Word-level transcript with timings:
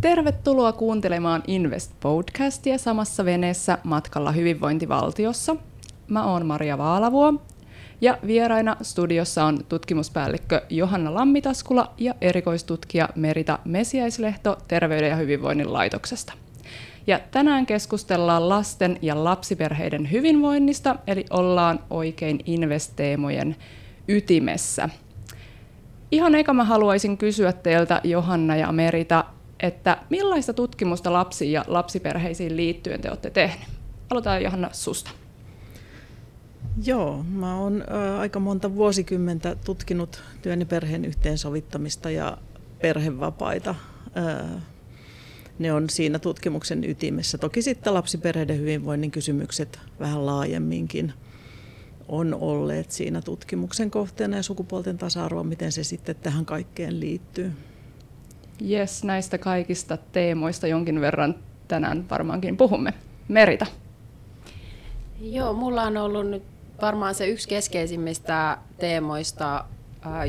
Tervetuloa 0.00 0.72
kuuntelemaan 0.72 1.42
Invest 1.46 1.92
Podcastia 2.00 2.78
samassa 2.78 3.24
veneessä 3.24 3.78
matkalla 3.84 4.32
hyvinvointivaltiossa. 4.32 5.56
Mä 6.08 6.24
oon 6.24 6.46
Maria 6.46 6.78
Vaalavuo 6.78 7.34
ja 8.00 8.18
vieraina 8.26 8.76
studiossa 8.82 9.44
on 9.44 9.58
tutkimuspäällikkö 9.68 10.62
Johanna 10.70 11.14
Lammitaskula 11.14 11.92
ja 11.96 12.14
erikoistutkija 12.20 13.08
Merita 13.14 13.58
Mesiäislehto 13.64 14.58
Terveyden 14.68 15.10
ja 15.10 15.16
hyvinvoinnin 15.16 15.72
laitoksesta. 15.72 16.32
Ja 17.06 17.20
tänään 17.30 17.66
keskustellaan 17.66 18.48
lasten 18.48 18.98
ja 19.02 19.24
lapsiperheiden 19.24 20.10
hyvinvoinnista, 20.10 20.96
eli 21.06 21.24
ollaan 21.30 21.80
oikein 21.90 22.40
investeemojen 22.46 23.56
ytimessä. 24.08 24.88
Ihan 26.12 26.34
eka 26.34 26.54
mä 26.54 26.64
haluaisin 26.64 27.18
kysyä 27.18 27.52
teiltä 27.52 28.00
Johanna 28.04 28.56
ja 28.56 28.72
Merita, 28.72 29.24
että 29.60 29.98
millaista 30.10 30.52
tutkimusta 30.52 31.12
lapsiin 31.12 31.52
ja 31.52 31.64
lapsiperheisiin 31.66 32.56
liittyen 32.56 33.00
te 33.00 33.08
olette 33.08 33.30
tehneet? 33.30 33.70
Aloitetaan 34.10 34.42
Johanna 34.42 34.68
susta. 34.72 35.10
Joo, 36.84 37.22
mä 37.22 37.56
oon 37.60 37.84
aika 38.18 38.40
monta 38.40 38.74
vuosikymmentä 38.74 39.56
tutkinut 39.64 40.22
työn 40.42 40.60
ja 40.60 40.66
perheen 40.66 41.04
yhteensovittamista 41.04 42.10
ja 42.10 42.38
perhevapaita. 42.80 43.74
Ne 45.58 45.72
on 45.72 45.90
siinä 45.90 46.18
tutkimuksen 46.18 46.84
ytimessä. 46.84 47.38
Toki 47.38 47.62
sitten 47.62 47.94
lapsiperheiden 47.94 48.58
hyvinvoinnin 48.58 49.10
kysymykset 49.10 49.78
vähän 50.00 50.26
laajemminkin 50.26 51.12
on 52.08 52.34
olleet 52.34 52.90
siinä 52.90 53.22
tutkimuksen 53.22 53.90
kohteena 53.90 54.36
ja 54.36 54.42
sukupuolten 54.42 54.98
tasa-arvo, 54.98 55.42
miten 55.42 55.72
se 55.72 55.84
sitten 55.84 56.16
tähän 56.16 56.44
kaikkeen 56.44 57.00
liittyy. 57.00 57.52
Yes, 58.70 59.04
näistä 59.04 59.38
kaikista 59.38 59.96
teemoista 59.96 60.66
jonkin 60.66 61.00
verran 61.00 61.34
tänään 61.68 62.10
varmaankin 62.10 62.56
puhumme. 62.56 62.94
Merita. 63.28 63.66
Joo, 65.20 65.52
mulla 65.52 65.82
on 65.82 65.96
ollut 65.96 66.26
nyt 66.30 66.42
varmaan 66.82 67.14
se 67.14 67.26
yksi 67.26 67.48
keskeisimmistä 67.48 68.58
teemoista, 68.78 69.64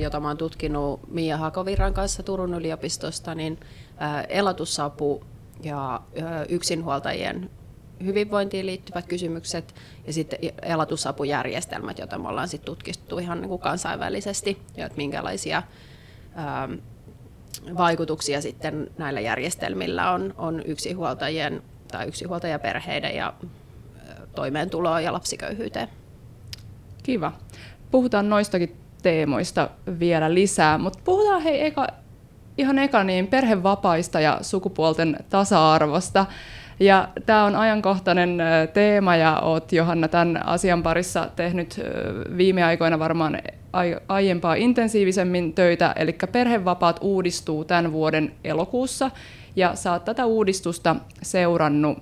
jota 0.02 0.20
mä 0.20 0.28
oon 0.28 0.38
tutkinut 0.38 1.12
Mia 1.12 1.38
Hakovirran 1.38 1.94
kanssa 1.94 2.24
Turun 2.24 2.54
yliopistosta, 2.54 3.36
niin 3.36 3.60
elatusapu 4.30 5.24
ja 5.64 6.02
yksinhuoltajien 6.50 7.50
hyvinvointiin 8.06 8.66
liittyvät 8.66 9.06
kysymykset 9.06 9.76
ja 10.08 10.14
sitten 10.14 10.40
elatusapujärjestelmät, 10.62 11.98
joita 11.98 12.18
me 12.18 12.30
ollaan 12.30 12.48
sitten 12.48 12.66
tutkittu 12.66 13.18
ihan 13.18 13.42
niin 13.42 13.50
kuin 13.50 13.62
kansainvälisesti 13.62 14.62
ja 14.78 14.86
että 14.86 14.98
minkälaisia 14.98 15.64
vaikutuksia 17.78 18.42
sitten 18.42 18.89
näillä 18.97 19.19
järjestelmillä 19.19 20.11
on, 20.11 20.33
on 20.38 20.61
yksinhuoltajien 20.66 21.61
tai 21.92 22.08
yksinhuoltajaperheiden 22.08 23.16
ja 23.16 23.33
toimeentuloa 24.36 25.02
ja 25.02 25.14
lapsiköyhyyteen. 25.14 25.88
Kiva. 27.03 27.31
Puhutaan 27.92 28.30
noistakin 28.30 28.75
teemoista 29.02 29.70
vielä 30.00 30.33
lisää, 30.33 30.77
mutta 30.77 31.00
puhutaan 31.05 31.42
hei 31.42 31.66
eka, 31.66 31.88
ihan 32.58 32.80
eka 32.80 33.03
niin 33.03 33.27
perhevapaista 33.27 34.20
ja 34.20 34.38
sukupuolten 34.42 35.17
tasa-arvosta. 35.30 36.25
Ja 36.80 37.08
tämä 37.25 37.45
on 37.45 37.55
ajankohtainen 37.55 38.38
teema 38.73 39.16
ja 39.16 39.39
olet 39.39 39.72
Johanna 39.72 40.08
tämän 40.08 40.45
asian 40.45 40.83
parissa 40.83 41.30
tehnyt 41.36 41.81
viime 42.38 42.64
aikoina 42.64 43.00
varmaan 43.00 43.42
aiempaa 44.08 44.56
intensiivisemmin 44.56 45.53
töitä, 45.53 45.94
eli 45.95 46.16
perhevapaat 46.31 47.00
uudistuu 47.02 47.66
tämän 47.66 47.92
vuoden 47.92 48.31
elokuussa 48.44 49.11
ja 49.56 49.76
saat 49.76 50.06
tätä 50.06 50.26
uudistusta 50.26 50.95
seurannut 51.21 51.98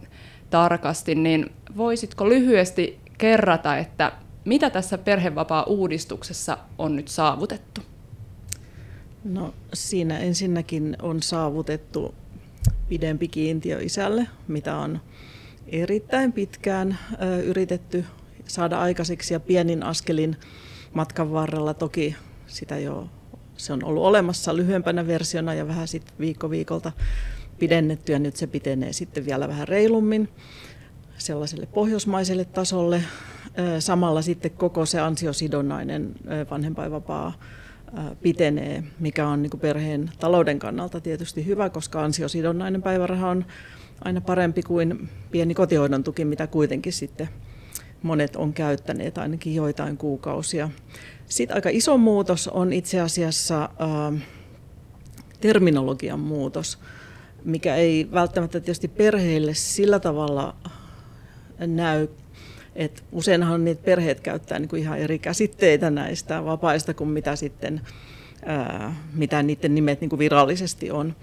tarkasti, 0.50 1.16
niin 1.16 1.52
voisitko 1.78 2.30
lyhyesti 2.30 3.00
kerrata, 3.18 3.78
että 3.78 4.12
mitä 4.46 4.70
tässä 4.70 4.98
perhevapaa-uudistuksessa 4.98 6.58
on 6.78 6.96
nyt 6.96 7.08
saavutettu? 7.08 7.82
No 9.24 9.54
siinä 9.74 10.20
ensinnäkin 10.20 10.98
on 11.02 11.22
saavutettu 11.22 12.16
pidempi 12.90 13.28
kiintiö 13.28 13.80
isälle, 13.82 14.28
mitä 14.48 14.78
on 14.78 15.00
erittäin 15.68 16.34
pitkään 16.34 16.98
yritetty 17.44 18.06
saada 18.46 18.80
aikaiseksi 18.80 19.34
ja 19.34 19.40
pienin 19.40 19.84
askelin 19.84 20.36
matkan 20.98 21.32
varrella 21.32 21.74
toki 21.74 22.16
sitä 22.48 22.78
jo 22.78 23.08
se 23.58 23.74
on 23.74 23.84
ollut 23.84 24.04
olemassa 24.04 24.56
lyhyempänä 24.56 25.08
versiona 25.08 25.54
ja 25.54 25.68
vähän 25.68 25.88
sitten 25.88 26.16
viikko 26.20 26.50
viikolta 26.50 26.92
pidennetty 27.60 28.12
ja 28.12 28.20
nyt 28.20 28.36
se 28.36 28.48
pitenee 28.48 28.94
sitten 28.94 29.26
vielä 29.26 29.48
vähän 29.48 29.68
reilummin 29.68 30.30
sellaiselle 31.18 31.66
pohjoismaiselle 31.66 32.46
tasolle. 32.46 33.04
Samalla 33.80 34.22
sitten 34.22 34.52
koko 34.52 34.86
se 34.86 35.00
ansiosidonnainen 35.00 36.16
vanhempainvapaa 36.52 37.34
pitenee, 38.22 38.84
mikä 39.00 39.28
on 39.28 39.42
niin 39.42 39.60
perheen 39.62 40.12
talouden 40.20 40.60
kannalta 40.60 41.02
tietysti 41.02 41.46
hyvä, 41.46 41.70
koska 41.70 42.04
ansiosidonnainen 42.04 42.82
päiväraha 42.82 43.30
on 43.30 43.46
aina 44.04 44.22
parempi 44.22 44.64
kuin 44.64 45.10
pieni 45.32 45.54
kotihoidon 45.54 46.04
tuki, 46.04 46.26
mitä 46.26 46.48
kuitenkin 46.48 46.94
sitten 46.94 47.30
monet 48.08 48.36
on 48.36 48.54
käyttäneet 48.54 49.18
ainakin 49.18 49.56
joitain 49.56 49.98
kuukausia. 49.98 50.70
Sitten 51.26 51.56
aika 51.56 51.70
iso 51.70 51.98
muutos 51.98 52.48
on 52.48 52.74
itse 52.74 53.02
asiassa 53.02 53.64
äh, 53.64 54.22
terminologian 55.42 56.20
muutos, 56.20 56.80
mikä 57.44 57.76
ei 57.76 58.08
välttämättä 58.12 58.60
tietysti 58.60 58.88
perheille 58.88 59.54
sillä 59.54 60.00
tavalla 60.00 60.56
näy 61.60 62.08
et 62.76 63.04
useinhan 63.12 63.66
niitä 63.66 63.82
perheet 63.84 64.20
käyttää 64.20 64.60
niin 64.60 64.70
kuin 64.70 64.82
ihan 64.82 65.00
eri 65.00 65.20
käsitteitä 65.20 65.90
näistä 65.90 66.46
vapaista 66.46 66.94
kuin 66.94 67.10
mitä 67.10 67.36
sitten 67.36 67.82
ää, 68.46 68.96
mitä 69.14 69.44
niiden 69.44 69.76
nimet 69.76 70.02
niin 70.02 70.20
virallisesti 70.20 70.92
on. 70.92 71.16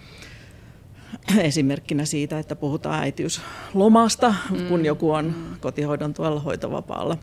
Esimerkkinä 1.39 2.05
siitä, 2.05 2.39
että 2.39 2.57
puhutaan 2.57 3.03
äitiyslomasta, 3.03 4.35
mm. 4.51 4.67
kun 4.69 4.85
joku 4.85 5.11
on 5.11 5.35
kotihoidon 5.61 6.15
tuolla 6.15 6.41
hoitovapaalla. 6.41 7.19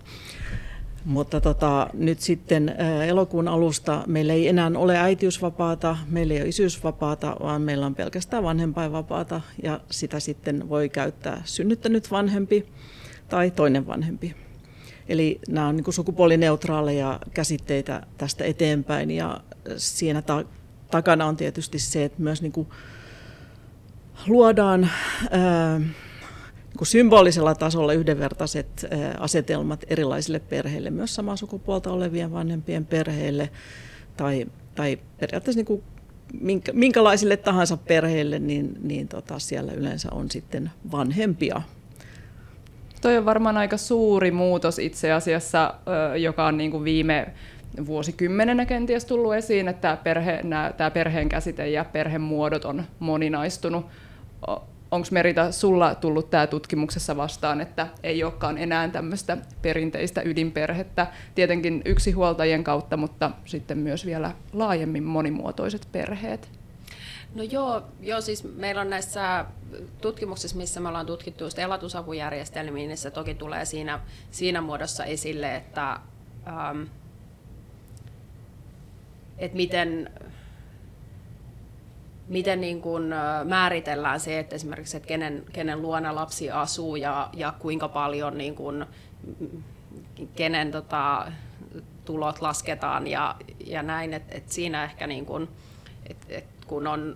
Mutta 1.05 1.41
tota, 1.41 1.87
nyt 1.93 2.19
sitten 2.19 2.75
elokuun 3.07 3.47
alusta 3.47 4.03
meillä 4.07 4.33
ei 4.33 4.47
enää 4.47 4.71
ole 4.75 4.97
äitiysvapaata, 4.97 5.97
meillä 6.09 6.33
ei 6.33 6.39
ole 6.41 6.49
isyysvapaata, 6.49 7.35
vaan 7.43 7.61
meillä 7.61 7.85
on 7.85 7.95
pelkästään 7.95 8.43
vanhempainvapaata 8.43 9.41
ja 9.63 9.79
sitä 9.91 10.19
sitten 10.19 10.69
voi 10.69 10.89
käyttää 10.89 11.41
synnyttänyt 11.45 12.11
vanhempi 12.11 12.65
tai 13.29 13.51
toinen 13.51 13.87
vanhempi. 13.87 14.35
Eli 15.09 15.39
nämä 15.49 15.67
on 15.67 15.75
niin 15.75 15.93
sukupuolineutraaleja 15.93 17.19
käsitteitä 17.33 18.03
tästä 18.17 18.43
eteenpäin 18.43 19.11
ja 19.11 19.41
siinä 19.77 20.21
ta- 20.21 20.45
takana 20.91 21.25
on 21.25 21.37
tietysti 21.37 21.79
se, 21.79 22.03
että 22.03 22.21
myös 22.21 22.41
niin 22.41 22.51
kuin 22.51 22.67
luodaan 24.27 24.89
ää, 25.31 25.79
niin 25.79 26.77
kuin 26.77 26.87
symbolisella 26.87 27.55
tasolla 27.55 27.93
yhdenvertaiset 27.93 28.85
asetelmat 29.19 29.85
erilaisille 29.87 30.39
perheille, 30.39 30.89
myös 30.89 31.15
samaa 31.15 31.35
sukupuolta 31.35 31.91
olevien 31.91 32.31
vanhempien 32.31 32.85
perheille 32.85 33.49
tai, 34.17 34.45
tai 34.75 34.99
periaatteessa 35.19 35.63
niin 35.69 35.83
minkä, 36.41 36.73
minkälaisille 36.73 37.37
tahansa 37.37 37.77
perheille, 37.77 38.39
niin, 38.39 38.77
niin 38.81 39.07
tota, 39.07 39.39
siellä 39.39 39.73
yleensä 39.73 40.09
on 40.11 40.31
sitten 40.31 40.71
vanhempia 40.91 41.61
Toi 43.01 43.17
on 43.17 43.25
varmaan 43.25 43.57
aika 43.57 43.77
suuri 43.77 44.31
muutos 44.31 44.79
itse 44.79 45.11
asiassa, 45.11 45.73
joka 46.19 46.45
on 46.45 46.57
niin 46.57 46.71
kuin 46.71 46.83
viime 46.83 47.33
vuosikymmenenä 47.85 48.65
kenties 48.65 49.05
tullut 49.05 49.33
esiin, 49.33 49.67
että 49.67 49.97
perhe, 50.03 50.41
tämä 50.77 50.91
perheen 50.91 51.29
käsite 51.29 51.69
ja 51.69 51.85
perhemuodot 51.85 52.65
on 52.65 52.83
moninaistunut. 52.99 53.85
Onko 54.91 55.07
Merita 55.11 55.51
sulla 55.51 55.95
tullut 55.95 56.29
tämä 56.29 56.47
tutkimuksessa 56.47 57.17
vastaan, 57.17 57.61
että 57.61 57.87
ei 58.03 58.23
olekaan 58.23 58.57
enää 58.57 58.87
tämmöistä 58.87 59.37
perinteistä 59.61 60.21
ydinperhettä, 60.25 61.07
tietenkin 61.35 61.81
yksinhuoltajien 61.85 62.63
kautta, 62.63 62.97
mutta 62.97 63.31
sitten 63.45 63.77
myös 63.77 64.05
vielä 64.05 64.31
laajemmin 64.53 65.03
monimuotoiset 65.03 65.87
perheet? 65.91 66.49
No 67.35 67.43
joo, 67.43 67.83
joo, 68.01 68.21
siis 68.21 68.43
meillä 68.55 68.81
on 68.81 68.89
näissä 68.89 69.45
tutkimuksissa, 70.01 70.57
missä 70.57 70.79
me 70.79 70.87
ollaan 70.87 71.05
tutkittu 71.05 71.43
just 71.43 71.59
elatusapujärjestelmiä, 71.59 72.87
niin 72.87 72.97
se 72.97 73.11
toki 73.11 73.33
tulee 73.33 73.65
siinä, 73.65 73.99
siinä 74.31 74.61
muodossa 74.61 75.05
esille, 75.05 75.55
että, 75.55 75.99
ähm, 76.47 76.83
että 79.37 79.57
miten, 79.57 80.09
miten 82.31 82.61
niin 82.61 82.81
kuin 82.81 83.03
määritellään 83.43 84.19
se, 84.19 84.39
että 84.39 84.55
esimerkiksi, 84.55 84.97
että 84.97 85.07
kenen, 85.07 85.43
kenen 85.53 85.81
luona 85.81 86.15
lapsi 86.15 86.51
asuu 86.51 86.95
ja, 86.95 87.29
ja 87.33 87.53
kuinka 87.59 87.87
paljon 87.87 88.37
niin 88.37 88.55
kuin, 88.55 88.85
kenen 90.35 90.71
tota, 90.71 91.31
tulot 92.05 92.41
lasketaan 92.41 93.07
ja, 93.07 93.35
ja 93.65 93.83
näin, 93.83 94.13
että, 94.13 94.35
että 94.35 94.53
siinä 94.53 94.83
ehkä 94.83 95.07
niin 95.07 95.25
kuin, 95.25 95.47
että, 96.09 96.25
että 96.29 96.67
kun 96.67 96.87
on 96.87 97.15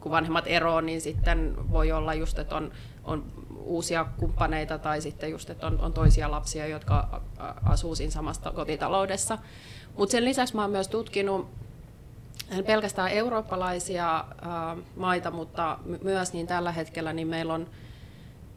kun 0.00 0.12
vanhemmat 0.12 0.44
eroon, 0.46 0.86
niin 0.86 1.00
sitten 1.00 1.54
voi 1.70 1.92
olla 1.92 2.14
just, 2.14 2.38
että 2.38 2.56
on, 2.56 2.72
on 3.04 3.24
uusia 3.56 4.06
kumppaneita 4.18 4.78
tai 4.78 5.00
sitten 5.00 5.30
just, 5.30 5.50
että 5.50 5.66
on, 5.66 5.80
on 5.80 5.92
toisia 5.92 6.30
lapsia, 6.30 6.66
jotka 6.66 7.20
asuu 7.64 7.94
siinä 7.94 8.10
samasta 8.10 8.52
kotitaloudessa. 8.52 9.38
Mutta 9.96 10.12
sen 10.12 10.24
lisäksi 10.24 10.56
mä 10.56 10.62
oon 10.62 10.70
myös 10.70 10.88
tutkinut 10.88 11.63
en 12.50 12.64
pelkästään 12.64 13.10
eurooppalaisia 13.10 14.24
maita, 14.96 15.30
mutta 15.30 15.78
myös 16.02 16.32
niin 16.32 16.46
tällä 16.46 16.72
hetkellä 16.72 17.12
niin 17.12 17.28
meillä 17.28 17.54
on 17.54 17.66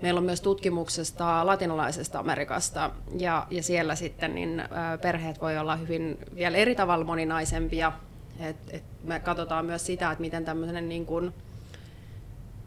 Meillä 0.01 0.18
on 0.18 0.24
myös 0.24 0.41
tutkimuksesta 0.41 1.45
latinalaisesta 1.45 2.19
Amerikasta 2.19 2.91
ja, 3.19 3.47
ja 3.50 3.63
siellä 3.63 3.95
sitten 3.95 4.35
niin, 4.35 4.63
perheet 5.01 5.41
voi 5.41 5.57
olla 5.57 5.75
hyvin 5.75 6.18
vielä 6.35 6.57
eri 6.57 6.75
tavalla 6.75 7.06
moninaisempia. 7.06 7.91
Et, 8.39 8.56
et 8.69 8.83
me 9.03 9.19
katsotaan 9.19 9.65
myös 9.65 9.85
sitä, 9.85 10.12
että 10.12 10.21
miten 10.21 10.45
tämmöinen 10.45 10.89
niin 10.89 11.06
kuin, 11.06 11.33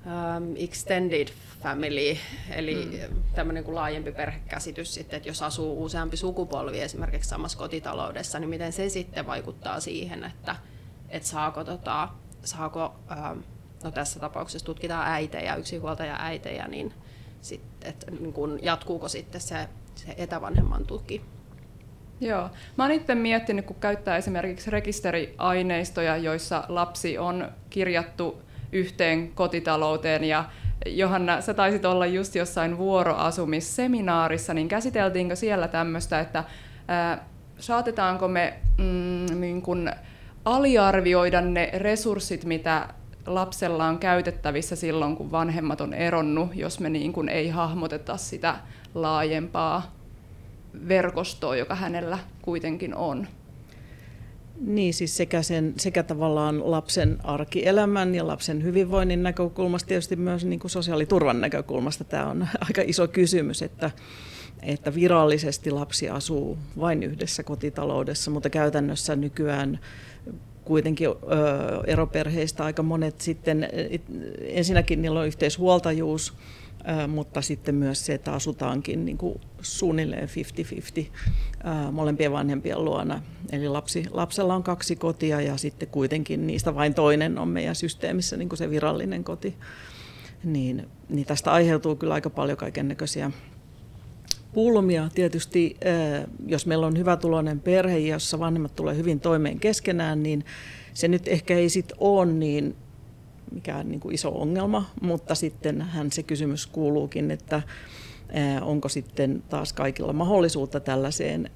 um, 0.06 0.54
extended 0.56 1.28
family, 1.62 2.16
eli 2.50 3.08
mm. 3.10 3.22
tämmöinen 3.34 3.64
kuin 3.64 3.74
laajempi 3.74 4.12
perhekäsitys 4.12 4.94
sitten, 4.94 5.16
että 5.16 5.28
jos 5.28 5.42
asuu 5.42 5.84
useampi 5.84 6.16
sukupolvi 6.16 6.80
esimerkiksi 6.80 7.30
samassa 7.30 7.58
kotitaloudessa, 7.58 8.38
niin 8.38 8.50
miten 8.50 8.72
se 8.72 8.88
sitten 8.88 9.26
vaikuttaa 9.26 9.80
siihen, 9.80 10.24
että, 10.24 10.56
että 11.10 11.28
saako, 11.28 11.64
tota, 11.64 12.08
saako 12.44 12.94
um, 13.10 13.42
no 13.84 13.90
tässä 13.90 14.20
tapauksessa 14.20 14.66
tutkitaan 14.66 15.08
äitejä, 15.08 15.54
yksinhuoltaja 15.54 16.16
äitejä, 16.18 16.68
niin 16.68 16.92
sit, 17.40 17.62
että 17.84 18.10
niin 18.10 18.32
kun 18.32 18.58
jatkuuko 18.62 19.08
sitten 19.08 19.40
se, 19.40 19.68
se 19.94 20.14
etävanhemman 20.16 20.86
tuki. 20.86 21.22
Joo. 22.20 22.50
Mä 22.78 22.84
oon 22.84 22.92
itse 22.92 23.14
miettinyt, 23.14 23.66
kun 23.66 23.76
käyttää 23.80 24.16
esimerkiksi 24.16 24.70
rekisteriaineistoja, 24.70 26.16
joissa 26.16 26.64
lapsi 26.68 27.18
on 27.18 27.48
kirjattu 27.70 28.42
yhteen 28.72 29.32
kotitalouteen 29.34 30.24
ja 30.24 30.44
Johanna, 30.86 31.40
sä 31.40 31.54
taisit 31.54 31.84
olla 31.84 32.06
just 32.06 32.34
jossain 32.34 32.78
vuoroasumisseminaarissa, 32.78 34.54
niin 34.54 34.68
käsiteltiinkö 34.68 35.36
siellä 35.36 35.68
tämmöistä, 35.68 36.20
että 36.20 36.44
ää, 36.88 37.24
saatetaanko 37.58 38.28
me 38.28 38.54
mm, 38.78 39.40
niin 39.40 39.62
kun 39.62 39.90
aliarvioida 40.50 41.41
ne 41.41 41.70
resurssit, 41.75 42.44
mitä 42.44 42.88
lapsella 43.26 43.87
on 43.87 43.99
käytettävissä 43.99 44.76
silloin, 44.76 45.17
kun 45.17 45.32
vanhemmat 45.32 45.81
on 45.81 45.94
eronnut, 45.94 46.50
jos 46.55 46.81
me 46.81 46.91
niin 46.91 47.12
kuin 47.12 47.29
ei 47.29 47.49
hahmoteta 47.49 48.17
sitä 48.17 48.56
laajempaa 48.94 49.94
verkostoa, 50.88 51.56
joka 51.56 51.75
hänellä 51.75 52.19
kuitenkin 52.43 52.94
on. 52.94 53.26
Niin, 54.61 54.94
siis 54.94 55.17
sekä, 55.17 55.43
sen, 55.43 55.75
sekä 55.76 56.02
tavallaan 56.02 56.70
lapsen 56.70 57.19
arkielämän 57.25 58.14
ja 58.14 58.26
lapsen 58.26 58.62
hyvinvoinnin 58.62 59.23
näkökulmasta, 59.23 59.88
tietysti 59.88 60.17
myös 60.17 60.44
niin 60.44 60.61
kuin 60.61 60.70
sosiaaliturvan 60.70 61.41
näkökulmasta 61.41 62.05
tämä 62.05 62.26
on 62.26 62.49
aika 62.69 62.82
iso 62.87 63.08
kysymys, 63.08 63.62
että, 63.62 63.91
että 64.62 64.94
virallisesti 64.94 65.70
lapsi 65.70 66.08
asuu 66.08 66.58
vain 66.81 67.02
yhdessä 67.02 67.43
kotitaloudessa, 67.43 68.31
mutta 68.31 68.50
käytännössä 68.50 69.17
nykyään 69.17 69.81
kuitenkin 70.70 71.08
ö, 71.08 71.12
eroperheistä 71.87 72.64
aika 72.64 72.82
monet 72.82 73.20
sitten, 73.20 73.69
ensinnäkin 74.40 75.02
niillä 75.02 75.20
on 75.20 75.26
yhteishuoltajuus, 75.26 76.34
ö, 77.02 77.06
mutta 77.06 77.43
sitten 77.43 77.75
myös 77.75 78.06
se, 78.06 78.14
että 78.14 78.32
asutaankin 78.32 79.05
niin 79.05 79.19
kuin 79.19 79.40
suunnilleen 79.62 80.28
50-50 80.28 81.05
ö, 81.05 81.90
molempien 81.93 82.32
vanhempien 82.32 82.84
luona. 82.84 83.22
Eli 83.52 83.69
lapsi, 83.69 84.05
lapsella 84.11 84.55
on 84.55 84.62
kaksi 84.62 84.96
kotia 84.96 85.40
ja 85.40 85.56
sitten 85.56 85.88
kuitenkin 85.88 86.46
niistä 86.46 86.75
vain 86.75 86.94
toinen 86.94 87.38
on 87.38 87.49
meidän 87.49 87.75
systeemissä 87.75 88.37
niin 88.37 88.49
kuin 88.49 88.58
se 88.58 88.70
virallinen 88.70 89.25
koti. 89.25 89.55
Niin, 90.44 90.88
niin 91.08 91.26
tästä 91.26 91.52
aiheutuu 91.52 91.96
kyllä 91.96 92.14
aika 92.14 92.31
paljon 92.31 92.58
kaiken 92.58 92.88
näköisiä 92.88 93.31
pulmia. 94.52 95.08
Tietysti 95.14 95.76
jos 96.47 96.67
meillä 96.67 96.87
on 96.87 96.99
hyvä 96.99 97.17
tuloinen 97.17 97.61
perhe, 97.61 97.99
jossa 97.99 98.38
vanhemmat 98.38 98.76
tulee 98.76 98.97
hyvin 98.97 99.20
toimeen 99.20 99.61
keskenään, 99.61 100.23
niin 100.23 100.44
se 100.94 101.08
nyt 101.08 101.29
ehkä 101.29 101.55
ei 101.55 101.69
sitten 101.69 101.97
ole 102.00 102.26
niin 102.26 102.76
mikään 103.52 103.88
niin 103.88 104.00
kuin 104.00 104.14
iso 104.14 104.29
ongelma, 104.41 104.91
mutta 105.00 105.35
sitten 105.35 105.82
hän 105.82 106.12
se 106.12 106.23
kysymys 106.23 106.67
kuuluukin, 106.67 107.31
että 107.31 107.62
onko 108.62 108.88
sitten 108.88 109.43
taas 109.49 109.73
kaikilla 109.73 110.12
mahdollisuutta 110.12 110.81
tällaiseen 110.81 111.50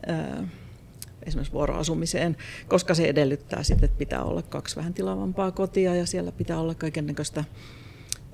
esimerkiksi 1.22 1.52
vuoroasumiseen, 1.52 2.36
koska 2.68 2.94
se 2.94 3.04
edellyttää 3.04 3.62
sitten, 3.62 3.84
että 3.84 3.98
pitää 3.98 4.24
olla 4.24 4.42
kaksi 4.42 4.76
vähän 4.76 4.94
tilavampaa 4.94 5.50
kotia 5.50 5.94
ja 5.94 6.06
siellä 6.06 6.32
pitää 6.32 6.60
olla 6.60 6.74
kaiken 6.74 7.06
näköistä 7.06 7.44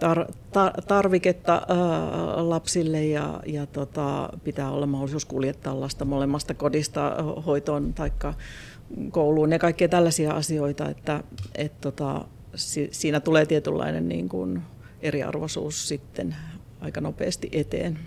tar, 0.00 0.26
tar, 0.52 0.72
tarviketta 0.88 1.52
ää, 1.52 2.48
lapsille 2.48 3.04
ja, 3.04 3.40
ja 3.46 3.66
tota, 3.66 4.28
pitää 4.44 4.70
olla 4.70 4.86
mahdollisuus 4.86 5.24
kuljettaa 5.24 5.80
lasta 5.80 6.04
molemmasta 6.04 6.54
kodista 6.54 7.16
hoitoon 7.46 7.94
tai 7.94 8.10
kouluun 9.10 9.52
ja 9.52 9.58
kaikkea 9.58 9.88
tällaisia 9.88 10.32
asioita, 10.32 10.88
että 10.88 11.22
et, 11.54 11.80
tota, 11.80 12.24
si, 12.54 12.88
siinä 12.92 13.20
tulee 13.20 13.46
tietynlainen 13.46 14.08
niin 14.08 14.28
kuin 14.28 14.62
eriarvoisuus 15.02 15.88
sitten 15.88 16.36
aika 16.80 17.00
nopeasti 17.00 17.48
eteen. 17.52 17.98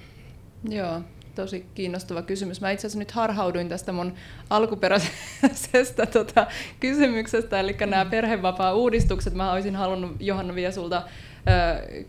Joo, 0.70 1.02
tosi 1.36 1.66
kiinnostava 1.76 2.22
kysymys. 2.22 2.62
Mä 2.62 2.72
itse 2.72 2.88
asiassa 2.88 3.00
nyt 3.00 3.12
harhauduin 3.12 3.70
tästä 3.70 3.92
mun 3.92 4.14
alkuperäisestä 4.50 6.06
tota, 6.06 6.48
kysymyksestä, 6.80 7.60
eli 7.60 7.76
nämä 7.80 8.06
perhevapaa-uudistukset. 8.06 9.34
Mä 9.34 9.52
olisin 9.52 9.76
halunnut 9.76 10.12
Johanna 10.20 10.56
vielä 10.56 10.72
sulta 10.72 11.04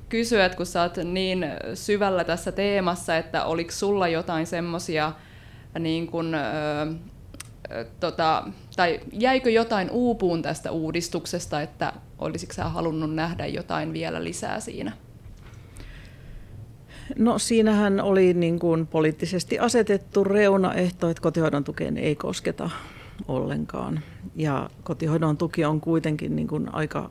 kysyä, 0.08 0.44
että 0.44 0.56
kun 0.56 0.66
sä 0.66 0.82
oot 0.82 0.96
niin 0.96 1.46
syvällä 1.74 2.24
tässä 2.24 2.52
teemassa, 2.52 3.16
että 3.16 3.44
oliko 3.44 3.70
sulla 3.70 4.08
jotain 4.08 4.46
semmoisia 4.46 5.12
niin 5.78 6.06
kun, 6.06 6.36
tota, 8.00 8.44
tai 8.76 9.00
jäikö 9.12 9.50
jotain 9.50 9.90
uupuun 9.90 10.42
tästä 10.42 10.70
uudistuksesta, 10.70 11.62
että 11.62 11.92
olisitko 12.18 12.54
sä 12.54 12.64
halunnut 12.64 13.14
nähdä 13.14 13.46
jotain 13.46 13.92
vielä 13.92 14.24
lisää 14.24 14.60
siinä? 14.60 14.92
No 17.18 17.38
siinähän 17.38 18.00
oli 18.00 18.34
niin 18.34 18.58
kuin 18.58 18.86
poliittisesti 18.86 19.58
asetettu 19.58 20.24
reunaehto, 20.24 21.08
että 21.08 21.20
kotihoidon 21.20 21.64
tukeen 21.64 21.96
ei 21.96 22.16
kosketa 22.16 22.70
ollenkaan. 23.28 24.00
Ja 24.36 24.70
kotihoidon 24.82 25.36
tuki 25.36 25.64
on 25.64 25.80
kuitenkin 25.80 26.36
niin 26.36 26.48
kuin 26.48 26.74
aika 26.74 27.10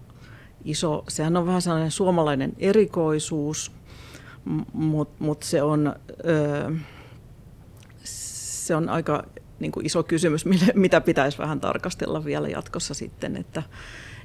iso, 0.65 1.03
sehän 1.07 1.37
on 1.37 1.45
vähän 1.45 1.61
sellainen 1.61 1.91
suomalainen 1.91 2.53
erikoisuus, 2.59 3.71
mutta 4.73 5.23
mut 5.23 5.43
se, 5.43 5.61
on, 5.61 5.95
se 8.03 8.75
on 8.75 8.89
aika 8.89 9.23
niin 9.59 9.71
kuin 9.71 9.85
iso 9.85 10.03
kysymys, 10.03 10.45
mitä 10.75 11.01
pitäisi 11.01 11.37
vähän 11.37 11.59
tarkastella 11.59 12.25
vielä 12.25 12.47
jatkossa 12.47 12.93
sitten, 12.93 13.37
että, 13.37 13.63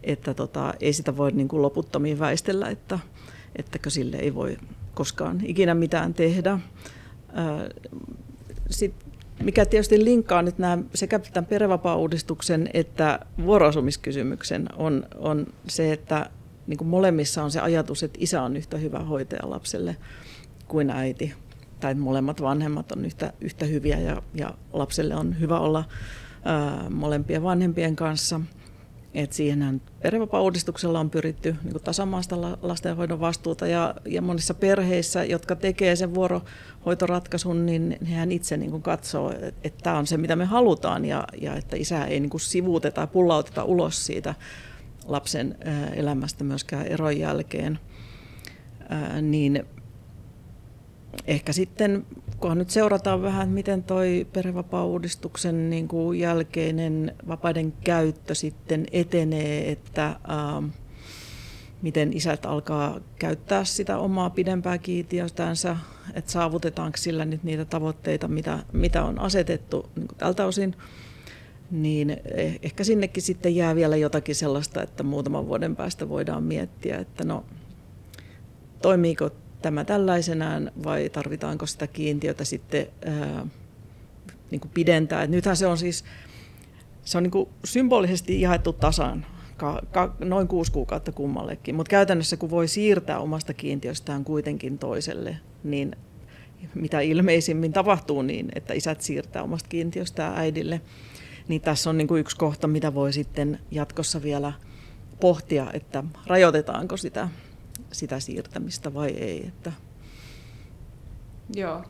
että 0.03 0.35
tota, 0.35 0.75
ei 0.81 0.93
sitä 0.93 1.17
voi 1.17 1.33
niin 1.33 1.49
kuin 1.49 1.63
loputtomiin 1.63 2.19
väistellä, 2.19 2.69
että, 2.69 2.99
ettäkö 3.57 3.91
sille 3.91 4.17
ei 4.17 4.35
voi 4.35 4.57
koskaan 4.95 5.41
ikinä 5.45 5.75
mitään 5.75 6.15
tehdä. 6.15 6.59
Sitten 8.71 9.08
mikä 9.43 9.67
tietysti 9.67 10.05
linkkaa 10.05 10.43
nyt 10.43 10.59
nämä 10.59 10.79
sekä 10.95 11.19
tämän 11.19 11.47
perhevapaa-uudistuksen 11.47 12.71
että 12.75 13.19
vuoroasumiskysymyksen, 13.45 14.67
on, 14.77 15.07
on 15.19 15.47
se, 15.69 15.93
että 15.93 16.31
niin 16.67 16.79
kuin 16.79 16.89
molemmissa 16.89 17.45
on 17.45 17.51
se 17.51 17.61
ajatus, 17.61 18.03
että 18.03 18.19
isä 18.23 18.43
on 18.43 18.57
yhtä 18.57 18.79
hyvä 18.79 18.99
hoitaja 18.99 19.51
lapselle 19.51 19.97
kuin 20.69 20.91
äiti. 20.91 21.35
Tai 21.81 21.95
molemmat 21.95 22.43
vanhemmat 22.43 22.93
on 22.93 23.05
yhtä, 23.05 23.33
yhtä 23.41 23.65
hyviä 23.65 23.99
ja, 23.99 24.23
ja 24.35 24.55
lapselle 24.73 25.17
on 25.17 25.41
hyvä 25.41 25.59
olla 25.59 25.85
ää, 26.45 26.91
molempien 26.91 27.43
vanhempien 27.43 27.97
kanssa– 27.97 28.41
et 29.15 29.33
siihenhän 29.33 29.81
perhevapaa-uudistuksella 30.03 31.01
on 31.01 31.11
pyritty 31.11 31.57
niin 31.65 31.83
tasamaasta 31.85 32.41
lastenhoidon 32.63 33.21
vastuuta 33.21 33.67
ja, 33.67 33.95
ja 34.07 34.23
monissa 34.23 34.55
perheissä, 34.55 35.25
jotka 35.25 35.57
tekee 35.57 35.97
sen 35.97 36.15
vuorohoitoratkaisun, 36.15 37.67
niin 37.67 37.97
hän 38.05 38.33
itse 38.33 38.57
niin 38.57 38.83
katsoo, 38.83 39.33
että, 39.63 39.83
tämä 39.83 39.99
on 39.99 40.07
se, 40.07 40.17
mitä 40.17 40.37
me 40.37 40.45
halutaan 40.45 41.05
ja, 41.05 41.25
ja 41.41 41.55
että 41.55 41.77
isää 41.77 42.07
ei 42.07 42.21
niin 42.21 42.41
sivuuteta 42.41 43.01
ja 43.01 43.07
pullauteta 43.07 43.65
ulos 43.65 44.07
siitä 44.07 44.35
lapsen 45.07 45.57
elämästä 45.95 46.45
myöskään 46.45 46.87
eron 46.87 47.19
jälkeen. 47.19 47.79
niin 49.23 49.65
ehkä 51.27 51.53
sitten, 51.53 52.07
kunhan 52.41 52.59
nyt 52.59 52.71
seurataan 52.71 53.23
vähän, 53.23 53.49
miten 53.49 53.83
toi 53.83 54.27
perhevapaa-uudistuksen 54.33 55.71
niin 55.71 55.89
kuin 55.89 56.19
jälkeinen 56.19 57.15
vapaiden 57.29 57.73
käyttö 57.73 58.35
sitten 58.35 58.87
etenee, 58.93 59.71
että 59.71 60.07
ähm, 60.07 60.65
miten 61.83 62.13
isät 62.13 62.47
alkaa 62.47 63.01
käyttää 63.19 63.65
sitä 63.65 63.99
omaa 63.99 64.31
pidempää 64.31 64.79
kiintiötänsä, 64.79 65.77
että 66.15 66.31
saavutetaanko 66.31 66.97
sillä 66.97 67.25
nyt 67.25 67.45
niitä 67.45 67.65
tavoitteita, 67.65 68.29
mitä, 68.29 68.59
mitä 68.73 69.05
on 69.05 69.19
asetettu 69.19 69.89
niin 69.97 70.09
tältä 70.19 70.47
osin. 70.47 70.77
niin 71.71 72.11
eh, 72.35 72.59
ehkä 72.63 72.85
sinnekin 72.85 73.23
sitten 73.23 73.57
jää 73.57 73.75
vielä 73.75 73.97
jotakin 73.97 74.35
sellaista, 74.35 74.83
että 74.83 75.03
muutaman 75.03 75.47
vuoden 75.47 75.77
päästä 75.77 76.09
voidaan 76.09 76.43
miettiä, 76.43 76.99
että 76.99 77.25
no 77.25 77.45
toimiiko 78.83 79.31
tämä 79.63 79.85
tällaisenään 79.85 80.73
vai 80.85 81.09
tarvitaanko 81.09 81.67
sitä 81.67 81.87
kiintiötä 81.87 82.45
sitten 82.45 82.87
ää, 83.05 83.47
niin 84.51 84.61
kuin 84.61 84.71
pidentää. 84.75 85.23
Et 85.23 85.31
nythän 85.31 85.57
se 85.57 85.67
on 85.67 85.79
siis 85.79 86.05
se 87.05 87.19
on 87.19 87.23
niin 87.23 87.31
kuin 87.31 87.49
symbolisesti 87.65 88.41
jaettu 88.41 88.73
tasan 88.73 89.27
ka, 89.57 89.83
ka, 89.93 90.15
noin 90.19 90.49
kuusi 90.49 90.73
kuukautta 90.73 91.13
kummallekin, 91.13 91.75
mutta 91.75 91.91
käytännössä 91.91 92.37
kun 92.37 92.51
voi 92.51 92.69
siirtää 92.69 93.19
omasta 93.19 93.55
kiintiöstään 93.55 94.25
kuitenkin 94.25 94.79
toiselle, 94.79 95.37
niin 95.65 95.97
mitä 96.75 97.01
ilmeisimmin 97.01 97.73
tapahtuu 97.73 98.23
niin, 98.23 98.49
että 98.55 98.75
isät 98.75 99.01
siirtää 99.01 99.43
omasta 99.43 99.69
kiintiöstään 99.69 100.39
äidille, 100.39 100.81
niin 101.49 101.61
tässä 101.61 101.91
on 101.91 101.99
niin 101.99 102.09
kuin 102.09 102.21
yksi 102.21 102.37
kohta, 102.37 102.67
mitä 102.67 102.95
voi 102.95 103.13
sitten 103.13 103.59
jatkossa 103.71 104.23
vielä 104.23 104.53
pohtia, 105.21 105.67
että 105.73 106.05
rajoitetaanko 106.27 106.97
sitä, 106.97 107.29
sitä 107.93 108.21
siirtämistä 108.21 108.95
vai 108.95 109.09
ei. 109.09 109.47
Että. 109.47 109.73
Joo. 111.57 111.85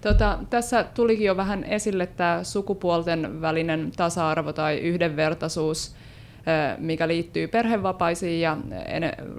Tota, 0.00 0.38
tässä 0.50 0.84
tulikin 0.94 1.26
jo 1.26 1.36
vähän 1.36 1.64
esille 1.64 2.06
tämä 2.06 2.44
sukupuolten 2.44 3.40
välinen 3.40 3.92
tasa-arvo 3.96 4.52
tai 4.52 4.78
yhdenvertaisuus, 4.78 5.94
mikä 6.78 7.08
liittyy 7.08 7.48
perhevapaisiin 7.48 8.40
ja 8.40 8.56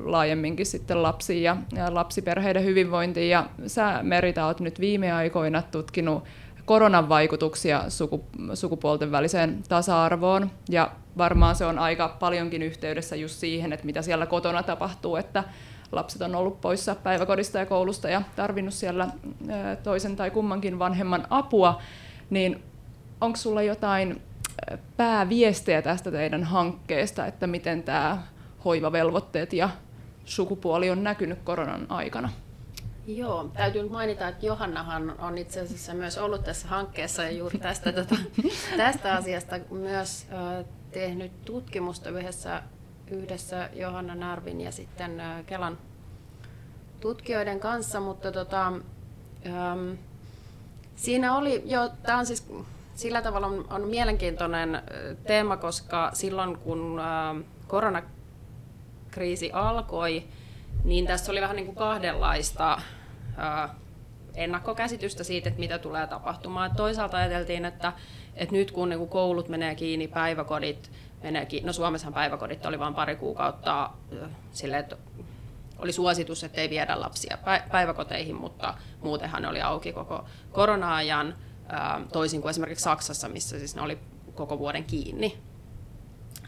laajemminkin 0.04 0.66
sitten 0.66 1.04
lapsiin 1.04 1.44
ja 1.44 1.58
lapsiperheiden 1.90 2.64
hyvinvointiin. 2.64 3.30
Ja 3.30 3.50
sä 3.68 4.00
Merita 4.04 4.46
oot 4.46 4.60
nyt 4.60 4.80
viime 4.80 5.12
aikoina 5.12 5.62
tutkinut 5.62 6.24
koronan 6.66 7.10
vaikutuksia 7.10 7.90
suku, 7.90 8.26
sukupuolten 8.54 9.12
väliseen 9.12 9.64
tasa-arvoon. 9.70 10.52
Ja 10.70 10.92
varmaan 11.18 11.56
se 11.56 11.66
on 11.66 11.80
aika 11.80 12.16
paljonkin 12.20 12.62
yhteydessä 12.62 13.16
just 13.16 13.36
siihen, 13.36 13.74
että 13.74 13.86
mitä 13.86 14.02
siellä 14.02 14.26
kotona 14.26 14.64
tapahtuu, 14.64 15.16
että 15.16 15.44
lapset 15.92 16.22
on 16.22 16.36
ollut 16.36 16.62
poissa 16.62 16.96
päiväkodista 16.96 17.58
ja 17.58 17.66
koulusta 17.66 18.10
ja 18.10 18.22
tarvinnut 18.36 18.74
siellä 18.74 19.08
toisen 19.84 20.16
tai 20.16 20.32
kummankin 20.32 20.80
vanhemman 20.80 21.28
apua, 21.30 21.82
niin 22.30 22.64
onko 23.22 23.38
sulla 23.38 23.62
jotain 23.62 24.22
pääviestejä 24.98 25.82
tästä 25.82 26.12
teidän 26.12 26.44
hankkeesta, 26.44 27.26
että 27.26 27.48
miten 27.48 27.84
tämä 27.84 28.24
hoivavelvoitteet 28.66 29.54
ja 29.54 29.70
sukupuoli 30.26 30.90
on 30.90 31.04
näkynyt 31.04 31.40
koronan 31.44 31.86
aikana? 31.90 32.30
Joo, 33.08 33.52
täytyy 33.54 33.84
nyt 33.84 33.92
mainita, 33.92 34.28
että 34.28 34.46
Johannahan 34.46 35.16
on 35.20 35.38
itse 35.38 35.60
asiassa 35.60 35.94
myös 35.94 36.18
ollut 36.18 36.44
tässä 36.44 36.68
hankkeessa 36.68 37.24
ja 37.24 37.32
juuri 37.32 37.60
tästä, 37.60 37.92
tätä, 37.92 38.16
tästä 38.78 39.14
asiasta 39.14 39.60
myös 39.70 40.28
tehnyt 40.92 41.46
tutkimusta 41.46 42.10
yhdessä, 42.10 42.64
yhdessä 43.12 43.70
Johanna 43.74 44.16
Narvin 44.16 44.62
ja 44.62 44.72
sitten 44.72 45.22
Kelan 45.46 45.78
tutkijoiden 47.00 47.60
kanssa, 47.60 48.00
mutta 48.00 48.32
tota, 48.32 48.68
ähm, 49.46 49.92
siinä 50.96 51.38
oli 51.38 51.62
jo, 51.66 51.90
tämä 52.04 52.18
on 52.20 52.26
siis 52.26 52.48
sillä 52.96 53.22
tavalla 53.22 53.48
on, 53.48 53.66
on 53.70 53.88
mielenkiintoinen 53.88 54.82
teema, 55.28 55.58
koska 55.58 56.12
silloin 56.14 56.58
kun 56.58 57.02
koronakriisi 57.68 59.52
alkoi, 59.54 60.24
niin 60.84 61.08
tässä 61.08 61.32
oli 61.32 61.42
vähän 61.42 61.56
niin 61.56 61.66
kuin 61.66 61.76
kahdenlaista 61.76 62.74
äh, 62.74 63.70
ennakkokäsitystä 64.36 65.24
siitä, 65.24 65.50
että 65.50 65.60
mitä 65.60 65.80
tulee 65.80 66.08
tapahtumaan. 66.08 66.72
Toisaalta 66.76 67.18
ajateltiin, 67.18 67.66
että, 67.66 67.94
että 68.36 68.56
nyt 68.56 68.72
kun 68.72 68.90
niin 68.90 69.00
kuin 69.00 69.10
koulut 69.10 69.50
menee 69.50 69.76
kiinni, 69.76 70.08
päiväkodit 70.08 70.92
kiinni, 71.48 71.68
no 71.68 71.74
Suomessahan 71.74 72.14
päiväkodit 72.14 72.66
oli 72.66 72.80
vain 72.80 72.94
pari 72.94 73.16
kuukautta 73.16 73.90
silleen, 74.52 74.80
että 74.80 74.98
oli 75.78 75.92
suositus, 75.92 76.44
että 76.44 76.62
ei 76.62 76.70
viedä 76.70 77.00
lapsia 77.00 77.38
päiväkoteihin, 77.72 78.36
mutta 78.36 78.74
muutenhan 79.02 79.42
ne 79.42 79.48
oli 79.48 79.62
auki 79.62 79.94
koko 79.94 80.26
korona-ajan 80.52 81.36
toisin 82.14 82.42
kuin 82.42 82.50
esimerkiksi 82.50 82.84
Saksassa, 82.84 83.30
missä 83.30 83.60
siis 83.60 83.76
ne 83.76 83.82
oli 83.82 83.98
koko 84.36 84.60
vuoden 84.60 84.84
kiinni. 84.84 85.38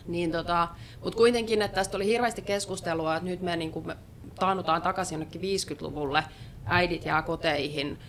Niin 0.07 0.31
tota, 0.31 0.67
Mutta 1.03 1.17
kuitenkin, 1.17 1.61
että 1.61 1.75
tästä 1.75 1.97
oli 1.97 2.05
hirveästi 2.05 2.41
keskustelua, 2.41 3.15
että 3.15 3.29
nyt 3.29 3.41
me, 3.41 3.55
niin 3.55 3.71
kuin, 3.71 3.88
me 3.88 3.97
taannutaan 4.39 4.81
takaisin 4.81 5.15
jonnekin 5.15 5.41
50-luvulle, 5.41 6.23
äidit 6.65 7.05
jää 7.05 7.21
koteihin, 7.21 7.99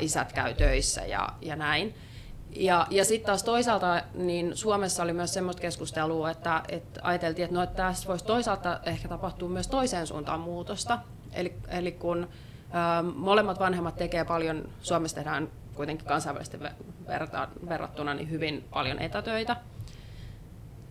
isät 0.00 0.32
käy 0.32 0.54
töissä 0.54 1.00
ja, 1.06 1.28
ja 1.40 1.56
näin. 1.56 1.94
Ja, 2.56 2.86
ja 2.90 3.04
sitten 3.04 3.26
taas 3.26 3.42
toisaalta 3.42 4.02
niin 4.14 4.56
Suomessa 4.56 5.02
oli 5.02 5.12
myös 5.12 5.34
semmoista 5.34 5.62
keskustelua, 5.62 6.30
että, 6.30 6.62
että 6.68 7.00
ajateltiin, 7.02 7.44
että, 7.44 7.56
no, 7.56 7.62
että 7.62 7.76
tässä 7.76 8.08
voisi 8.08 8.24
toisaalta 8.24 8.80
ehkä 8.86 9.08
tapahtua 9.08 9.48
myös 9.48 9.68
toiseen 9.68 10.06
suuntaan 10.06 10.40
muutosta. 10.40 10.98
Eli, 11.32 11.54
eli 11.68 11.92
kun 11.92 12.28
ä, 12.74 13.02
molemmat 13.02 13.60
vanhemmat 13.60 13.96
tekee 13.96 14.24
paljon, 14.24 14.68
Suomessa 14.82 15.14
tehdään 15.14 15.48
kuitenkin 15.74 16.06
kansainvälisesti 16.06 16.58
verrattuna 17.68 18.14
niin 18.14 18.30
hyvin 18.30 18.64
paljon 18.70 18.98
etätöitä, 18.98 19.56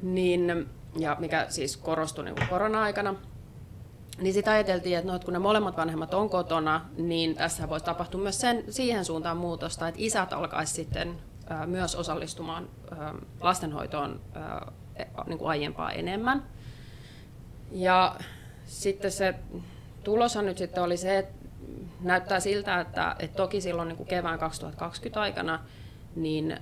niin, 0.01 0.69
ja 0.99 1.17
mikä 1.19 1.45
siis 1.49 1.77
korostui 1.77 2.25
niin 2.25 2.49
korona-aikana, 2.49 3.15
niin 4.21 4.33
sitten 4.33 4.53
ajateltiin, 4.53 4.97
että, 4.97 5.07
no, 5.07 5.15
että 5.15 5.25
kun 5.25 5.33
ne 5.33 5.39
molemmat 5.39 5.77
vanhemmat 5.77 6.13
on 6.13 6.29
kotona, 6.29 6.85
niin 6.97 7.35
tässä 7.35 7.69
voisi 7.69 7.85
tapahtua 7.85 8.21
myös 8.21 8.41
sen, 8.41 8.63
siihen 8.69 9.05
suuntaan 9.05 9.37
muutosta, 9.37 9.87
että 9.87 10.01
isät 10.03 10.33
alkaisivat 10.33 10.75
sitten 10.75 11.28
myös 11.65 11.96
osallistumaan 11.96 12.70
lastenhoitoon 13.41 14.22
ä, 14.36 14.72
niin 15.25 15.38
kuin 15.38 15.50
aiempaa 15.50 15.91
enemmän. 15.91 16.44
Ja 17.72 18.15
sitten 18.65 19.12
se 19.12 19.36
tuloshan 20.03 20.46
nyt 20.46 20.58
sitten 20.58 20.84
oli 20.84 20.98
se, 20.98 21.18
että 21.18 21.39
näyttää 22.01 22.39
siltä, 22.39 22.79
että, 22.79 23.15
että 23.20 23.38
toki 23.38 23.62
silloin 23.62 23.88
niin 23.88 23.98
kuin 23.98 24.08
kevään 24.08 24.39
2020 24.39 25.22
aikana 25.22 25.60
niin 26.15 26.60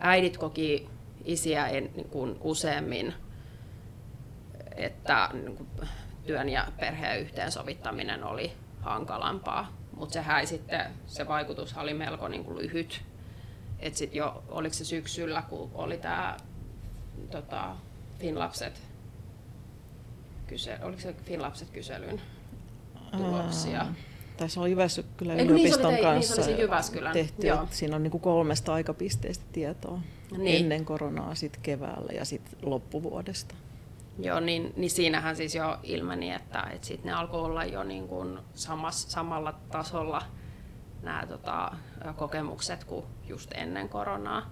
äidit 0.00 0.36
koki 0.36 0.88
isiä 1.24 1.66
niin 1.70 2.08
kuin 2.10 2.36
useammin, 2.40 3.14
että 4.76 5.30
niin 5.32 5.56
kuin 5.56 5.68
työn 6.26 6.48
ja 6.48 6.66
perheen 6.80 7.20
yhteensovittaminen 7.20 8.24
oli 8.24 8.52
hankalampaa. 8.80 9.72
Mutta 9.96 10.12
sehän 10.12 10.40
ei 10.40 10.46
sitten, 10.46 10.86
se 11.06 11.28
vaikutus 11.28 11.76
oli 11.76 11.94
melko 11.94 12.28
niin 12.28 12.44
kuin 12.44 12.58
lyhyt. 12.58 13.02
Et 13.80 13.96
sit 13.96 14.14
jo, 14.14 14.42
oliko 14.48 14.74
se 14.74 14.84
syksyllä, 14.84 15.42
kun 15.48 15.70
oli 15.74 15.98
tämä 15.98 16.36
tota, 17.30 17.76
Finlapset, 18.18 18.82
kyse, 20.46 20.78
oliko 20.82 21.00
se 21.00 21.12
Finlapset 21.24 21.70
kyselyn 21.70 22.20
tuloksia. 23.16 23.86
Tässä 24.36 24.60
on 24.60 24.70
Jyväskylän 24.70 25.36
niin, 25.36 25.50
yliopiston 25.50 25.92
niin, 25.92 26.02
kanssa 26.04 26.46
niin, 26.46 26.58
Jyväskylän. 26.58 27.12
tehty. 27.12 27.46
Joo. 27.46 27.68
Siinä 27.70 27.96
on 27.96 28.02
niin 28.02 28.10
kuin 28.10 28.20
kolmesta 28.20 28.74
aikapisteestä 28.74 29.44
tietoa. 29.52 30.00
Niin. 30.38 30.62
Ennen 30.62 30.84
koronaa, 30.84 31.34
sitten 31.34 31.62
keväällä 31.62 32.12
ja 32.12 32.24
sitten 32.24 32.58
loppuvuodesta. 32.62 33.54
Joo, 34.18 34.40
niin, 34.40 34.72
niin 34.76 34.90
siinähän 34.90 35.36
siis 35.36 35.54
jo 35.54 35.78
ilmeni, 35.82 36.32
että, 36.32 36.62
että 36.72 36.86
sit 36.86 37.04
ne 37.04 37.12
alkoi 37.12 37.40
olla 37.40 37.64
jo 37.64 37.82
niin 37.82 38.08
kuin 38.08 38.38
samas, 38.54 39.02
samalla 39.12 39.52
tasolla 39.52 40.22
nämä 41.02 41.26
tota, 41.26 41.72
kokemukset 42.16 42.84
kuin 42.84 43.06
just 43.28 43.52
ennen 43.54 43.88
koronaa. 43.88 44.50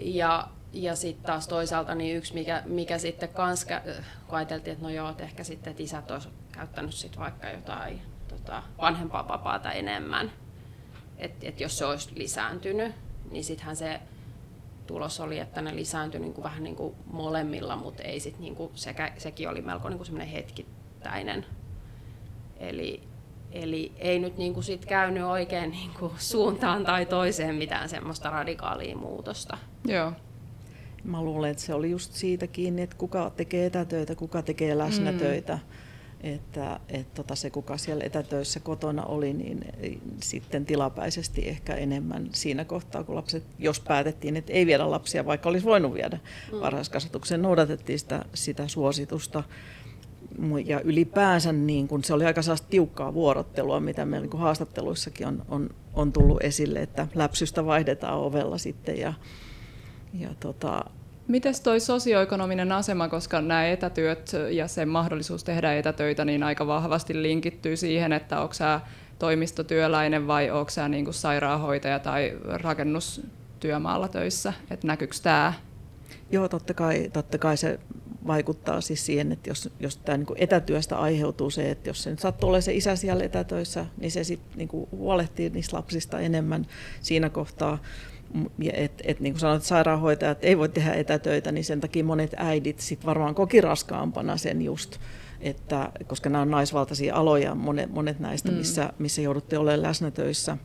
Ja, 0.00 0.48
ja 0.72 0.96
sitten 0.96 1.26
taas 1.26 1.48
toisaalta 1.48 1.94
niin 1.94 2.16
yksi, 2.16 2.34
mikä, 2.34 2.62
mikä 2.66 2.98
sitten 2.98 3.28
kans, 3.28 3.66
kun 4.26 4.38
ajateltiin, 4.38 4.72
että 4.72 4.84
no 4.84 4.90
joo, 4.90 5.10
että 5.10 5.24
ehkä 5.24 5.44
sitten 5.44 5.70
että 5.70 5.82
isät 5.82 6.10
olisivat 6.10 6.34
käyttänyt 6.52 6.94
sit 6.94 7.18
vaikka 7.18 7.48
jotain 7.48 8.02
tota, 8.28 8.62
vanhempaa 8.80 9.28
vapaata 9.28 9.72
enemmän, 9.72 10.32
että 11.18 11.48
et 11.48 11.60
jos 11.60 11.78
se 11.78 11.84
olisi 11.84 12.10
lisääntynyt, 12.14 12.94
niin 13.30 13.44
sittenhän 13.44 13.76
se 13.76 14.00
tulos 14.88 15.20
oli, 15.20 15.38
että 15.38 15.62
ne 15.62 15.76
lisääntyi 15.76 16.20
niin 16.20 16.34
kuin 16.34 16.44
vähän 16.44 16.64
niin 16.64 16.76
kuin 16.76 16.94
molemmilla, 17.12 17.76
mutta 17.76 18.02
ei 18.02 18.20
sit 18.20 18.38
niin 18.38 18.56
kuin 18.56 18.70
sekä, 18.74 19.12
sekin 19.18 19.48
oli 19.48 19.62
melko 19.62 19.88
niin 19.88 19.96
kuin 19.96 20.06
semmoinen 20.06 20.32
hetkittäinen. 20.32 21.46
Eli, 22.56 23.02
eli 23.52 23.92
ei 23.98 24.18
nyt 24.18 24.36
niin 24.38 24.54
kuin 24.54 24.64
sit 24.64 24.86
käynyt 24.86 25.22
oikein 25.22 25.70
niin 25.70 25.90
kuin 25.98 26.12
suuntaan 26.18 26.84
tai 26.84 27.06
toiseen 27.06 27.54
mitään 27.54 27.88
semmoista 27.88 28.30
radikaalia 28.30 28.96
muutosta. 28.96 29.58
Joo. 29.84 30.12
Mä 31.04 31.22
luulen, 31.22 31.50
että 31.50 31.62
se 31.62 31.74
oli 31.74 31.90
just 31.90 32.12
siitä 32.12 32.46
kiinni, 32.46 32.82
että 32.82 32.96
kuka 32.96 33.30
tekee 33.30 33.66
etätöitä, 33.66 34.14
kuka 34.14 34.42
tekee 34.42 34.78
läsnätöitä. 34.78 35.54
Mm 35.54 35.87
että, 36.20 36.80
että 36.88 37.14
tota 37.14 37.34
se, 37.34 37.50
kuka 37.50 37.76
siellä 37.76 38.04
etätöissä 38.04 38.60
kotona 38.60 39.04
oli, 39.04 39.32
niin 39.32 39.64
sitten 40.22 40.66
tilapäisesti 40.66 41.48
ehkä 41.48 41.74
enemmän 41.74 42.28
siinä 42.32 42.64
kohtaa, 42.64 43.04
kun 43.04 43.14
lapset, 43.14 43.44
jos 43.58 43.80
päätettiin, 43.80 44.36
että 44.36 44.52
ei 44.52 44.66
viedä 44.66 44.90
lapsia, 44.90 45.26
vaikka 45.26 45.48
olisi 45.48 45.66
voinut 45.66 45.94
viedä 45.94 46.18
mm. 46.52 46.60
varhaiskasvatukseen, 46.60 47.42
noudatettiin 47.42 47.98
sitä, 47.98 48.24
sitä 48.34 48.68
suositusta 48.68 49.42
ja 50.64 50.80
ylipäänsä 50.80 51.52
niin 51.52 51.88
kun 51.88 52.04
se 52.04 52.14
oli 52.14 52.24
aika 52.24 52.40
tiukkaa 52.70 53.14
vuorottelua, 53.14 53.80
mitä 53.80 54.04
meillä 54.04 54.26
niin 54.26 54.40
haastatteluissakin 54.40 55.26
on, 55.26 55.44
on, 55.48 55.70
on 55.94 56.12
tullut 56.12 56.42
esille, 56.42 56.82
että 56.82 57.06
läpsystä 57.14 57.66
vaihdetaan 57.66 58.18
ovella 58.18 58.58
sitten 58.58 58.98
ja, 58.98 59.12
ja 60.14 60.28
tota, 60.40 60.84
Mites 61.28 61.60
toi 61.60 61.80
sosioekonominen 61.80 62.72
asema, 62.72 63.08
koska 63.08 63.40
nämä 63.40 63.66
etätyöt 63.66 64.32
ja 64.50 64.68
se 64.68 64.86
mahdollisuus 64.86 65.44
tehdä 65.44 65.74
etätöitä 65.74 66.24
niin 66.24 66.42
aika 66.42 66.66
vahvasti 66.66 67.22
linkittyy 67.22 67.76
siihen, 67.76 68.12
että 68.12 68.40
onko 68.40 68.54
sä 68.54 68.80
toimistotyöläinen 69.18 70.26
vai 70.26 70.50
onko 70.50 70.70
sä 70.70 70.88
niin 70.88 71.14
sairaanhoitaja 71.14 71.98
tai 71.98 72.38
rakennustyömaalla 72.44 74.08
töissä, 74.08 74.52
että 74.70 74.86
näkyykö 74.86 75.16
tämä? 75.22 75.52
Joo, 76.30 76.48
totta 76.48 76.74
kai, 76.74 77.10
totta 77.12 77.38
kai 77.38 77.56
se 77.56 77.78
vaikuttaa 78.26 78.80
siis 78.80 79.06
siihen, 79.06 79.32
että 79.32 79.50
jos, 79.50 79.70
jos 79.80 79.96
tämä 79.96 80.16
niin 80.18 80.26
etätyöstä 80.36 80.98
aiheutuu 80.98 81.50
se, 81.50 81.70
että 81.70 81.90
jos 81.90 82.02
se 82.02 82.10
nyt 82.10 82.18
sattuu 82.18 82.48
olemaan 82.48 82.62
se 82.62 82.74
isä 82.74 82.96
siellä 82.96 83.24
etätöissä, 83.24 83.86
niin 84.00 84.10
se 84.10 84.24
sitten 84.24 84.58
niin 84.58 84.88
huolehtii 84.90 85.50
niistä 85.50 85.76
lapsista 85.76 86.20
enemmän 86.20 86.66
siinä 87.00 87.30
kohtaa. 87.30 87.78
Että 88.72 89.04
et, 89.06 89.20
niin 89.20 89.32
kuin 89.32 89.40
sanoit, 89.40 89.62
sairaanhoitajat 89.62 90.38
ei 90.44 90.58
voi 90.58 90.68
tehdä 90.68 90.92
etätöitä, 90.92 91.52
niin 91.52 91.64
sen 91.64 91.80
takia 91.80 92.04
monet 92.04 92.34
äidit 92.36 92.80
sit 92.80 93.06
varmaan 93.06 93.34
koki 93.34 93.60
raskaampana 93.60 94.36
sen 94.36 94.62
just, 94.62 94.98
että, 95.40 95.92
koska 96.06 96.30
nämä 96.30 96.42
on 96.42 96.50
naisvaltaisia 96.50 97.14
aloja, 97.14 97.54
monet, 97.54 97.90
monet 97.90 98.20
näistä, 98.20 98.50
mm. 98.50 98.56
missä, 98.56 98.92
missä 98.98 99.22
joudutte 99.22 99.58
olemaan 99.58 99.82
läsnä 99.82 100.10
töissä, 100.10 100.56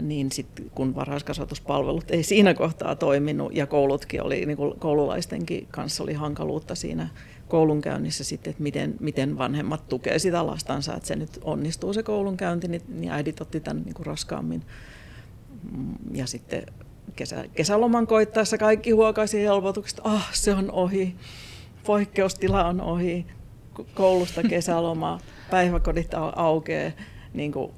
niin 0.00 0.32
sit, 0.32 0.46
kun 0.74 0.94
varhaiskasvatuspalvelut 0.94 2.10
ei 2.10 2.22
siinä 2.22 2.54
kohtaa 2.54 2.96
toiminut 2.96 3.56
ja 3.56 3.66
koulutkin 3.66 4.22
oli, 4.22 4.46
niin 4.46 4.56
kuin 4.56 4.78
koululaistenkin 4.78 5.66
kanssa 5.70 6.02
oli 6.02 6.12
hankaluutta 6.12 6.74
siinä 6.74 7.08
koulunkäynnissä 7.48 8.24
sitten, 8.24 8.50
että 8.50 8.62
miten, 8.62 8.94
miten 9.00 9.38
vanhemmat 9.38 9.88
tukee 9.88 10.18
sitä 10.18 10.46
lastansa, 10.46 10.94
että 10.94 11.06
se 11.06 11.16
nyt 11.16 11.38
onnistuu 11.42 11.92
se 11.92 12.02
koulunkäynti, 12.02 12.68
niin, 12.68 12.82
niin 12.88 13.12
äidit 13.12 13.40
otti 13.40 13.60
tämän 13.60 13.82
niin 13.82 13.94
kuin 13.94 14.06
raskaammin. 14.06 14.62
Ja 16.12 16.26
sitten 16.26 16.66
kesä, 17.16 17.44
kesäloman 17.54 18.06
koittaessa 18.06 18.58
kaikki 18.58 18.90
huokaisi 18.90 19.42
helpotukset, 19.42 20.00
ah 20.04 20.28
se 20.32 20.54
on 20.54 20.70
ohi, 20.70 21.16
poikkeustila 21.86 22.64
on 22.64 22.80
ohi, 22.80 23.26
koulusta 23.94 24.42
kesäloma, 24.42 25.18
päiväkodit 25.50 26.14
aukeaa, 26.36 26.92
niin 27.34 27.52
kuin 27.52 27.72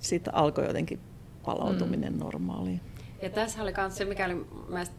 sitten 0.00 0.34
alkoi 0.34 0.66
jotenkin 0.66 1.00
palautuminen 1.44 2.12
mm. 2.12 2.18
normaaliin. 2.18 2.80
Ja 3.22 3.30
tässä 3.30 3.62
oli 3.62 3.72
myös 3.76 3.96
se, 3.96 4.04
mikä 4.04 4.26
oli 4.26 4.46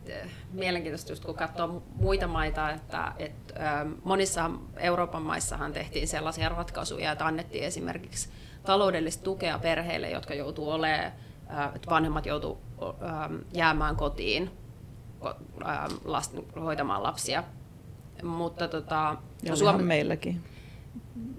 eh, 0.05 0.29
mielenkiintoista, 0.53 1.11
just 1.11 1.25
kun 1.25 1.35
katsoo 1.35 1.83
muita 1.95 2.27
maita, 2.27 2.69
että, 2.69 3.13
että 3.19 3.85
monissa 4.03 4.51
Euroopan 4.77 5.21
maissahan 5.21 5.73
tehtiin 5.73 6.07
sellaisia 6.07 6.49
ratkaisuja, 6.49 7.11
että 7.11 7.25
annettiin 7.25 7.63
esimerkiksi 7.63 8.29
taloudellista 8.65 9.23
tukea 9.23 9.59
perheille, 9.59 10.09
jotka 10.09 10.33
joutuu 10.33 10.69
olemaan, 10.69 11.11
että 11.75 11.89
vanhemmat 11.89 12.25
joutuu 12.25 12.61
jäämään 13.53 13.95
kotiin 13.95 14.51
lasten, 16.05 16.43
hoitamaan 16.55 17.03
lapsia. 17.03 17.43
Mutta 18.23 18.67
tota, 18.67 19.17
ja 19.43 19.55
Suomi... 19.55 19.83
meilläkin. 19.83 20.43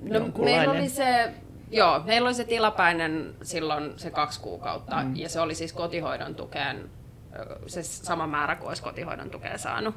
No, 0.02 0.20
meillä 0.38 0.72
oli 0.72 0.88
se 0.88 1.34
Joo, 1.70 2.00
meillä 2.04 2.26
oli 2.26 2.34
se 2.34 2.44
tilapäinen 2.44 3.34
silloin 3.42 3.98
se 3.98 4.10
kaksi 4.10 4.40
kuukautta, 4.40 5.02
mm. 5.02 5.16
ja 5.16 5.28
se 5.28 5.40
oli 5.40 5.54
siis 5.54 5.72
kotihoidon 5.72 6.34
tukeen, 6.34 6.90
se 7.66 7.82
sama 7.82 8.26
määrä 8.26 8.56
kuin 8.56 8.68
olisi 8.68 8.82
kotihoidon 8.82 9.30
tukea 9.30 9.58
saanut. 9.58 9.94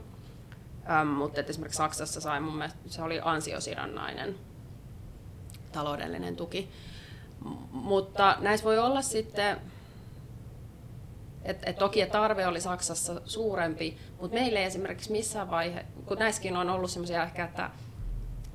Ähm, 0.89 1.08
mutta 1.08 1.41
esimerkiksi 1.41 1.77
Saksassa 1.77 2.22
sai 2.22 2.39
mun 2.39 2.56
mielestä, 2.58 2.80
se 2.86 3.01
oli 3.01 3.20
ansiosidonnainen 3.24 4.36
taloudellinen 5.72 6.36
tuki. 6.36 6.70
M- 7.46 7.77
mutta 7.77 8.38
näissä 8.39 8.63
voi 8.63 8.80
olla 8.80 9.01
sitten, 9.01 9.58
että 11.45 11.69
et 11.69 11.77
toki 11.77 12.05
tarve 12.05 12.48
oli 12.48 12.62
Saksassa 12.62 13.21
suurempi, 13.25 13.98
mutta 14.19 14.38
meillä 14.38 14.60
ei 14.60 14.65
esimerkiksi 14.65 15.12
missään 15.12 15.51
vaihe, 15.51 15.86
kun 16.05 16.17
näissäkin 16.17 16.58
on 16.58 16.69
ollut 16.69 16.91
semmoisia 16.91 17.23
ehkä, 17.23 17.45
että 17.45 17.69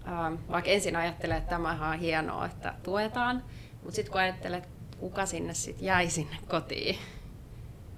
Ähm, 0.08 0.34
vaikka 0.50 0.70
ensin 0.70 0.96
ajattelee, 0.96 1.36
että 1.36 1.50
tämä 1.50 1.90
on 1.90 1.98
hienoa, 1.98 2.46
että 2.46 2.74
tuetaan, 2.82 3.42
mutta 3.82 3.96
sitten 3.96 4.12
kun 4.12 4.20
ajattelee, 4.20 4.58
että 4.58 4.68
kuka 4.98 5.26
sinne 5.26 5.54
sitten 5.54 5.86
jäi 5.86 6.10
sinne 6.10 6.36
kotiin, 6.48 6.98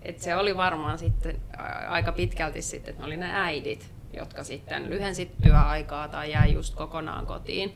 että 0.02 0.22
se 0.22 0.36
oli 0.36 0.56
varmaan 0.56 0.98
sitten 0.98 1.40
aika 1.88 2.12
pitkälti 2.12 2.62
sitten, 2.62 2.90
että 2.90 3.02
ne 3.02 3.06
oli 3.06 3.16
ne 3.16 3.30
äidit, 3.32 3.90
jotka 4.12 4.44
sitten 4.44 4.90
lyhensivät 4.90 5.38
työaikaa 5.42 6.08
tai 6.08 6.32
jäi 6.32 6.52
just 6.52 6.74
kokonaan 6.74 7.26
kotiin. 7.26 7.74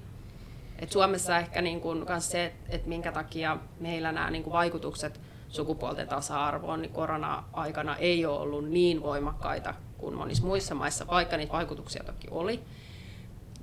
Et 0.78 0.92
Suomessa 0.92 1.38
ehkä 1.38 1.62
niin 1.62 1.80
kun, 1.80 2.06
se, 2.18 2.52
että 2.68 2.88
minkä 2.88 3.12
takia 3.12 3.56
meillä 3.80 4.12
nämä 4.12 4.30
niin 4.30 4.52
vaikutukset 4.52 5.20
sukupuolten 5.52 6.08
tasa-arvoon 6.08 6.82
niin 6.82 6.92
korona-aikana 6.92 7.96
ei 7.96 8.26
ole 8.26 8.40
ollut 8.40 8.68
niin 8.68 9.02
voimakkaita 9.02 9.74
kuin 9.98 10.14
monissa 10.14 10.44
muissa 10.44 10.74
maissa, 10.74 11.06
vaikka 11.06 11.36
niitä 11.36 11.52
vaikutuksia 11.52 12.04
toki 12.04 12.28
oli 12.30 12.62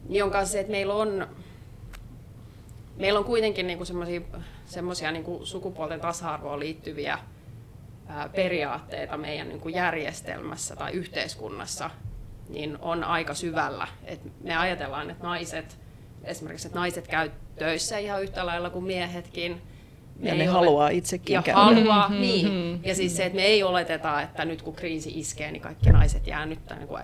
niin 0.10 0.24
on 0.24 0.48
se, 0.48 0.60
että 0.60 0.72
meillä 0.72 0.94
on, 0.94 1.28
meillä 2.98 3.20
on 3.20 3.26
kuitenkin 3.26 3.68
niinku 3.68 3.86
semmoisia 4.66 5.12
niinku 5.12 5.46
sukupuolten 5.46 6.00
tasa-arvoon 6.00 6.60
liittyviä 6.60 7.20
periaatteita 8.36 9.18
meidän 9.18 9.50
niinku 9.50 9.70
järjestelmässä 9.70 10.76
tai 10.76 10.92
yhteiskunnassa, 10.92 11.90
niin 12.50 12.78
on 12.82 13.04
aika 13.04 13.34
syvällä. 13.34 13.88
Et 14.04 14.44
me 14.44 14.58
ajatellaan, 14.58 15.10
että 15.10 15.24
naiset, 15.24 15.80
esimerkiksi 16.24 16.68
että 16.68 16.80
naiset 16.80 17.08
käy 17.08 17.32
töissä 17.56 17.98
ihan 17.98 18.24
yhtä 18.24 18.46
lailla 18.46 18.70
kuin 18.70 18.86
miehetkin, 18.86 19.62
ja 20.22 20.36
ne 20.36 20.46
haluaa 20.46 20.90
itsekin 20.90 21.34
ja 21.34 21.42
käydä. 21.42 21.60
haluaa, 21.60 22.10
mm-hmm. 22.10 22.22
niin. 22.22 22.80
Ja 22.84 22.96
siis 22.96 23.18
se, 23.18 23.26
että 23.26 23.36
me 23.36 23.42
ei 23.42 23.64
oleteta, 23.64 24.22
että 24.22 24.46
nyt 24.46 24.62
kun 24.62 24.76
kriisi 24.76 25.20
iskee, 25.20 25.52
niin 25.52 25.62
kaikki 25.62 25.90
naiset 25.90 26.28
jää 26.28 26.46
nyt, 26.46 26.60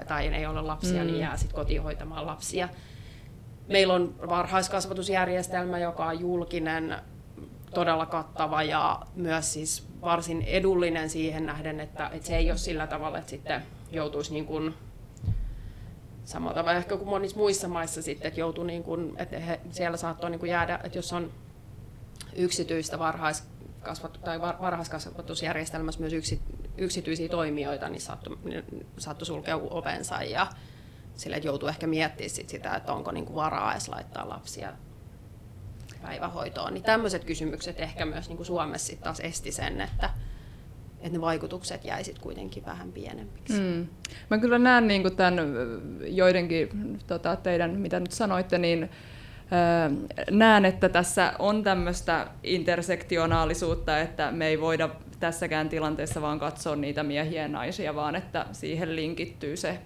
tai 0.07 0.27
ei 0.27 0.45
ole 0.45 0.61
lapsia, 0.61 1.01
mm. 1.01 1.07
niin 1.07 1.19
jää 1.19 1.37
sitten 1.37 1.55
kotiin 1.55 1.83
hoitamaan 1.83 2.25
lapsia. 2.25 2.69
Meillä 3.67 3.93
on 3.93 4.15
varhaiskasvatusjärjestelmä, 4.29 5.79
joka 5.79 6.05
on 6.05 6.19
julkinen, 6.19 6.95
todella 7.73 8.05
kattava 8.05 8.63
ja 8.63 9.01
myös 9.15 9.53
siis 9.53 9.87
varsin 10.01 10.41
edullinen 10.41 11.09
siihen 11.09 11.45
nähden, 11.45 11.79
että, 11.79 12.09
että 12.13 12.27
se 12.27 12.37
ei 12.37 12.51
ole 12.51 12.57
sillä 12.57 12.87
tavalla, 12.87 13.17
että 13.17 13.29
sitten 13.29 13.61
joutuisi 13.91 14.33
niin 14.33 14.45
kuin 14.45 14.73
samalla 16.23 16.55
tavalla 16.55 16.77
ehkä 16.77 16.97
kuin 16.97 17.09
monissa 17.09 17.37
muissa 17.37 17.67
maissa 17.67 18.01
sitten, 18.01 18.27
että 18.27 18.39
joutuu 18.39 18.63
niin 18.63 18.83
kuin, 18.83 19.13
että 19.17 19.39
he, 19.39 19.59
siellä 19.71 19.97
saattoi 19.97 20.29
niin 20.29 20.39
kuin 20.39 20.49
jäädä, 20.49 20.79
että 20.83 20.97
jos 20.97 21.13
on 21.13 21.31
yksityistä 22.35 22.99
varhaiskasvatu- 22.99 24.19
tai 24.23 24.41
varhaiskasvatusjärjestelmässä 24.41 26.01
myös 26.01 26.13
yksi, 26.13 26.41
yksityisiä 26.77 27.29
toimijoita, 27.29 27.89
niin 27.89 28.01
saattoi, 28.01 28.37
saattoi 28.97 29.25
sulkea 29.25 29.55
ovensa 29.55 30.23
ja 30.23 30.47
sille, 31.15 31.35
että 31.35 31.47
joutuu 31.47 31.69
ehkä 31.69 31.87
miettimään 31.87 32.29
sit 32.29 32.49
sitä, 32.49 32.75
että 32.75 32.93
onko 32.93 33.11
niinku 33.11 33.35
varaa 33.35 33.71
edes 33.71 33.89
laittaa 33.89 34.29
lapsia 34.29 34.73
päivähoitoon. 36.01 36.73
Niin 36.73 36.83
tämmöiset 36.83 37.23
kysymykset 37.23 37.79
ehkä 37.79 38.05
myös 38.05 38.27
niinku 38.27 38.43
Suomessa 38.43 38.87
sit 38.87 39.01
taas 39.01 39.19
esti 39.19 39.51
sen, 39.51 39.81
että, 39.81 40.09
että 40.97 41.09
ne 41.09 41.21
vaikutukset 41.21 41.85
jäisit 41.85 42.19
kuitenkin 42.19 42.65
vähän 42.65 42.91
pienemmiksi. 42.91 43.59
Mm. 43.59 43.87
Mä 44.29 44.37
kyllä 44.37 44.59
näen 44.59 44.87
niin 44.87 45.15
tämän 45.15 45.39
joidenkin 46.07 46.99
tota, 47.07 47.35
teidän, 47.35 47.79
mitä 47.79 47.99
nyt 47.99 48.11
sanoitte, 48.11 48.57
niin 48.57 48.89
näen, 50.31 50.65
että 50.65 50.89
tässä 50.89 51.33
on 51.39 51.63
tämmöistä 51.63 52.27
intersektionaalisuutta, 52.43 53.99
että 53.99 54.31
me 54.31 54.47
ei 54.47 54.61
voida 54.61 54.89
tässäkään 55.19 55.69
tilanteessa 55.69 56.21
vaan 56.21 56.39
katsoa 56.39 56.75
niitä 56.75 57.03
miehiä 57.03 57.41
ja 57.41 57.47
naisia, 57.47 57.95
vaan 57.95 58.15
että 58.15 58.45
siihen 58.51 58.95
linkittyy 58.95 59.57
se 59.57 59.79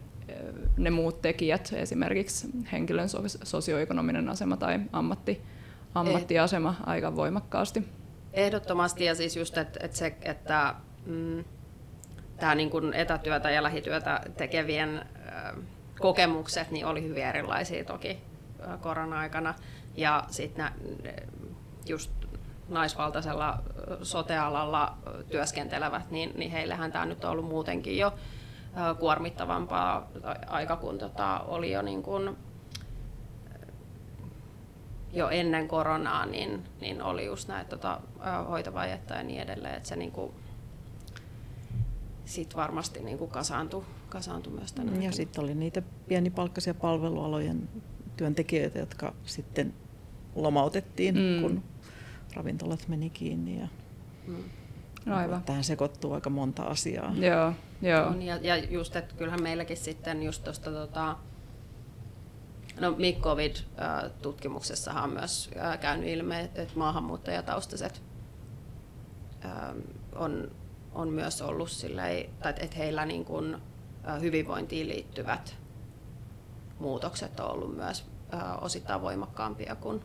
ne 0.78 0.90
muut 0.90 1.22
tekijät, 1.22 1.74
esimerkiksi 1.76 2.48
henkilön 2.72 3.10
sosioekonominen 3.44 4.30
asema 4.30 4.58
tai 4.58 4.80
ammatti, 4.94 5.42
ammattiasema 5.96 6.76
aika 6.86 7.16
voimakkaasti. 7.16 7.88
Ehdottomasti 8.34 9.06
ja 9.06 9.16
siis 9.16 9.36
just, 9.36 9.58
että, 9.58 9.80
että 9.84 9.98
se, 9.98 10.16
että 10.22 10.76
mm, 11.06 11.44
tämä 12.40 12.56
niin 12.56 12.70
kuin 12.70 12.94
etätyötä 12.94 13.50
ja 13.50 13.64
lähityötä 13.64 14.22
tekevien 14.38 15.06
kokemukset 16.00 16.72
niin 16.72 16.86
oli 16.86 17.04
hyvin 17.04 17.24
erilaisia 17.24 17.86
toki 17.86 18.18
korona-aikana. 18.82 19.54
Ja 19.96 20.24
sitten 20.30 20.72
just 21.86 22.12
naisvaltaisella 22.70 23.60
sotealalla 24.04 24.98
työskentelevät, 25.30 26.12
niin, 26.12 26.34
niin 26.38 26.52
heillähän 26.52 26.92
tämä 26.92 27.06
nyt 27.06 27.26
on 27.26 27.32
ollut 27.32 27.46
muutenkin 27.46 27.98
jo 27.98 28.14
kuormittavampaa 29.00 30.08
aika, 30.48 30.76
kun 30.76 30.98
tota, 30.98 31.40
oli 31.40 31.72
jo, 31.72 31.82
niin 31.82 32.04
kuin, 32.04 32.38
jo 35.14 35.30
ennen 35.30 35.68
koronaa, 35.68 36.26
niin, 36.26 36.64
niin 36.82 37.02
oli 37.02 37.26
just 37.26 37.48
näitä 37.48 37.70
tota, 37.70 38.02
hoitovajetta 38.50 39.14
ja 39.14 39.24
niin 39.24 39.42
edelleen. 39.42 39.76
Että 39.76 39.90
se 39.90 39.96
niin 39.96 40.12
kuin, 40.12 40.32
sit 42.26 42.56
varmasti 42.56 43.00
niin 43.00 43.18
kuin 43.18 43.32
kasaantui, 43.32 43.84
kasaantui 44.10 44.54
myös 44.54 44.74
tänne. 44.74 45.06
Ja 45.06 45.12
sitten 45.12 45.44
oli 45.44 45.56
niitä 45.56 45.82
pienipalkkaisia 46.08 46.74
palvelualojen 46.74 47.70
työntekijöitä, 48.20 48.80
jotka 48.80 49.14
sitten 49.26 49.74
lomautettiin, 50.36 51.16
mm. 51.16 51.42
kun 51.42 51.64
ravintolat 52.34 52.88
meni 52.88 53.10
kiinni. 53.10 53.60
Ja 53.60 53.68
mm. 54.28 54.44
Aivan. 55.14 55.44
Tähän 55.44 55.64
sekoittuu 55.64 56.14
aika 56.14 56.30
monta 56.30 56.64
asiaa. 56.64 57.14
Joo, 57.16 57.54
joo. 57.82 58.08
On, 58.08 58.22
ja, 58.22 58.40
ja 58.42 58.58
just, 58.58 58.96
että 58.96 59.16
kyllähän 59.16 59.44
meilläkin 59.44 59.78
sitten 59.78 60.24
just 60.24 60.44
tuosta 60.44 60.72
tota, 60.72 61.16
No 62.80 62.92
Mikkovid-tutkimuksessahan 62.92 65.04
on 65.04 65.10
myös 65.10 65.50
käynyt 65.82 66.10
ilmi, 66.10 66.36
että 66.36 66.68
maahanmuuttajataustaiset 66.76 68.02
on, 70.16 70.52
on 70.94 71.10
myös 71.10 71.42
ollut 71.42 71.70
silleen, 71.70 72.30
tai 72.40 72.54
että 72.58 72.78
heillä 72.78 73.06
niin 73.06 73.26
kuin 73.26 73.58
hyvinvointiin 74.22 74.88
liittyvät 74.88 75.58
muutokset 76.80 77.40
on 77.40 77.52
ollut 77.52 77.76
myös 77.76 78.06
osittain 78.62 79.02
voimakkaampia 79.02 79.76
kuin, 79.76 80.02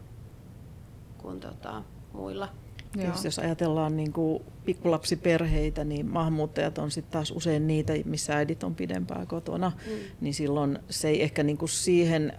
kuin 1.18 1.40
tota, 1.40 1.82
muilla. 2.12 2.48
Tietysti 2.92 3.26
jos 3.26 3.38
ajatellaan 3.38 3.96
niin 3.96 4.12
kuin 4.12 4.42
pikkulapsiperheitä, 4.64 5.84
niin 5.84 6.06
maahanmuuttajat 6.06 6.78
on 6.78 6.90
sitten 6.90 7.12
taas 7.12 7.30
usein 7.30 7.66
niitä, 7.66 7.92
missä 8.04 8.36
äidit 8.36 8.64
on 8.64 8.74
pidempään 8.74 9.26
kotona, 9.26 9.72
mm. 9.86 9.92
niin 10.20 10.34
silloin 10.34 10.78
se 10.90 11.08
ei 11.08 11.22
ehkä 11.22 11.42
niin 11.42 11.58
kuin 11.58 11.68
siihen 11.68 12.32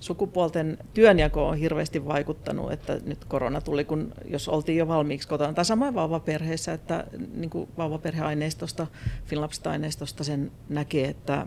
sukupuolten 0.00 0.78
työnjako 0.94 1.48
on 1.48 1.56
hirveästi 1.56 2.06
vaikuttanut, 2.06 2.72
että 2.72 3.00
nyt 3.04 3.24
korona 3.24 3.60
tuli, 3.60 3.84
kun 3.84 4.12
jos 4.24 4.48
oltiin 4.48 4.78
jo 4.78 4.88
valmiiksi 4.88 5.28
kotona, 5.28 5.52
tai 5.52 5.64
samoin 5.64 5.94
vauvaperheessä, 5.94 6.72
että 6.72 7.04
niin 7.34 7.50
kuin 7.50 7.68
vauvaperheaineistosta, 7.78 8.86
Finlapsista-aineistosta 9.24 10.24
sen 10.24 10.52
näkee, 10.68 11.08
että 11.08 11.46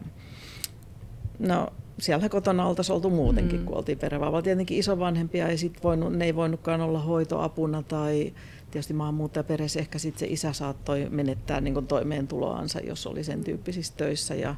no, 1.40 1.68
siellä 2.02 2.30
kotona 2.30 2.68
oltaisiin 2.68 2.96
oltu 2.96 3.10
muutenkin, 3.10 3.60
mm. 3.60 3.66
kun 3.66 3.78
oltiin 3.78 4.00
perhevauvalla. 4.00 4.42
Tietenkin 4.42 4.78
isovanhempia 4.78 5.48
ei 5.48 5.58
sit 5.58 5.84
voinut, 5.84 6.14
ne 6.14 6.26
ei 6.26 6.36
voinutkaan 6.36 6.82
olla 6.82 7.00
hoitoapuna 7.00 7.84
tai 7.84 8.34
tietysti 8.72 8.94
maahanmuuttajaperheessä 8.94 9.80
ehkä 9.80 10.00
sitten 10.00 10.20
se 10.20 10.34
isä 10.34 10.54
saattoi 10.54 11.08
menettää 11.10 11.62
niin 11.62 11.88
toimeentuloansa, 11.88 12.80
jos 12.80 13.08
oli 13.08 13.24
sen 13.24 13.44
tyyppisissä 13.44 13.94
töissä 13.98 14.36
ja 14.36 14.56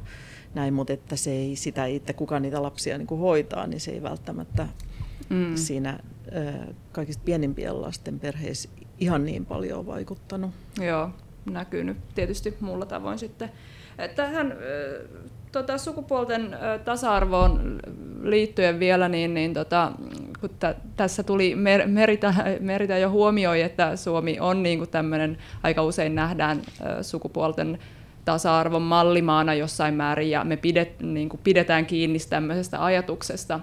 näin, 0.54 0.74
mutta 0.74 0.92
että 0.92 1.16
se 1.16 1.30
ei 1.30 1.56
sitä, 1.56 1.86
että 1.86 2.12
kuka 2.12 2.40
niitä 2.40 2.62
lapsia 2.62 2.98
niin 2.98 3.08
hoitaa, 3.08 3.66
niin 3.66 3.80
se 3.80 3.90
ei 3.90 4.02
välttämättä 4.02 4.68
mm. 5.28 5.56
siinä 5.56 5.98
kaikista 6.92 7.22
pienimpien 7.24 7.82
lasten 7.82 8.20
perheissä 8.20 8.68
ihan 8.98 9.24
niin 9.24 9.46
paljon 9.46 9.86
vaikuttanut. 9.86 10.50
Joo, 10.80 11.10
näkynyt 11.50 11.96
tietysti 12.14 12.56
muulla 12.60 12.86
tavoin 12.86 13.18
sitten. 13.18 13.50
Tähän 14.16 14.56
tota, 15.52 15.78
sukupuolten 15.78 16.56
tasa-arvoon 16.84 17.80
liittyen 18.22 18.80
vielä, 18.80 19.08
niin, 19.08 19.34
niin 19.34 19.54
tota, 19.54 19.92
kun 20.40 20.50
t- 20.50 20.96
tässä 20.96 21.22
tuli 21.22 21.54
mer- 21.54 21.86
Merita, 21.86 22.34
Merita 22.60 22.98
jo 22.98 23.10
huomioi, 23.10 23.62
että 23.62 23.96
Suomi 23.96 24.40
on 24.40 24.62
niin 24.62 24.88
tämmöinen, 24.88 25.38
aika 25.62 25.82
usein 25.82 26.14
nähdään 26.14 26.62
sukupuolten 27.02 27.78
tasa-arvon 28.24 28.82
mallimaana 28.82 29.54
jossain 29.54 29.94
määrin, 29.94 30.30
ja 30.30 30.44
me 30.44 30.56
pidet, 30.56 31.00
niin 31.00 31.28
kuin 31.28 31.40
pidetään 31.44 31.86
kiinni 31.86 32.18
tämmöisestä 32.30 32.84
ajatuksesta, 32.84 33.60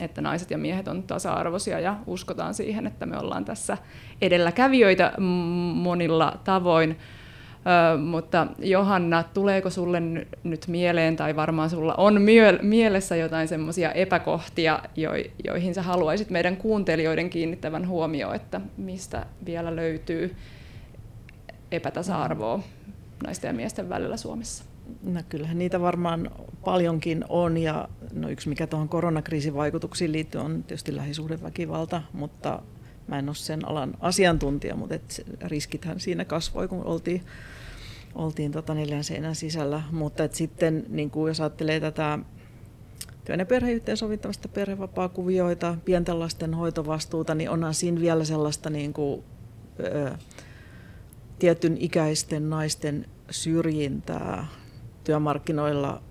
että 0.00 0.20
naiset 0.20 0.50
ja 0.50 0.58
miehet 0.58 0.88
on 0.88 1.02
tasa-arvoisia 1.02 1.80
ja 1.80 1.96
uskotaan 2.06 2.54
siihen, 2.54 2.86
että 2.86 3.06
me 3.06 3.18
ollaan 3.18 3.44
tässä 3.44 3.78
edelläkävijöitä 4.22 5.12
monilla 5.74 6.38
tavoin. 6.44 6.98
Mutta 8.04 8.46
Johanna, 8.58 9.22
tuleeko 9.34 9.70
sulle 9.70 10.02
nyt 10.44 10.66
mieleen, 10.68 11.16
tai 11.16 11.36
varmaan 11.36 11.70
sulla 11.70 11.94
on 11.94 12.22
myö- 12.22 12.58
mielessä 12.62 13.16
jotain 13.16 13.48
semmoisia 13.48 13.92
epäkohtia, 13.92 14.82
jo- 14.96 15.10
joihin 15.44 15.74
sä 15.74 15.82
haluaisit 15.82 16.30
meidän 16.30 16.56
kuuntelijoiden 16.56 17.30
kiinnittävän 17.30 17.88
huomioon, 17.88 18.34
että 18.34 18.60
mistä 18.76 19.26
vielä 19.46 19.76
löytyy 19.76 20.36
epätasa-arvoa 21.72 22.62
naisten 23.26 23.48
ja 23.48 23.54
miesten 23.54 23.88
välillä 23.88 24.16
Suomessa? 24.16 24.64
No 25.02 25.20
kyllähän 25.28 25.58
niitä 25.58 25.80
varmaan 25.80 26.30
paljonkin 26.64 27.24
on 27.28 27.58
ja 27.58 27.88
no 28.12 28.28
yksi 28.28 28.48
mikä 28.48 28.66
tuohon 28.66 28.88
koronakriisin 28.88 29.54
vaikutuksiin 29.54 30.12
liittyy 30.12 30.40
on 30.40 30.62
tietysti 30.62 30.96
lähisuhdeväkivalta, 30.96 32.02
mutta 32.12 32.62
mä 33.06 33.18
en 33.18 33.28
ole 33.28 33.36
sen 33.36 33.68
alan 33.68 33.94
asiantuntija, 34.00 34.76
mutta 34.76 34.94
et 34.94 35.24
riskithän 35.42 36.00
siinä 36.00 36.24
kasvoi, 36.24 36.68
kun 36.68 36.84
oltiin, 36.84 37.22
oltiin 38.18 38.52
tota 38.52 38.74
neljän 38.74 39.04
seinän 39.04 39.34
sisällä. 39.34 39.82
Mutta 39.92 40.24
et 40.24 40.34
sitten 40.34 40.84
niin 40.88 41.10
kuin 41.10 41.30
jos 41.30 41.40
ajattelee 41.40 41.80
tätä 41.80 42.18
työn 43.24 43.38
ja 43.38 43.46
perheyhtensovittamista 43.46 44.48
perhevapaakuvioita, 44.48 45.76
pienten 45.84 46.18
lasten 46.18 46.54
hoitovastuuta, 46.54 47.34
niin 47.34 47.50
onhan 47.50 47.74
siinä 47.74 48.00
vielä 48.00 48.24
sellaista 48.24 48.70
niin 48.70 48.92
kuin, 48.92 49.22
ö, 49.80 50.10
tietyn 51.38 51.76
ikäisten 51.80 52.50
naisten 52.50 53.06
syrjintää 53.30 54.46
työmarkkinoilla, 55.04 56.02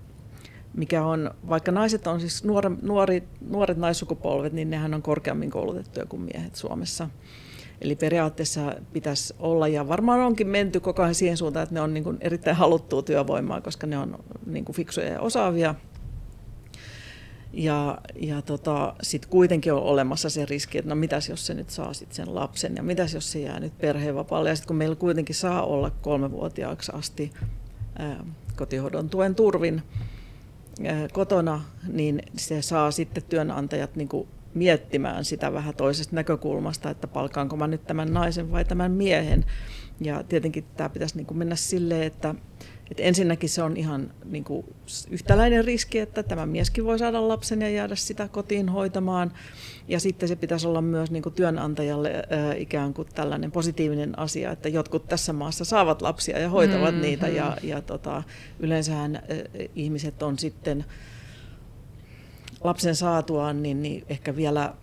mikä 0.74 1.04
on, 1.04 1.30
vaikka 1.48 1.72
naiset 1.72 2.06
on 2.06 2.20
siis 2.20 2.44
nuori, 2.44 2.70
nuori, 2.82 3.22
nuoret 3.48 3.76
naissukupolvet, 3.76 4.52
niin 4.52 4.70
nehän 4.70 4.94
on 4.94 5.02
korkeammin 5.02 5.50
koulutettuja 5.50 6.06
kuin 6.06 6.22
miehet 6.22 6.54
Suomessa. 6.54 7.08
Eli 7.80 7.96
periaatteessa 7.96 8.74
pitäisi 8.92 9.34
olla, 9.38 9.68
ja 9.68 9.88
varmaan 9.88 10.20
onkin 10.20 10.46
menty 10.46 10.80
koko 10.80 11.02
ajan 11.02 11.14
siihen 11.14 11.36
suuntaan, 11.36 11.62
että 11.62 11.74
ne 11.74 11.80
on 11.80 11.94
niin 11.94 12.04
kuin 12.04 12.16
erittäin 12.20 12.56
haluttua 12.56 13.02
työvoimaa, 13.02 13.60
koska 13.60 13.86
ne 13.86 13.98
on 13.98 14.18
niin 14.46 14.64
kuin 14.64 14.76
fiksuja 14.76 15.08
ja 15.08 15.20
osaavia, 15.20 15.74
ja, 17.52 17.98
ja 18.20 18.42
tota, 18.42 18.94
sitten 19.02 19.30
kuitenkin 19.30 19.72
on 19.72 19.82
olemassa 19.82 20.30
se 20.30 20.44
riski, 20.44 20.78
että 20.78 20.88
no 20.88 20.94
mitäs 20.94 21.28
jos 21.28 21.46
se 21.46 21.54
nyt 21.54 21.70
saa 21.70 21.92
sit 21.92 22.12
sen 22.12 22.34
lapsen 22.34 22.76
ja 22.76 22.82
mitäs 22.82 23.14
jos 23.14 23.32
se 23.32 23.38
jää 23.38 23.60
nyt 23.60 23.78
perheenvapaalle. 23.78 24.48
Ja 24.48 24.56
sitten 24.56 24.68
kun 24.68 24.76
meillä 24.76 24.96
kuitenkin 24.96 25.34
saa 25.34 25.66
olla 25.66 25.90
kolmevuotiaaksi 25.90 26.92
asti 26.94 27.32
ää, 27.98 28.24
kotihoidon 28.56 29.10
tuen 29.10 29.34
turvin 29.34 29.82
ää, 30.86 31.08
kotona, 31.12 31.64
niin 31.92 32.22
se 32.36 32.62
saa 32.62 32.90
sitten 32.90 33.22
työnantajat 33.22 33.96
niin 33.96 34.08
kuin 34.08 34.28
miettimään 34.54 35.24
sitä 35.24 35.52
vähän 35.52 35.74
toisesta 35.74 36.16
näkökulmasta, 36.16 36.90
että 36.90 37.06
palkaanko 37.06 37.56
mä 37.56 37.66
nyt 37.66 37.86
tämän 37.86 38.12
naisen 38.12 38.52
vai 38.52 38.64
tämän 38.64 38.92
miehen. 38.92 39.44
Ja 40.00 40.22
tietenkin 40.22 40.64
tämä 40.76 40.88
pitäisi 40.88 41.16
niin 41.16 41.26
kuin 41.26 41.38
mennä 41.38 41.56
silleen, 41.56 42.02
että 42.02 42.34
et 42.90 43.00
ensinnäkin 43.00 43.48
se 43.48 43.62
on 43.62 43.76
ihan 43.76 44.10
niin 44.24 44.44
kuin 44.44 44.66
yhtäläinen 45.10 45.64
riski, 45.64 45.98
että 45.98 46.22
tämä 46.22 46.46
mieskin 46.46 46.84
voi 46.84 46.98
saada 46.98 47.28
lapsen 47.28 47.60
ja 47.60 47.70
jäädä 47.70 47.96
sitä 47.96 48.28
kotiin 48.28 48.68
hoitamaan. 48.68 49.32
Ja 49.88 50.00
sitten 50.00 50.28
se 50.28 50.36
pitäisi 50.36 50.66
olla 50.66 50.82
myös 50.82 51.10
niin 51.10 51.22
kuin 51.22 51.34
työnantajalle 51.34 52.14
äh, 52.14 52.60
ikään 52.60 52.94
kuin 52.94 53.08
tällainen 53.14 53.52
positiivinen 53.52 54.18
asia, 54.18 54.50
että 54.50 54.68
jotkut 54.68 55.08
tässä 55.08 55.32
maassa 55.32 55.64
saavat 55.64 56.02
lapsia 56.02 56.38
ja 56.38 56.48
hoitavat 56.48 56.88
mm-hmm. 56.88 57.02
niitä. 57.02 57.28
Ja, 57.28 57.56
ja 57.62 57.82
tota, 57.82 58.22
yleensähän 58.60 59.16
äh, 59.16 59.22
ihmiset 59.74 60.22
on 60.22 60.38
sitten 60.38 60.84
lapsen 62.64 62.96
saatuaan 62.96 63.62
niin, 63.62 63.82
niin 63.82 64.04
ehkä 64.08 64.36
vielä 64.36 64.74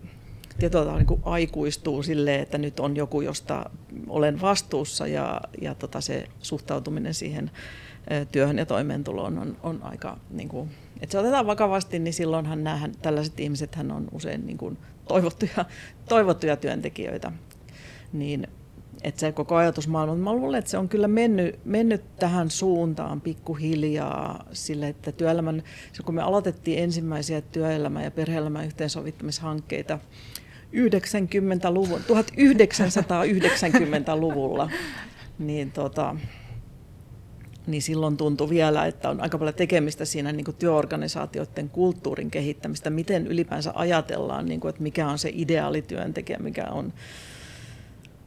tietyllä 0.60 0.86
tavalla 0.86 1.04
niin 1.04 1.22
aikuistuu 1.24 2.04
silleen, 2.04 2.40
että 2.40 2.58
nyt 2.58 2.80
on 2.80 2.96
joku, 2.96 3.22
josta 3.22 3.70
olen 4.08 4.42
vastuussa 4.42 5.08
ja, 5.08 5.42
ja 5.62 5.76
tota 5.76 6.02
se 6.02 6.28
suhtautuminen 6.42 7.14
siihen 7.14 7.52
työhön 8.32 8.58
ja 8.58 8.66
toimeentuloon 8.66 9.38
on, 9.38 9.58
on 9.64 9.84
aika, 9.84 10.18
niin 10.30 10.50
kuin, 10.50 10.70
että 11.02 11.12
se 11.12 11.20
otetaan 11.20 11.48
vakavasti, 11.48 12.00
niin 12.00 12.14
silloinhan 12.14 12.64
nämä, 12.64 12.90
tällaiset 13.02 13.40
ihmiset 13.40 13.78
on 13.96 14.08
usein 14.12 14.46
niin 14.46 14.58
kuin 14.58 14.78
toivottuja, 15.08 15.66
toivottuja 16.10 16.58
työntekijöitä. 16.58 17.32
Niin, 18.14 18.48
että 19.04 19.20
se 19.20 19.32
koko 19.32 19.56
ajatusmaailma, 19.56 20.16
mä 20.16 20.34
luulen, 20.34 20.60
että 20.60 20.72
se 20.72 20.78
on 20.78 20.90
kyllä 20.90 21.08
mennyt, 21.08 21.60
mennyt 21.66 22.16
tähän 22.16 22.52
suuntaan 22.52 23.22
pikkuhiljaa 23.22 24.46
sille, 24.52 24.88
että 24.88 25.12
työelämän, 25.12 25.64
kun 26.06 26.16
me 26.16 26.22
aloitettiin 26.22 26.80
ensimmäisiä 26.80 27.42
työelämän 27.42 28.04
ja 28.04 28.12
perhe-elämän 28.12 28.66
yhteensovittamishankkeita 28.66 30.00
90-luvun, 30.76 32.00
1990-luvulla, 32.00 34.70
niin 35.40 35.72
tota, 35.72 36.16
niin 37.68 37.82
silloin 37.82 38.18
tuntui 38.18 38.50
vielä, 38.50 38.86
että 38.86 39.10
on 39.10 39.22
aika 39.22 39.38
paljon 39.38 39.56
tekemistä 39.56 40.06
siinä 40.06 40.32
niin 40.32 40.46
kuin 40.46 40.56
työorganisaatioiden 40.56 41.70
kulttuurin 41.70 42.32
kehittämistä, 42.32 42.90
miten 42.90 43.28
ylipäänsä 43.28 43.72
ajatellaan, 43.76 44.46
niin 44.46 44.60
kuin, 44.60 44.70
että 44.70 44.84
mikä 44.84 45.08
on 45.08 45.18
se 45.18 45.32
ideaalityöntekijä, 45.34 46.40
mikä 46.40 46.66
on, 46.66 46.94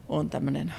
on 0.09 0.29
tämmöinen 0.29 0.73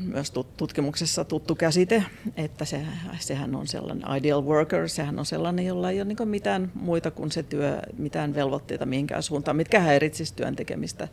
myös 0.00 0.32
tutkimuksessa 0.56 1.24
tuttu 1.24 1.54
käsite, 1.54 2.04
että 2.36 2.64
se, 2.64 2.86
sehän 3.18 3.54
on 3.54 3.66
sellainen 3.66 4.16
ideal 4.16 4.44
worker, 4.44 4.88
sehän 4.88 5.18
on 5.18 5.26
sellainen, 5.26 5.66
jolla 5.66 5.90
ei 5.90 6.00
ole 6.00 6.08
niin 6.08 6.28
mitään 6.28 6.72
muita 6.74 7.10
kuin 7.10 7.32
se 7.32 7.42
työ, 7.42 7.82
mitään 7.98 8.34
velvoitteita 8.34 8.86
mihinkään 8.86 9.22
suuntaan, 9.22 9.56
mitkä 9.56 9.80
häiritsisi 9.80 10.34
työn 10.34 10.56
tekemistä. 10.56 11.08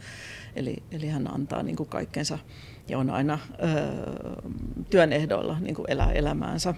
Eli, 0.55 0.75
eli 0.91 1.07
hän 1.07 1.33
antaa 1.33 1.63
niin 1.63 1.75
kuin 1.75 1.89
kaikkensa 1.89 2.39
ja 2.87 2.97
on 2.97 3.09
aina 3.09 3.39
ö, 3.63 4.49
työn 4.89 5.13
ehdoilla 5.13 5.57
niin 5.59 5.75
kuin 5.75 5.91
elää 5.91 6.11
elämäänsä. 6.11 6.73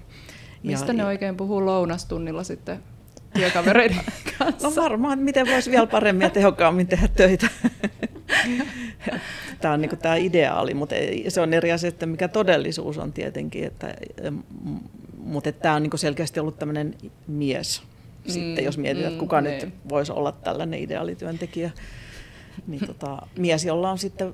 Mistä 0.64 0.88
ja, 0.88 0.94
ne 0.94 1.06
oikein 1.06 1.38
puhuu 1.38 1.66
lounastunnilla 1.66 2.44
sitten 2.44 2.84
työkavereiden 3.34 4.00
kanssa? 4.38 4.67
No 4.67 4.76
varmaan, 4.76 5.20
miten 5.20 5.48
voisi 5.48 5.72
vielä 5.72 5.88
paremmin 5.88 6.26
ja 6.26 6.30
tehokkaammin 6.30 6.88
tehdä 6.88 7.08
töitä. 7.08 7.48
Tämä 9.62 9.74
on 9.74 9.82
niin 9.82 9.98
tämä 9.98 10.15
ideaali, 10.15 10.74
mutta 10.74 10.96
se 11.28 11.41
on 11.41 11.54
eri 11.54 11.72
asia, 11.72 11.88
että 11.88 12.06
mikä 12.06 12.28
todellisuus 12.28 12.98
on 12.98 13.13
tietenkin. 13.13 13.63
Että, 13.63 13.96
mutta 15.17 15.50
että 15.50 15.62
tämä 15.62 15.76
on 15.76 15.84
niin 15.84 15.91
selkeästi 16.00 16.39
ollut 16.39 16.60
tämmöinen 16.60 16.96
mies. 17.28 17.82
Mm, 17.82 18.32
sitten 18.32 18.65
jos 18.65 18.78
mietitään, 18.78 19.12
mm, 19.12 19.15
että 19.15 19.20
kuka 19.20 19.41
ne. 19.41 19.50
nyt 19.50 19.62
niin. 19.62 19.74
voisi 19.89 20.12
olla 20.12 20.32
tällainen 20.32 20.80
ideaalityöntekijä. 20.80 21.72
Niin 22.67 22.88
tota, 22.88 23.28
mies, 23.38 23.65
jolla 23.65 23.91
on 23.91 23.98
sitten 23.98 24.34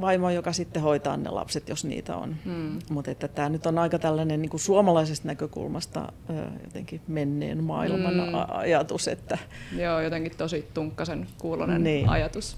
vaimo, 0.00 0.30
joka 0.30 0.52
sitten 0.52 0.82
hoitaa 0.82 1.16
ne 1.16 1.30
lapset, 1.30 1.68
jos 1.68 1.84
niitä 1.84 2.16
on. 2.16 2.36
Hmm. 2.44 2.78
Mutta 2.90 3.10
että 3.10 3.28
tämä 3.28 3.48
nyt 3.48 3.66
on 3.66 3.78
aika 3.78 3.98
tällainen 3.98 4.42
niin 4.42 4.50
kuin 4.50 4.60
suomalaisesta 4.60 5.28
näkökulmasta 5.28 6.12
ö, 6.30 6.32
jotenkin 6.64 7.00
menneen 7.08 7.64
maailman 7.64 8.14
hmm. 8.14 8.34
ajatus. 8.48 9.08
Että... 9.08 9.38
Joo, 9.76 10.00
jotenkin 10.00 10.36
tosi 10.36 10.68
tunkkasen 10.74 11.26
kuulonen 11.38 11.84
niin. 11.84 12.08
ajatus. 12.08 12.56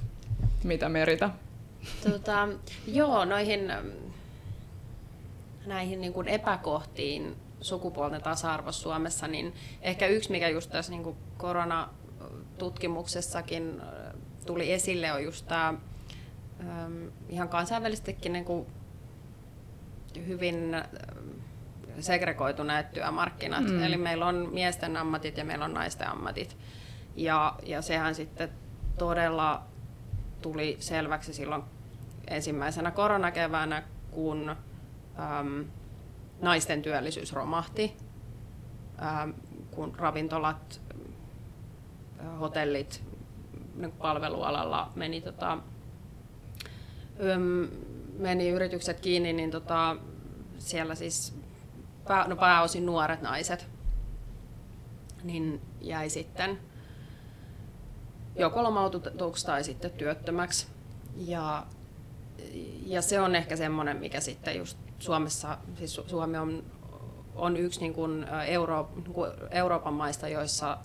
Mitä 0.64 0.88
Merita? 0.88 1.31
Tota, 2.11 2.49
joo, 2.87 3.25
noihin 3.25 3.73
näihin 5.67 6.01
niin 6.01 6.12
kuin 6.12 6.29
epäkohtiin 6.29 7.37
sukupuolten 7.61 8.23
tasa-arvo 8.23 8.73
Suomessa, 8.73 9.29
niin 9.29 9.55
ehkä 9.83 10.07
yksi, 10.07 10.31
mikä 10.31 10.49
just 10.49 10.71
tässä 10.71 10.93
niin 10.93 11.03
kuin 11.03 11.17
koronatutkimuksessakin 11.37 13.81
tuli 14.47 14.73
esille, 14.73 15.12
on 15.12 15.25
just 15.25 15.49
tämä 15.49 15.75
ihan 17.29 17.49
kansainvälisestikin 17.49 18.33
niin 18.33 18.44
kuin 18.44 18.66
hyvin 20.27 20.77
segregoituneet 22.01 22.92
työmarkkinat. 22.92 23.64
Mm. 23.64 23.83
Eli 23.83 23.97
meillä 23.97 24.27
on 24.27 24.49
miesten 24.53 24.97
ammatit 24.97 25.37
ja 25.37 25.44
meillä 25.44 25.64
on 25.64 25.75
naisten 25.75 26.09
ammatit. 26.09 26.57
Ja, 27.16 27.55
ja 27.62 27.83
sehän 27.83 28.14
sitten 28.14 28.49
todella 28.99 29.62
tuli 30.42 30.77
selväksi 30.81 31.35
silloin 31.35 31.62
ensimmäisenä 32.27 32.90
koronakeväänä, 32.90 33.83
kun 34.11 34.57
äm, 35.40 35.64
naisten 36.42 36.83
työllisyys 36.83 37.33
romahti, 37.33 37.97
äm, 39.23 39.35
kun 39.71 39.94
ravintolat, 39.99 40.81
hotellit, 42.40 43.05
niin 43.75 43.92
palvelualalla 43.92 44.92
meni 44.94 45.21
tota, 45.21 45.59
meni 48.19 48.49
yritykset 48.49 49.01
kiinni, 49.01 49.33
niin 49.33 49.51
tota, 49.51 49.97
siellä 50.59 50.95
siis 50.95 51.35
pää, 52.09 52.29
no 52.29 52.37
pääosin 52.37 52.87
nuoret 52.87 53.23
naiset 53.23 53.69
niin 55.23 55.61
jäi 55.81 56.11
sitten 56.11 56.59
joko 58.37 58.63
lomautetuksi 58.63 59.47
tai 59.47 59.65
sitten 59.65 59.91
työttömäksi. 59.91 60.67
Ja, 61.17 61.67
ja 62.87 63.03
se 63.03 63.21
on 63.21 63.35
ehkä 63.35 63.57
semmoinen, 63.57 63.97
mikä 63.97 64.21
sitten 64.21 64.57
just 64.57 64.79
Suomessa, 64.99 65.59
siis 65.75 66.01
Suomi 66.07 66.39
on, 66.39 66.65
on 67.35 67.57
yksi 67.57 67.81
niin 67.81 67.95
kuin 67.95 68.27
Euro, 68.47 68.91
niin 68.95 69.15
kuin 69.15 69.31
Euroopan 69.51 69.95
maista, 69.95 70.29
joissa, 70.29 70.79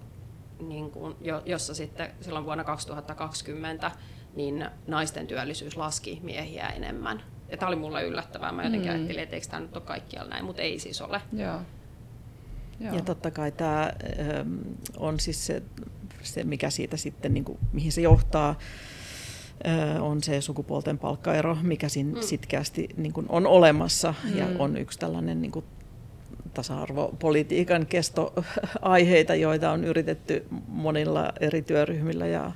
niin 0.60 0.92
kuin, 0.92 1.16
jo, 1.22 1.42
jossa 1.46 1.74
sitten 1.74 2.12
silloin 2.22 2.46
vuonna 2.46 2.64
2020 2.64 3.92
niin 4.36 4.66
naisten 4.88 5.28
työllisyys 5.28 5.78
laski 5.78 6.20
miehiä 6.24 6.68
enemmän. 6.68 7.24
Ja 7.50 7.58
tämä 7.58 7.68
oli 7.68 7.76
mulle 7.76 8.04
yllättävää. 8.04 8.52
Mä 8.52 8.64
jotenkin 8.64 8.90
mm. 8.90 8.96
ajattelin, 8.96 9.24
että 9.24 9.36
eikö 9.36 9.48
tämä 9.48 9.60
nyt 9.60 9.76
ole 9.76 9.84
kaikkialla 9.84 10.30
näin, 10.30 10.46
mutta 10.46 10.62
ei 10.62 10.80
siis 10.80 11.02
ole. 11.02 11.22
Joo. 11.34 11.60
Joo. 12.80 12.96
Ja 12.96 13.02
totta 13.02 13.32
kai 13.32 13.52
tämä 13.52 13.92
ähm, 14.20 14.58
on 14.98 15.20
siis 15.20 15.46
se, 15.46 15.64
se, 16.22 16.44
mikä 16.44 16.70
siitä 16.70 16.98
sitten, 16.98 17.34
niin 17.34 17.44
kuin, 17.44 17.58
mihin 17.74 17.92
se 17.92 18.02
johtaa, 18.02 18.56
äh, 19.68 20.04
on 20.04 20.24
se 20.24 20.42
sukupuolten 20.42 20.98
palkkaero, 20.98 21.58
mikä 21.62 21.90
siinä 21.90 22.14
mm. 22.14 22.22
sitkeästi 22.22 22.90
niin 22.98 23.14
kuin 23.14 23.26
on 23.30 23.48
olemassa 23.48 24.14
mm. 24.24 24.38
ja 24.38 24.48
on 24.60 24.78
yksi 24.78 25.00
tällainen 25.00 25.42
niin 25.42 25.52
kuin, 25.52 25.66
tasa-arvopolitiikan 26.54 27.86
kestoaiheita, 27.86 29.36
joita 29.36 29.72
on 29.72 29.84
yritetty 29.84 30.46
monilla 30.68 31.34
eri 31.40 31.62
työryhmillä 31.62 32.28
ja 32.28 32.52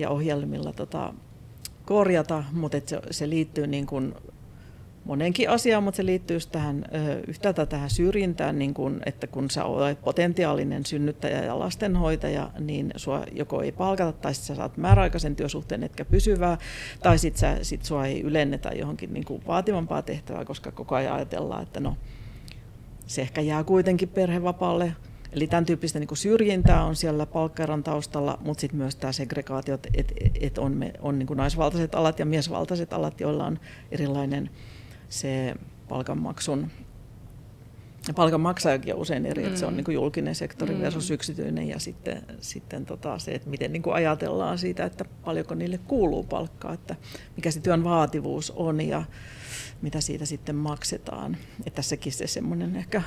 ja 0.00 0.10
ohjelmilla 0.10 0.72
tota, 0.72 1.14
korjata, 1.86 2.44
mutta 2.52 2.80
se, 2.86 3.00
se 3.10 3.28
liittyy 3.28 3.66
niin 3.66 3.86
kuin 3.86 4.14
monenkin 5.04 5.50
asiaan, 5.50 5.82
mutta 5.82 5.96
se 5.96 6.06
liittyy 6.06 6.38
tähän, 6.52 6.84
yhtäältä 7.26 7.66
tähän 7.66 7.90
syrjintään, 7.90 8.58
niin 8.58 8.74
kun, 8.74 9.00
että 9.06 9.26
kun 9.26 9.50
sä 9.50 9.64
olet 9.64 10.00
potentiaalinen 10.00 10.86
synnyttäjä 10.86 11.44
ja 11.44 11.58
lastenhoitaja, 11.58 12.50
niin 12.58 12.92
sua 12.96 13.24
joko 13.32 13.62
ei 13.62 13.72
palkata 13.72 14.12
tai 14.12 14.34
sit 14.34 14.44
sä 14.44 14.54
saat 14.54 14.76
määräaikaisen 14.76 15.36
työsuhteen 15.36 15.82
etkä 15.82 16.04
pysyvää, 16.04 16.58
tai 17.02 17.18
sitten 17.18 17.64
sit 17.64 17.84
sua 17.84 18.06
ei 18.06 18.20
ylennetä 18.20 18.68
johonkin 18.68 19.12
niin 19.12 19.24
kuin 19.24 19.42
vaativampaa 19.46 20.02
tehtävää, 20.02 20.44
koska 20.44 20.72
koko 20.72 20.94
ajan 20.94 21.14
ajatellaan, 21.14 21.62
että 21.62 21.80
no, 21.80 21.96
se 23.06 23.22
ehkä 23.22 23.40
jää 23.40 23.64
kuitenkin 23.64 24.08
perhevapaalle 24.08 24.92
Eli 25.32 25.46
tämän 25.46 25.66
tyyppistä 25.66 25.98
niin 25.98 26.08
kuin 26.08 26.18
syrjintää 26.18 26.84
on 26.84 26.96
siellä 26.96 27.26
palkkaeron 27.26 27.82
taustalla, 27.82 28.38
mutta 28.44 28.60
sitten 28.60 28.78
myös 28.78 28.96
tämä 28.96 29.12
segregaatio, 29.12 29.74
että 29.74 29.88
et, 29.94 30.12
et 30.40 30.58
on, 30.58 30.76
me, 30.76 30.92
on 31.00 31.18
niin 31.18 31.26
kuin 31.26 31.36
naisvaltaiset 31.36 31.94
alat 31.94 32.18
ja 32.18 32.26
miesvaltaiset 32.26 32.92
alat, 32.92 33.20
joilla 33.20 33.46
on 33.46 33.58
erilainen 33.90 34.50
se 35.08 35.54
palkanmaksun 35.88 36.70
ja 38.08 38.14
palkan 38.14 38.40
maksajakin 38.40 38.94
on 38.94 39.00
usein 39.00 39.26
eri, 39.26 39.42
mm. 39.42 39.48
että 39.48 39.60
se 39.60 39.66
on 39.66 39.72
mm. 39.72 39.76
niin 39.76 39.84
kuin 39.84 39.94
julkinen 39.94 40.34
sektori 40.34 40.74
mm. 40.74 40.80
versus 40.80 41.10
yksityinen 41.10 41.68
ja 41.68 41.78
sitten, 41.78 42.22
sitten 42.40 42.86
tota 42.86 43.18
se, 43.18 43.30
että 43.30 43.50
miten 43.50 43.72
niin 43.72 43.82
kuin 43.82 43.94
ajatellaan 43.94 44.58
siitä, 44.58 44.84
että 44.84 45.04
paljonko 45.24 45.54
niille 45.54 45.78
kuuluu 45.78 46.22
palkkaa, 46.22 46.72
että 46.72 46.96
mikä 47.36 47.50
se 47.50 47.60
työn 47.60 47.84
vaativuus 47.84 48.50
on 48.50 48.80
ja 48.80 49.02
mitä 49.82 50.00
siitä 50.00 50.24
sitten 50.26 50.56
maksetaan. 50.56 51.36
Että 51.66 51.76
tässäkin 51.76 52.12
se 52.12 52.26
semmoinen 52.26 52.76
ehkä 52.76 53.02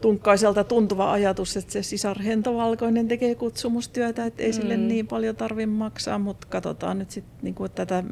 tunkkaiselta 0.00 0.64
tuntuva 0.64 1.12
ajatus, 1.12 1.56
että 1.56 1.72
se 1.72 1.82
sisarhento 1.82 2.56
valkoinen 2.56 3.08
tekee 3.08 3.34
kutsumustyötä, 3.34 4.26
että 4.26 4.42
ei 4.42 4.50
mm. 4.50 4.54
sille 4.54 4.76
niin 4.76 5.06
paljon 5.06 5.36
tarvitse 5.36 5.66
maksaa, 5.66 6.18
mutta 6.18 6.46
katsotaan 6.50 6.98
nyt 6.98 7.10
sitten 7.10 7.38
niin 7.42 7.54
kuin 7.54 7.70
tätä 7.70 8.04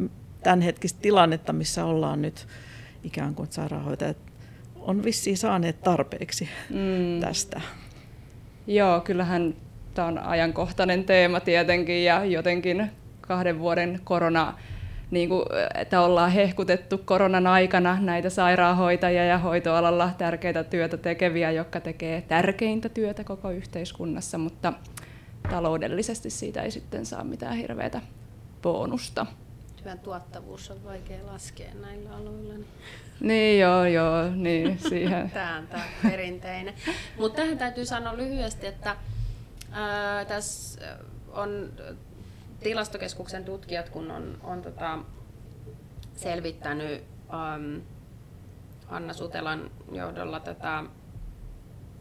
tämänhetkistä 0.43 0.99
tilannetta, 1.03 1.53
missä 1.53 1.85
ollaan 1.85 2.23
nyt 2.23 2.47
ikään 3.05 3.35
kuin 3.35 3.49
sairaanhoitajat 3.53 4.17
on 4.81 5.05
vissiin 5.05 5.37
saaneet 5.37 5.83
tarpeeksi 5.83 6.49
mm. 6.71 7.21
tästä. 7.21 7.61
Joo, 8.67 9.01
kyllähän 9.01 9.55
tämä 9.95 10.09
on 10.09 10.19
ajankohtainen 10.19 11.05
teema 11.05 11.41
tietenkin 11.41 12.05
ja 12.05 12.25
jotenkin 12.25 12.91
kahden 13.21 13.59
vuoden 13.59 14.01
korona 14.05 14.55
niin 15.11 15.29
kuin, 15.29 15.45
että 15.75 16.01
ollaan 16.01 16.31
hehkutettu 16.31 16.99
koronan 16.99 17.47
aikana 17.47 18.01
näitä 18.01 18.31
sairaanhoitajia 18.31 19.25
ja 19.25 19.39
hoitoalalla 19.39 20.11
tärkeitä 20.19 20.65
työtä 20.65 20.97
tekeviä, 20.97 21.51
jotka 21.51 21.81
tekee 21.81 22.23
tärkeintä 22.23 22.89
työtä 22.89 23.25
koko 23.25 23.51
yhteiskunnassa, 23.51 24.39
mutta 24.39 24.73
taloudellisesti 25.51 26.31
siitä 26.31 26.63
ei 26.63 26.71
sitten 26.71 27.07
saa 27.07 27.25
mitään 27.25 27.57
hirveätä 27.57 28.01
bonusta. 28.63 29.27
Työn 29.83 29.99
tuottavuus 29.99 30.71
on 30.71 30.85
vaikea 30.85 31.27
laskea 31.27 31.75
näillä 31.81 32.11
aloilla. 32.11 32.55
Niin, 32.55 32.67
niin 33.21 33.61
joo, 33.61 33.85
joo, 33.85 34.31
niin 34.35 34.79
siihen. 34.89 35.31
tämä 35.35 35.57
on 35.57 35.67
tämä 35.67 35.85
perinteinen. 36.03 36.75
Mutta 37.19 37.43
tähän 37.43 37.59
täytyy 37.59 37.85
sanoa 37.85 38.17
lyhyesti, 38.17 38.67
että 38.67 38.97
ää, 39.73 40.25
tässä 40.25 40.81
on 41.33 41.73
tilastokeskuksen 42.63 43.45
tutkijat, 43.45 43.89
kun 43.89 44.11
on, 44.11 44.39
on 44.43 44.63
tota, 44.63 44.99
selvittänyt 46.15 47.05
um, 47.33 47.83
Anna 48.89 49.13
Sutelan 49.13 49.71
johdolla 49.93 50.41
tätä, 50.41 50.85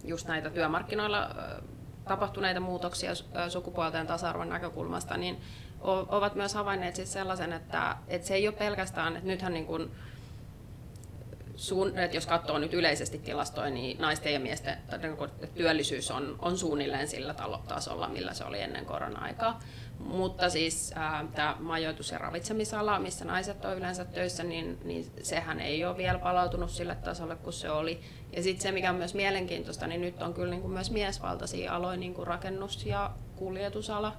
just 0.03 0.27
näitä 0.27 0.49
työmarkkinoilla 0.49 1.35
tapahtuneita 2.07 2.59
muutoksia 2.59 3.11
sukupuolten 3.49 4.07
tasa-arvon 4.07 4.49
näkökulmasta, 4.49 5.17
niin 5.17 5.41
ovat 6.09 6.35
myös 6.35 6.53
havainneet 6.53 6.95
siis 6.95 7.13
sellaisen, 7.13 7.53
että, 7.53 7.97
että 8.07 8.27
se 8.27 8.33
ei 8.35 8.47
ole 8.47 8.55
pelkästään, 8.55 9.15
että 9.15 9.27
nythän 9.27 9.53
niin 9.53 9.65
kuin, 9.65 9.91
suun, 11.59 11.97
että 11.97 12.17
jos 12.17 12.27
katsoo 12.27 12.57
nyt 12.57 12.73
yleisesti 12.73 13.19
tilastoja, 13.19 13.69
niin 13.69 13.97
naisten 14.01 14.33
ja 14.33 14.39
miesten 14.39 14.77
niin 15.01 15.49
työllisyys 15.55 16.11
on, 16.11 16.35
on 16.39 16.57
suunnilleen 16.57 17.07
sillä 17.07 17.35
tasolla, 17.67 18.09
millä 18.09 18.33
se 18.33 18.43
oli 18.43 18.61
ennen 18.61 18.85
korona-aikaa. 18.85 19.59
Mutta 19.99 20.49
siis 20.49 20.93
äh, 20.97 21.25
tämä 21.35 21.55
majoitus- 21.59 22.11
ja 22.11 22.17
ravitsemisala, 22.17 22.99
missä 22.99 23.25
naiset 23.25 23.65
on 23.65 23.77
yleensä 23.77 24.05
töissä, 24.05 24.43
niin, 24.43 24.77
niin 24.83 25.11
sehän 25.21 25.59
ei 25.59 25.85
ole 25.85 25.97
vielä 25.97 26.19
palautunut 26.19 26.69
sille 26.69 26.95
tasolle, 26.95 27.35
kun 27.35 27.53
se 27.53 27.71
oli. 27.71 27.99
Ja 28.35 28.43
sitten 28.43 28.61
se, 28.61 28.71
mikä 28.71 28.89
on 28.89 28.95
myös 28.95 29.13
mielenkiintoista, 29.13 29.87
niin 29.87 30.01
nyt 30.01 30.21
on 30.21 30.33
kyllä 30.33 30.49
niin 30.49 30.61
kuin 30.61 30.73
myös 30.73 30.91
miesvaltaisia 30.91 31.75
aloja, 31.75 31.97
niin 31.97 32.13
kuin 32.13 32.27
rakennus- 32.27 32.85
ja 32.85 33.11
kuljetusala, 33.35 34.17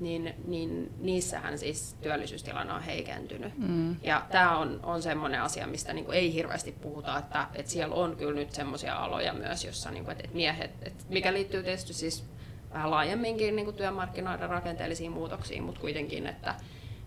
niin, 0.00 0.34
niin 0.46 0.92
niissähän 0.98 1.58
siis 1.58 1.96
työllisyystilanne 2.02 2.72
on 2.72 2.82
heikentynyt. 2.82 3.58
Mm. 3.58 3.96
Ja 4.02 4.26
tämä 4.30 4.58
on, 4.58 4.80
on 4.82 5.02
semmoinen 5.02 5.42
asia, 5.42 5.66
mistä 5.66 5.92
niin 5.92 6.04
kuin 6.04 6.18
ei 6.18 6.34
hirveästi 6.34 6.72
puhuta, 6.72 7.18
että, 7.18 7.46
että 7.54 7.72
siellä 7.72 7.94
on 7.94 8.16
kyllä 8.16 8.34
nyt 8.34 8.52
semmoisia 8.52 8.96
aloja 8.96 9.32
myös, 9.32 9.64
jossa 9.64 9.90
niin 9.90 10.04
kuin, 10.04 10.12
että 10.12 10.34
miehet, 10.34 10.70
että 10.82 11.04
mikä 11.08 11.32
liittyy 11.32 11.62
tietysti 11.62 11.92
siis 11.92 12.24
vähän 12.72 12.90
laajemminkin 12.90 13.56
niin 13.56 13.66
kuin 13.66 13.76
työmarkkinoiden 13.76 14.50
rakenteellisiin 14.50 15.12
muutoksiin, 15.12 15.62
mutta 15.62 15.80
kuitenkin, 15.80 16.26
että, 16.26 16.54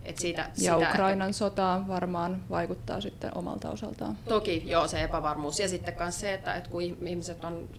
että 0.06 0.22
siitä, 0.22 0.42
Ja 0.42 0.80
sitä, 0.80 0.92
Ukrainan 0.92 1.34
sota 1.34 1.82
varmaan 1.88 2.44
vaikuttaa 2.50 3.02
sitten 3.02 3.38
omalta 3.38 3.70
osaltaan. 3.70 4.18
Toki, 4.30 4.64
joo, 4.66 4.88
se 4.88 5.04
epävarmuus. 5.04 5.60
Ja 5.60 5.70
sitten 5.70 5.96
myös 6.00 6.20
se, 6.20 6.34
että, 6.34 6.56
että 6.56 6.70
kun 6.70 6.82
ihmiset 6.82 7.44
on 7.44 7.70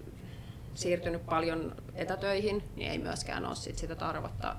siirtynyt 0.74 1.26
paljon 1.26 1.74
etätöihin, 1.94 2.62
niin 2.76 2.90
ei 2.90 2.98
myöskään 2.98 3.46
ole 3.46 3.54
sit 3.54 3.78
sitä 3.78 3.94
tarvetta 3.94 4.56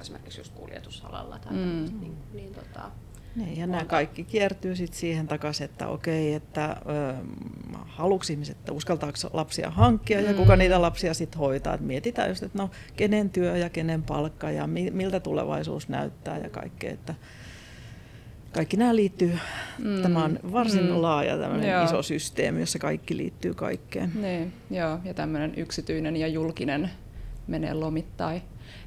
esimerkiksi 0.00 0.40
just 0.40 0.54
kuljetusalalla 0.54 1.38
tai 1.38 1.52
mm. 1.52 2.00
niin, 2.00 2.16
niin 2.32 2.54
tota, 2.54 2.90
niin, 3.36 3.58
ja 3.58 3.66
nämä 3.66 3.84
kaikki 3.84 4.24
kiertyy 4.24 4.76
sitten 4.76 5.00
siihen 5.00 5.28
takaisin, 5.28 5.64
että 5.64 5.88
okei, 5.88 6.34
että 6.34 6.76
ö, 6.88 7.14
haluuks 7.86 8.30
ihmiset, 8.30 8.56
että 8.58 8.72
uskaltaako 8.72 9.18
lapsia 9.32 9.70
hankkia 9.70 10.20
mm. 10.20 10.26
ja 10.26 10.34
kuka 10.34 10.56
niitä 10.56 10.82
lapsia 10.82 11.14
sitten 11.14 11.38
hoitaa. 11.38 11.74
Et 11.74 11.80
mietitään 11.80 12.28
just, 12.28 12.42
että 12.42 12.58
no 12.58 12.70
kenen 12.96 13.30
työ 13.30 13.56
ja 13.56 13.70
kenen 13.70 14.02
palkka 14.02 14.50
ja 14.50 14.66
mi, 14.66 14.90
miltä 14.90 15.20
tulevaisuus 15.20 15.88
näyttää 15.88 16.38
ja 16.38 16.50
kaikkea. 16.50 16.92
Että 16.92 17.14
kaikki 18.52 18.76
nämä 18.76 18.96
liittyy, 18.96 19.38
mm. 19.78 20.02
tämä 20.02 20.24
on 20.24 20.38
varsin 20.52 20.86
mm. 20.86 21.02
laaja 21.02 21.38
tämmöinen 21.38 21.84
iso 21.84 22.02
systeemi, 22.02 22.60
jossa 22.60 22.78
kaikki 22.78 23.16
liittyy 23.16 23.54
kaikkeen. 23.54 24.12
Niin, 24.14 24.52
joo, 24.70 24.98
ja 25.04 25.14
tämmöinen 25.14 25.52
yksityinen 25.56 26.16
ja 26.16 26.28
julkinen 26.28 26.90
menee 27.46 27.74
lomittain. 27.74 28.42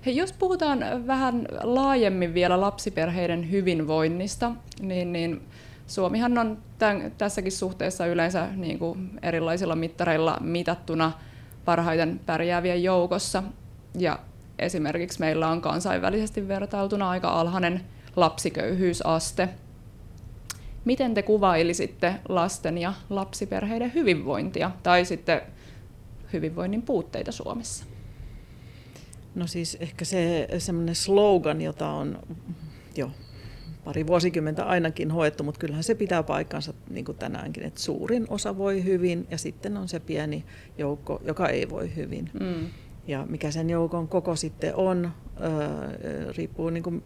Hei, 0.07 0.15
jos 0.15 0.33
puhutaan 0.33 1.07
vähän 1.07 1.47
laajemmin 1.63 2.33
vielä 2.33 2.61
lapsiperheiden 2.61 3.51
hyvinvoinnista, 3.51 4.51
niin, 4.81 5.13
niin 5.13 5.41
Suomihan 5.87 6.37
on 6.37 6.57
tämän, 6.77 7.11
tässäkin 7.17 7.51
suhteessa 7.51 8.05
yleensä 8.05 8.47
niin 8.55 8.79
kuin 8.79 9.19
erilaisilla 9.21 9.75
mittareilla 9.75 10.37
mitattuna 10.41 11.11
parhaiten 11.65 12.19
pärjäävien 12.25 12.83
joukossa. 12.83 13.43
Ja 13.97 14.19
esimerkiksi 14.59 15.19
meillä 15.19 15.47
on 15.47 15.61
kansainvälisesti 15.61 16.47
vertailtuna 16.47 17.09
aika 17.09 17.29
alhainen 17.29 17.81
lapsiköyhyysaste. 18.15 19.49
Miten 20.85 21.13
te 21.13 21.21
kuvailisitte 21.21 22.15
lasten 22.29 22.77
ja 22.77 22.93
lapsiperheiden 23.09 23.93
hyvinvointia 23.93 24.71
tai 24.83 25.05
sitten 25.05 25.41
hyvinvoinnin 26.33 26.81
puutteita 26.81 27.31
Suomessa? 27.31 27.96
No 29.37 29.47
siis 29.47 29.77
ehkä 29.79 30.05
se 30.05 30.47
semmoinen 30.57 30.95
slogan, 30.95 31.61
jota 31.61 31.89
on 31.89 32.19
jo 32.95 33.11
pari 33.83 34.07
vuosikymmentä 34.07 34.65
ainakin 34.65 35.11
hoettu, 35.11 35.43
mutta 35.43 35.59
kyllähän 35.59 35.83
se 35.83 35.95
pitää 35.95 36.23
paikkansa 36.23 36.73
niin 36.89 37.05
kuin 37.05 37.17
tänäänkin, 37.17 37.63
että 37.63 37.79
suurin 37.79 38.25
osa 38.29 38.57
voi 38.57 38.83
hyvin 38.83 39.27
ja 39.31 39.37
sitten 39.37 39.77
on 39.77 39.87
se 39.87 39.99
pieni 39.99 40.45
joukko, 40.77 41.21
joka 41.25 41.49
ei 41.49 41.69
voi 41.69 41.95
hyvin. 41.95 42.31
Mm. 42.39 42.67
Ja 43.07 43.25
mikä 43.29 43.51
sen 43.51 43.69
joukon 43.69 44.07
koko 44.07 44.35
sitten 44.35 44.75
on, 44.75 45.11
öö, 45.41 46.33
riippuu 46.33 46.69
niin 46.69 46.83
kuin 46.83 47.03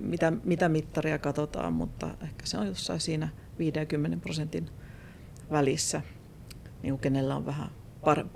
mitä, 0.00 0.32
mitä 0.44 0.68
mittaria 0.68 1.18
katsotaan, 1.18 1.72
mutta 1.72 2.14
ehkä 2.22 2.46
se 2.46 2.58
on 2.58 2.66
jossain 2.66 3.00
siinä 3.00 3.28
50 3.58 4.16
prosentin 4.22 4.70
välissä, 5.50 6.02
niin 6.82 6.92
kuin 6.92 7.00
kenellä 7.00 7.36
on 7.36 7.46
vähän 7.46 7.70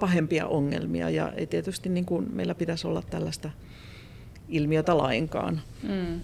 pahempia 0.01 0.47
ongelmia 0.47 1.11
ja 1.11 1.33
ei 1.33 1.47
tietysti 1.47 1.89
niin 1.89 2.05
kuin 2.05 2.35
meillä 2.35 2.55
pitäisi 2.55 2.87
olla 2.87 3.03
tällaista 3.03 3.51
ilmiötä 4.49 4.99
lainkaan 4.99 5.61
mm. 5.83 6.21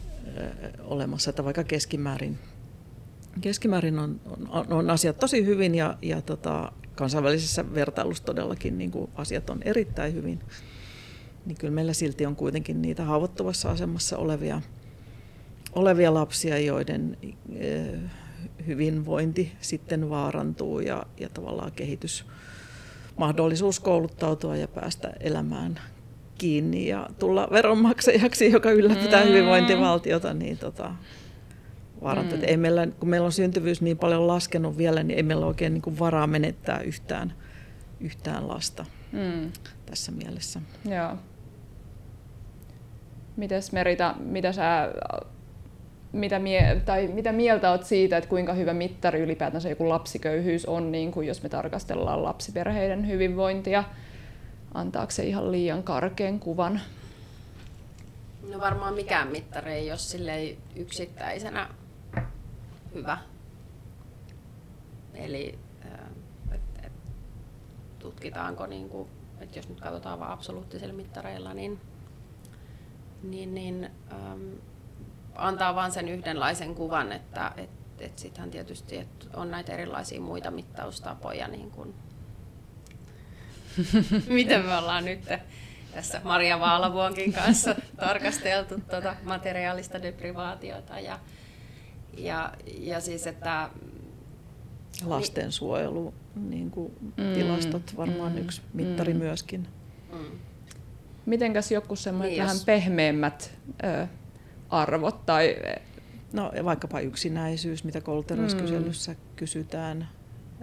olemassa, 0.84 1.30
että 1.30 1.44
vaikka 1.44 1.64
keskimäärin, 1.64 2.38
keskimäärin 3.40 3.98
on, 3.98 4.20
on, 4.48 4.72
on 4.72 4.90
asiat 4.90 5.18
tosi 5.18 5.46
hyvin 5.46 5.74
ja, 5.74 5.98
ja 6.02 6.22
tota, 6.22 6.72
kansainvälisessä 6.94 7.74
vertailussa 7.74 8.24
todellakin 8.24 8.78
niin 8.78 8.90
kuin 8.90 9.10
asiat 9.14 9.50
on 9.50 9.62
erittäin 9.62 10.14
hyvin, 10.14 10.40
niin 11.46 11.56
kyllä 11.58 11.74
meillä 11.74 11.92
silti 11.92 12.26
on 12.26 12.36
kuitenkin 12.36 12.82
niitä 12.82 13.04
haavoittuvassa 13.04 13.70
asemassa 13.70 14.18
olevia, 14.18 14.62
olevia 15.74 16.14
lapsia, 16.14 16.58
joiden 16.58 17.16
hyvinvointi 18.66 19.52
sitten 19.60 20.10
vaarantuu 20.10 20.80
ja, 20.80 21.02
ja 21.20 21.28
tavallaan 21.28 21.72
kehitys 21.72 22.24
mahdollisuus 23.20 23.80
kouluttautua 23.80 24.56
ja 24.56 24.68
päästä 24.68 25.12
elämään 25.20 25.80
kiinni 26.38 26.88
ja 26.88 27.08
tulla 27.18 27.48
veronmaksajaksi, 27.52 28.50
joka 28.50 28.70
ylläpitää 28.70 29.24
mm. 29.24 29.28
hyvinvointivaltiota, 29.28 30.34
niin 30.34 30.58
tota, 30.58 30.94
vaarantaa. 32.02 32.38
Mm. 32.38 32.44
Ei 32.46 32.56
meillä, 32.56 32.86
kun 32.86 33.08
meillä 33.08 33.24
on 33.24 33.32
syntyvyys 33.32 33.82
niin 33.82 33.98
paljon 33.98 34.26
laskenut 34.26 34.78
vielä, 34.78 35.02
niin 35.02 35.16
ei 35.16 35.22
meillä 35.22 35.46
oikein 35.46 35.74
niin 35.74 35.98
varaa 35.98 36.26
menettää 36.26 36.80
yhtään, 36.80 37.32
yhtään 38.00 38.48
lasta 38.48 38.86
mm. 39.12 39.52
tässä 39.86 40.12
mielessä. 40.12 40.60
Joo. 40.84 41.16
Mites 43.36 43.72
Merita, 43.72 44.14
mitä 44.18 44.52
sä 44.52 44.92
mitä, 46.12 46.38
mie- 46.38 46.82
tai 46.84 47.08
mitä 47.08 47.32
mieltä 47.32 47.70
olet 47.70 47.84
siitä, 47.84 48.16
että 48.16 48.30
kuinka 48.30 48.52
hyvä 48.52 48.74
mittari 48.74 49.20
ylipäätänsä 49.20 49.68
joku 49.68 49.88
lapsiköyhyys 49.88 50.66
on, 50.66 50.92
niin 50.92 51.12
kuin 51.12 51.26
jos 51.26 51.42
me 51.42 51.48
tarkastellaan 51.48 52.24
lapsiperheiden 52.24 53.08
hyvinvointia? 53.08 53.84
Antaako 54.74 55.10
se 55.10 55.24
ihan 55.24 55.52
liian 55.52 55.82
karkean 55.82 56.40
kuvan? 56.40 56.80
No 58.50 58.60
varmaan 58.60 58.94
mikään 58.94 59.28
mittari 59.28 59.72
ei 59.72 59.90
ole 59.90 59.98
silleen 59.98 60.56
yksittäisenä 60.76 61.68
hyvä. 62.94 63.18
Eli 65.14 65.58
et, 66.52 66.60
et, 66.82 66.92
tutkitaanko, 67.98 68.66
niin 68.66 68.88
kuin, 68.88 69.08
että 69.40 69.58
jos 69.58 69.68
nyt 69.68 69.80
katsotaan 69.80 70.20
vain 70.20 70.32
absoluuttisilla 70.32 70.92
mittareilla, 70.92 71.54
niin, 71.54 71.80
niin, 73.22 73.54
niin 73.54 73.90
ähm, 74.12 74.52
antaa 75.34 75.74
vain 75.74 75.92
sen 75.92 76.08
yhdenlaisen 76.08 76.74
kuvan, 76.74 77.12
että 77.12 77.52
et, 77.56 77.70
et 78.00 78.18
sittenhän 78.18 78.50
tietysti 78.50 78.98
et 78.98 79.28
on 79.34 79.50
näitä 79.50 79.72
erilaisia 79.72 80.20
muita 80.20 80.50
mittaustapoja, 80.50 81.48
niin 81.48 81.70
kuin, 81.70 81.94
miten 84.28 84.64
me 84.64 84.76
ollaan 84.76 85.04
nyt 85.04 85.24
tässä 85.94 86.20
Maria 86.24 86.60
Vaalavuonkin 86.60 87.32
kanssa 87.32 87.74
tarkasteltu 87.96 88.80
tuota 88.90 89.16
materiaalista 89.22 90.02
deprivaatiota 90.02 91.00
ja, 91.00 91.18
ja, 92.16 92.52
ja 92.78 93.00
siis, 93.00 93.26
että 93.26 93.70
lastensuojelu, 95.04 96.14
niin 96.34 96.70
kuin 96.70 96.92
mm, 97.00 97.34
tilastot 97.34 97.96
varmaan 97.96 98.32
mm, 98.32 98.38
yksi 98.38 98.62
mittari 98.72 99.14
mm, 99.14 99.18
myöskin. 99.18 99.68
Mm. 100.12 100.38
Mitenkäs 101.26 101.70
joku 101.72 101.96
semmoinen 101.96 102.30
niin 102.30 102.42
vähän 102.42 102.56
jos... 102.56 102.64
pehmeämmät 102.64 103.58
ö, 103.84 104.06
arvot 104.70 105.26
tai... 105.26 105.56
No 106.32 106.52
vaikkapa 106.64 107.00
yksinäisyys, 107.00 107.84
mitä 107.84 108.00
kouluterveyskyselyssä 108.00 109.12
mm. 109.12 109.18
kysytään. 109.36 110.08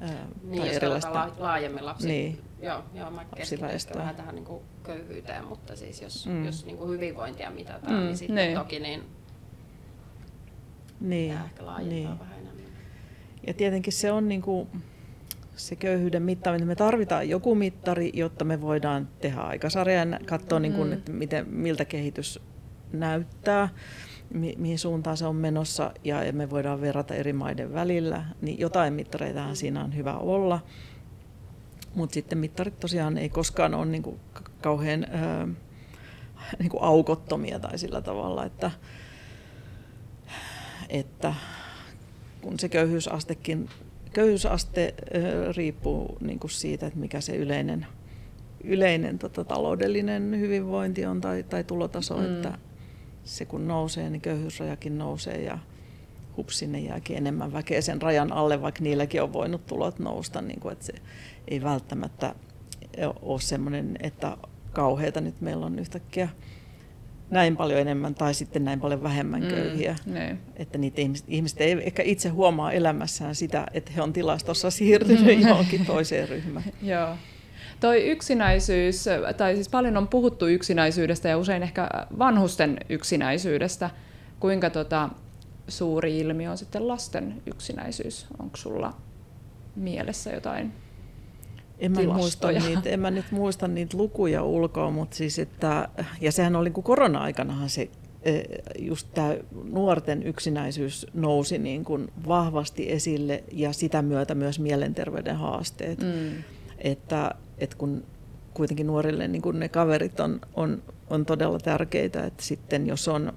Ää, 0.01 0.27
niin, 0.43 0.61
tai 0.61 0.75
erilaista... 0.75 1.13
La- 1.13 1.35
laajemmin 1.37 1.85
lapsi, 1.85 2.07
niin. 2.07 2.41
joo, 2.61 2.83
joo, 2.93 3.11
mä 3.11 3.25
keskityn 3.35 3.69
vähän 3.95 4.15
tähän 4.15 4.35
niin 4.35 4.45
kuin 4.45 4.63
köyhyyteen, 4.83 5.45
mutta 5.45 5.75
siis 5.75 6.01
jos, 6.01 6.25
mm. 6.25 6.45
jos 6.45 6.65
niin 6.65 6.77
kuin 6.77 6.89
hyvinvointia 6.89 7.51
mitataan, 7.51 7.93
mm. 7.93 7.99
niin 7.99 8.17
sitten 8.17 8.35
niin. 8.35 8.57
toki 8.57 8.79
niin, 8.79 9.03
niin. 10.99 11.31
ehkä 11.31 11.63
niin. 11.81 12.19
vähän 12.19 12.39
enemmän. 12.39 12.67
Ja 13.47 13.53
tietenkin 13.53 13.93
se 13.93 14.11
on 14.11 14.27
niin 14.27 14.41
kuin, 14.41 14.69
se 15.55 15.75
köyhyyden 15.75 16.23
mittaaminen. 16.23 16.67
Me 16.67 16.75
tarvitaan 16.75 17.29
joku 17.29 17.55
mittari, 17.55 18.11
jotta 18.13 18.45
me 18.45 18.61
voidaan 18.61 19.09
tehdä 19.21 19.41
aikasarja 19.41 20.03
ja 20.03 20.19
katsoa, 20.25 20.59
niin 20.59 20.73
kuin, 20.73 20.87
mm. 20.87 20.93
että 20.93 21.11
miten, 21.11 21.49
miltä 21.49 21.85
kehitys 21.85 22.39
näyttää, 22.93 23.69
mi- 24.33 24.55
mihin 24.57 24.79
suuntaan 24.79 25.17
se 25.17 25.25
on 25.25 25.35
menossa 25.35 25.91
ja 26.03 26.17
me 26.31 26.49
voidaan 26.49 26.81
verrata 26.81 27.13
eri 27.13 27.33
maiden 27.33 27.73
välillä, 27.73 28.25
niin 28.41 28.59
jotain 28.59 28.93
mittareitahan 28.93 29.55
siinä 29.55 29.83
on 29.83 29.95
hyvä 29.95 30.13
olla. 30.13 30.59
Mutta 31.95 32.13
sitten 32.13 32.37
mittarit 32.37 32.79
tosiaan 32.79 33.17
ei 33.17 33.29
koskaan 33.29 33.73
ole 33.73 33.85
niinku 33.85 34.19
kauhean 34.61 35.07
ää, 35.11 35.47
niinku 36.59 36.77
aukottomia 36.81 37.59
tai 37.59 37.77
sillä 37.77 38.01
tavalla, 38.01 38.45
että, 38.45 38.71
että 40.89 41.33
kun 42.41 42.59
se 42.59 42.69
köyhyysastekin 42.69 43.69
köyhyysaste 44.13 44.93
ää, 45.13 45.51
riippuu 45.55 46.17
niinku 46.21 46.47
siitä, 46.47 46.87
että 46.87 46.99
mikä 46.99 47.21
se 47.21 47.35
yleinen, 47.35 47.85
yleinen 48.63 49.19
tota, 49.19 49.43
taloudellinen 49.43 50.39
hyvinvointi 50.39 51.05
on 51.05 51.21
tai, 51.21 51.43
tai 51.43 51.63
tulotaso, 51.63 52.17
mm. 52.17 52.25
että 52.25 52.57
se 53.27 53.45
kun 53.45 53.67
nousee, 53.67 54.09
niin 54.09 54.21
köyhyysrajakin 54.21 54.97
nousee 54.97 55.41
ja 55.41 55.59
hups, 56.37 56.59
sinne 56.59 56.79
jääkin 56.79 57.17
enemmän 57.17 57.53
väkeä 57.53 57.81
sen 57.81 58.01
rajan 58.01 58.33
alle, 58.33 58.61
vaikka 58.61 58.83
niilläkin 58.83 59.21
on 59.21 59.33
voinut 59.33 59.65
tulot 59.65 59.99
nousta. 59.99 60.41
Niin 60.41 60.59
kuin, 60.59 60.71
että 60.71 60.85
se 60.85 60.93
ei 61.47 61.63
välttämättä 61.63 62.35
ole 63.21 63.41
semmoinen, 63.41 63.97
että 64.03 64.37
kauheita 64.71 65.21
nyt 65.21 65.41
meillä 65.41 65.65
on 65.65 65.79
yhtäkkiä 65.79 66.29
näin 67.29 67.57
paljon 67.57 67.79
enemmän 67.79 68.15
tai 68.15 68.33
sitten 68.33 68.65
näin 68.65 68.79
paljon 68.79 69.03
vähemmän 69.03 69.41
mm, 69.41 69.47
köyhiä. 69.49 69.95
Mm, 70.05 70.37
että 70.55 70.77
niitä 70.77 71.01
ihmiset, 71.01 71.25
ihmiset 71.29 71.61
ei 71.61 71.71
ehkä 71.71 72.03
itse 72.03 72.29
huomaa 72.29 72.71
elämässään 72.71 73.35
sitä, 73.35 73.67
että 73.73 73.91
he 73.91 74.01
on 74.01 74.13
tilastossa 74.13 74.71
siirtynyt 74.71 75.41
johonkin 75.47 75.85
toiseen 75.85 76.29
ryhmään. 76.29 76.65
Joo. 76.81 77.15
Toi 77.79 78.09
yksinäisyys, 78.09 79.05
tai 79.37 79.55
siis 79.55 79.69
paljon 79.69 79.97
on 79.97 80.07
puhuttu 80.07 80.47
yksinäisyydestä 80.47 81.29
ja 81.29 81.37
usein 81.37 81.63
ehkä 81.63 81.89
vanhusten 82.19 82.77
yksinäisyydestä. 82.89 83.89
Kuinka 84.39 84.69
tota, 84.69 85.09
suuri 85.67 86.17
ilmiö 86.17 86.51
on 86.51 86.57
sitten 86.57 86.87
lasten 86.87 87.41
yksinäisyys? 87.45 88.27
Onko 88.39 88.57
sulla 88.57 88.93
mielessä 89.75 90.31
jotain 90.31 90.73
en 91.79 91.91
mä, 91.91 92.13
muista 92.13 92.51
niitä, 92.51 92.89
en 92.89 92.99
mä 92.99 93.11
nyt 93.11 93.25
muista 93.31 93.67
niitä 93.67 93.97
lukuja 93.97 94.43
ulkoa, 94.43 94.91
mutta 94.91 95.15
siis 95.15 95.39
että, 95.39 95.89
ja 96.21 96.31
sehän 96.31 96.55
oli 96.55 96.71
kun 96.71 96.83
korona-aikanahan 96.83 97.69
se 97.69 97.89
e, 98.23 98.41
just 98.79 99.07
tämä 99.13 99.35
nuorten 99.63 100.23
yksinäisyys 100.23 101.07
nousi 101.13 101.57
niin 101.57 101.85
kuin 101.85 102.11
vahvasti 102.27 102.91
esille 102.91 103.43
ja 103.51 103.73
sitä 103.73 104.01
myötä 104.01 104.35
myös 104.35 104.59
mielenterveyden 104.59 105.35
haasteet. 105.35 105.99
Mm. 105.99 106.43
Että, 106.77 107.35
että 107.57 107.77
kun 107.77 108.03
kuitenkin 108.53 108.87
nuorille 108.87 109.27
niin 109.27 109.41
kuin 109.41 109.59
ne 109.59 109.69
kaverit 109.69 110.19
on, 110.19 110.41
on, 110.53 110.83
on 111.09 111.25
todella 111.25 111.59
tärkeitä, 111.59 112.25
että 112.25 112.43
sitten 112.43 112.87
jos 112.87 113.07
on 113.07 113.33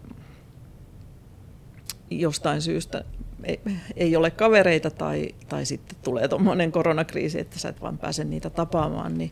jostain 2.10 2.62
syystä 2.62 3.04
ei, 3.44 3.60
ei 3.96 4.16
ole 4.16 4.30
kavereita 4.30 4.90
tai, 4.90 5.34
tai 5.48 5.66
sitten 5.66 5.98
tulee 6.02 6.28
tuommoinen 6.28 6.72
koronakriisi, 6.72 7.40
että 7.40 7.58
sä 7.58 7.68
et 7.68 7.80
vaan 7.80 7.98
pääse 7.98 8.24
niitä 8.24 8.50
tapaamaan, 8.50 9.18
niin, 9.18 9.30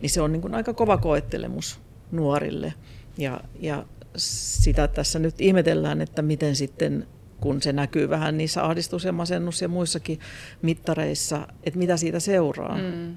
niin 0.00 0.10
se 0.10 0.20
on 0.20 0.32
niin 0.32 0.42
kuin 0.42 0.54
aika 0.54 0.74
kova 0.74 0.96
koettelemus 0.96 1.80
nuorille. 2.10 2.74
Ja, 3.18 3.40
ja 3.60 3.84
sitä 4.16 4.88
tässä 4.88 5.18
nyt 5.18 5.40
ihmetellään, 5.40 6.00
että 6.00 6.22
miten 6.22 6.56
sitten 6.56 7.06
kun 7.40 7.62
se 7.62 7.72
näkyy 7.72 8.10
vähän 8.10 8.38
niissä 8.38 8.64
ahdistus- 8.64 9.04
ja 9.04 9.12
masennus- 9.12 9.62
ja 9.62 9.68
muissakin 9.68 10.20
mittareissa, 10.62 11.48
että 11.64 11.78
mitä 11.78 11.96
siitä 11.96 12.20
seuraa. 12.20 12.78
Mm. 12.78 13.16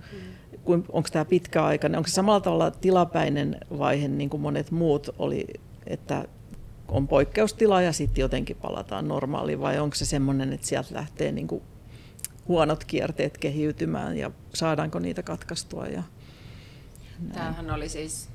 Onko 0.66 1.10
tämä 1.12 1.26
pitkäaikainen, 1.26 1.98
onko 1.98 2.08
se 2.08 2.14
samalla 2.14 2.40
tavalla 2.40 2.72
tilapäinen 2.72 3.58
vaihe, 3.78 4.08
niin 4.08 4.30
kuin 4.30 4.42
monet 4.42 4.72
muut 4.72 5.10
oli, 5.20 5.48
että 5.88 6.26
on 6.88 7.08
poikkeustila 7.08 7.82
ja 7.82 7.94
sitten 7.94 8.22
jotenkin 8.22 8.58
palataan 8.62 9.08
normaaliin, 9.08 9.62
vai 9.62 9.80
onko 9.80 9.96
se 9.96 10.06
semmoinen, 10.06 10.54
että 10.54 10.68
sieltä 10.68 10.96
lähtee 10.96 11.32
niin 11.32 11.48
kuin 11.48 11.64
huonot 12.48 12.84
kierteet 12.84 13.38
kehiytymään 13.38 14.18
ja 14.18 14.32
saadaanko 14.54 15.00
niitä 15.00 15.24
katkaistua? 15.24 15.86
Ja 15.86 16.04
Tämähän 17.34 17.72
oli 17.72 17.90
siis 17.90 18.30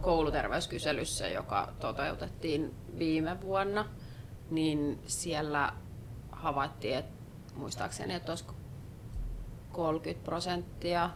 kouluterveyskyselyssä, 0.00 1.28
joka 1.28 1.72
toteutettiin 1.80 2.74
viime 2.98 3.40
vuonna, 3.40 3.88
niin 4.50 4.98
siellä 5.06 5.72
havaittiin, 6.32 6.96
että 6.98 7.14
muistaakseni, 7.56 8.14
että 8.14 8.32
olisiko 8.32 8.54
30 9.72 10.24
prosenttia 10.24 11.10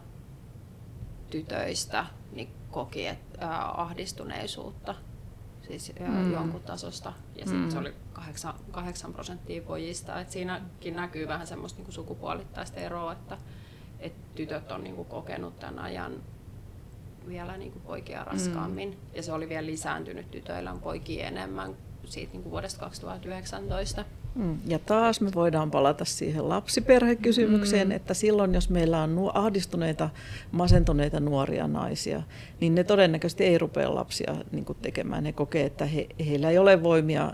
tytöistä 1.29 2.05
niin 2.31 2.49
koki 2.71 3.07
että, 3.07 3.65
ahdistuneisuutta 3.65 4.95
siis 5.67 5.93
mm. 5.99 6.33
jonkun 6.33 6.61
tasosta. 6.61 7.13
Ja 7.35 7.45
sitten 7.45 7.63
mm. 7.63 7.69
se 7.69 7.77
oli 7.77 7.93
8, 8.13 8.53
8 8.71 9.13
prosenttia 9.13 9.61
pojista. 9.61 10.21
Et 10.21 10.31
siinäkin 10.31 10.95
näkyy 10.95 11.27
vähän 11.27 11.47
semmoista 11.47 11.77
niinku 11.77 11.91
sukupuolittaista 11.91 12.79
eroa, 12.79 13.11
että 13.11 13.37
et 13.99 14.35
tytöt 14.35 14.71
on 14.71 14.83
niinku 14.83 15.03
kokenut 15.03 15.59
tämän 15.59 15.79
ajan 15.79 16.13
vielä 17.27 17.57
niinku 17.57 17.79
poikia 17.79 18.23
raskaammin. 18.23 18.89
Mm. 18.89 18.97
Ja 19.13 19.23
se 19.23 19.33
oli 19.33 19.49
vielä 19.49 19.65
lisääntynyt 19.65 20.31
tytöillä 20.31 20.71
on 20.71 20.79
poikia 20.79 21.27
enemmän 21.27 21.77
siitä 22.05 22.33
niinku 22.33 22.51
vuodesta 22.51 22.79
2019. 22.79 24.05
Mm. 24.39 24.57
Ja 24.65 24.79
taas 24.79 25.21
me 25.21 25.29
voidaan 25.35 25.71
palata 25.71 26.05
siihen 26.05 26.49
lapsiperhekysymykseen, 26.49 27.87
mm. 27.87 27.91
että 27.91 28.13
silloin 28.13 28.53
jos 28.53 28.69
meillä 28.69 29.03
on 29.03 29.31
ahdistuneita, 29.33 30.09
masentuneita 30.51 31.19
nuoria 31.19 31.67
naisia, 31.67 32.23
niin 32.59 32.75
ne 32.75 32.83
todennäköisesti 32.83 33.43
ei 33.43 33.57
rupea 33.57 33.95
lapsia 33.95 34.35
niin 34.51 34.65
tekemään. 34.81 35.25
He 35.25 35.31
kokee, 35.31 35.65
että 35.65 35.85
he, 35.85 36.07
heillä 36.27 36.49
ei 36.49 36.57
ole 36.57 36.83
voimia 36.83 37.33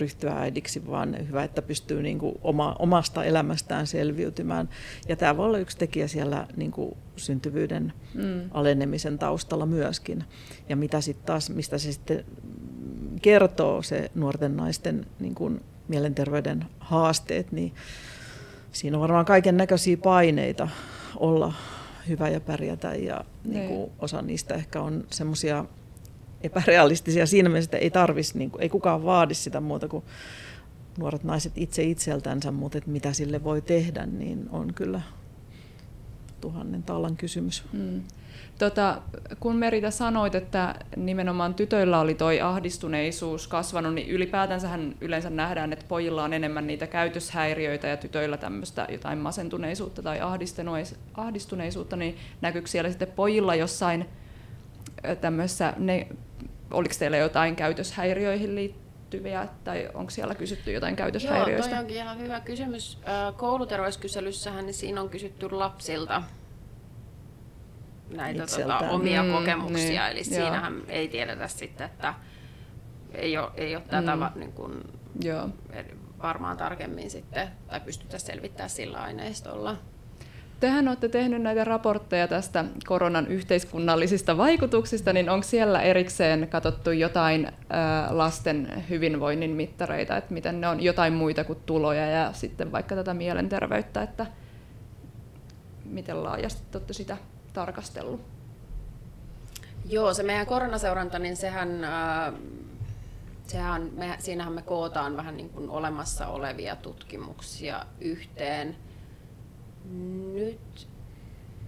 ryhtyä 0.00 0.32
äidiksi, 0.32 0.86
vaan 0.86 1.16
hyvä, 1.28 1.44
että 1.44 1.62
pystyy 1.62 2.02
niin 2.02 2.18
oma, 2.42 2.76
omasta 2.78 3.24
elämästään 3.24 3.86
selviytymään. 3.86 4.68
Ja 5.08 5.16
tämä 5.16 5.36
voi 5.36 5.46
olla 5.46 5.58
yksi 5.58 5.78
tekijä 5.78 6.08
siellä 6.08 6.46
niin 6.56 6.72
syntyvyyden 7.16 7.92
mm. 8.14 8.50
alenemisen 8.50 9.18
taustalla 9.18 9.66
myöskin. 9.66 10.24
Ja 10.68 10.76
mitä 10.76 11.00
sitten 11.00 11.26
taas, 11.26 11.50
mistä 11.50 11.78
se 11.78 11.92
sitten 11.92 12.24
kertoo 13.22 13.82
se 13.82 14.10
nuorten 14.14 14.56
naisten 14.56 15.06
niin 15.20 15.34
kuin 15.34 15.60
mielenterveyden 15.88 16.64
haasteet, 16.80 17.52
niin 17.52 17.74
siinä 18.72 18.96
on 18.96 19.00
varmaan 19.00 19.24
kaiken 19.24 19.56
näköisiä 19.56 19.96
paineita 19.96 20.68
olla 21.16 21.52
hyvä 22.08 22.28
ja 22.28 22.40
pärjätä 22.40 22.94
ja 22.94 23.24
niin 23.44 23.68
kuin 23.68 23.90
osa 23.98 24.22
niistä 24.22 24.54
ehkä 24.54 24.80
on 24.82 25.04
semmoisia 25.10 25.64
epärealistisia 26.42 27.26
siinä 27.26 27.48
mielessä, 27.48 27.66
että 27.68 27.78
ei 27.78 27.90
tarvitsisi, 27.90 28.38
niin 28.38 28.50
kuin, 28.50 28.62
ei 28.62 28.68
kukaan 28.68 29.04
vaadi 29.04 29.34
sitä 29.34 29.60
muuta 29.60 29.88
kuin 29.88 30.04
nuoret 30.98 31.24
naiset 31.24 31.52
itse 31.56 31.82
itseltänsä, 31.82 32.50
mutta 32.50 32.78
että 32.78 32.90
mitä 32.90 33.12
sille 33.12 33.44
voi 33.44 33.62
tehdä, 33.62 34.06
niin 34.06 34.48
on 34.50 34.74
kyllä 34.74 35.00
tuhannen 36.40 36.82
taalan 36.82 37.16
kysymys. 37.16 37.64
Mm. 37.72 38.02
Tota, 38.58 39.02
kun 39.40 39.56
Merita 39.56 39.90
sanoit, 39.90 40.34
että 40.34 40.74
nimenomaan 40.96 41.54
tytöillä 41.54 42.00
oli 42.00 42.14
toi 42.14 42.40
ahdistuneisuus 42.40 43.48
kasvanut, 43.48 43.94
niin 43.94 44.08
ylipäätänsähän 44.08 44.94
yleensä 45.00 45.30
nähdään, 45.30 45.72
että 45.72 45.84
pojilla 45.88 46.24
on 46.24 46.32
enemmän 46.32 46.66
niitä 46.66 46.86
käytöshäiriöitä 46.86 47.88
ja 47.88 47.96
tytöillä 47.96 48.36
tämmöistä 48.36 48.86
jotain 48.90 49.18
masentuneisuutta 49.18 50.02
tai 50.02 50.20
ahdistuneisuutta, 51.14 51.96
niin 51.96 52.16
näkyykö 52.40 52.68
siellä 52.68 52.90
sitten 52.90 53.12
pojilla 53.16 53.54
jossain 53.54 54.08
tämmöisessä, 55.20 55.72
ne, 55.76 56.08
oliko 56.70 56.94
teillä 56.98 57.16
jotain 57.16 57.56
käytöshäiriöihin 57.56 58.54
liittyviä, 58.54 59.48
tai 59.64 59.90
onko 59.94 60.10
siellä 60.10 60.34
kysytty 60.34 60.72
jotain 60.72 60.96
käytöshäiriöistä? 60.96 61.70
Joo, 61.70 61.76
toi 61.76 61.80
onkin 61.80 61.96
ihan 61.96 62.18
hyvä 62.18 62.40
kysymys. 62.40 62.98
Kouluterveyskyselyssähän 63.36 64.66
niin 64.66 64.74
siinä 64.74 65.00
on 65.00 65.08
kysytty 65.08 65.50
lapsilta, 65.50 66.22
näitä 68.16 68.46
tota, 68.46 68.78
omia 68.78 69.22
mm, 69.22 69.32
kokemuksia, 69.32 70.02
niin, 70.02 70.12
eli 70.12 70.18
joo. 70.18 70.24
siinähän 70.24 70.82
ei 70.88 71.08
tiedetä 71.08 71.48
sitten, 71.48 71.86
että 71.86 72.14
ei 73.14 73.38
ole, 73.38 73.50
ei 73.54 73.76
ole 73.76 73.84
tätä 73.90 74.16
mm. 74.16 74.40
niin 74.40 74.52
kuin, 74.52 74.72
joo. 75.22 75.48
varmaan 76.22 76.56
tarkemmin 76.56 77.10
sitten, 77.10 77.48
tai 77.66 77.80
pystytä 77.80 78.18
selvittämään 78.18 78.70
sillä 78.70 78.98
aineistolla. 78.98 79.76
Tehän 80.60 80.88
olette 80.88 81.08
tehnyt 81.08 81.42
näitä 81.42 81.64
raportteja 81.64 82.28
tästä 82.28 82.64
koronan 82.86 83.26
yhteiskunnallisista 83.26 84.36
vaikutuksista, 84.36 85.12
niin 85.12 85.30
onko 85.30 85.42
siellä 85.42 85.82
erikseen 85.82 86.48
katsottu 86.48 86.90
jotain 86.90 87.52
lasten 88.10 88.84
hyvinvoinnin 88.88 89.50
mittareita, 89.50 90.16
että 90.16 90.34
miten 90.34 90.60
ne 90.60 90.68
on 90.68 90.82
jotain 90.82 91.12
muita 91.12 91.44
kuin 91.44 91.58
tuloja 91.66 92.06
ja 92.06 92.32
sitten 92.32 92.72
vaikka 92.72 92.94
tätä 92.94 93.14
mielenterveyttä, 93.14 94.02
että 94.02 94.26
miten 95.84 96.22
laajasti 96.22 96.62
olette 96.74 96.92
sitä 96.92 97.16
tarkastellut? 97.56 98.20
Joo, 99.88 100.14
se 100.14 100.22
meidän 100.22 100.46
koronaseuranta, 100.46 101.18
niin 101.18 101.36
sehän, 101.36 101.84
äh, 101.84 102.34
sehän 103.46 103.90
me, 103.92 104.16
siinähän 104.18 104.52
me 104.52 104.62
kootaan 104.62 105.16
vähän 105.16 105.36
niin 105.36 105.50
kuin 105.50 105.70
olemassa 105.70 106.26
olevia 106.26 106.76
tutkimuksia 106.76 107.86
yhteen. 108.00 108.76
Nyt 110.32 110.88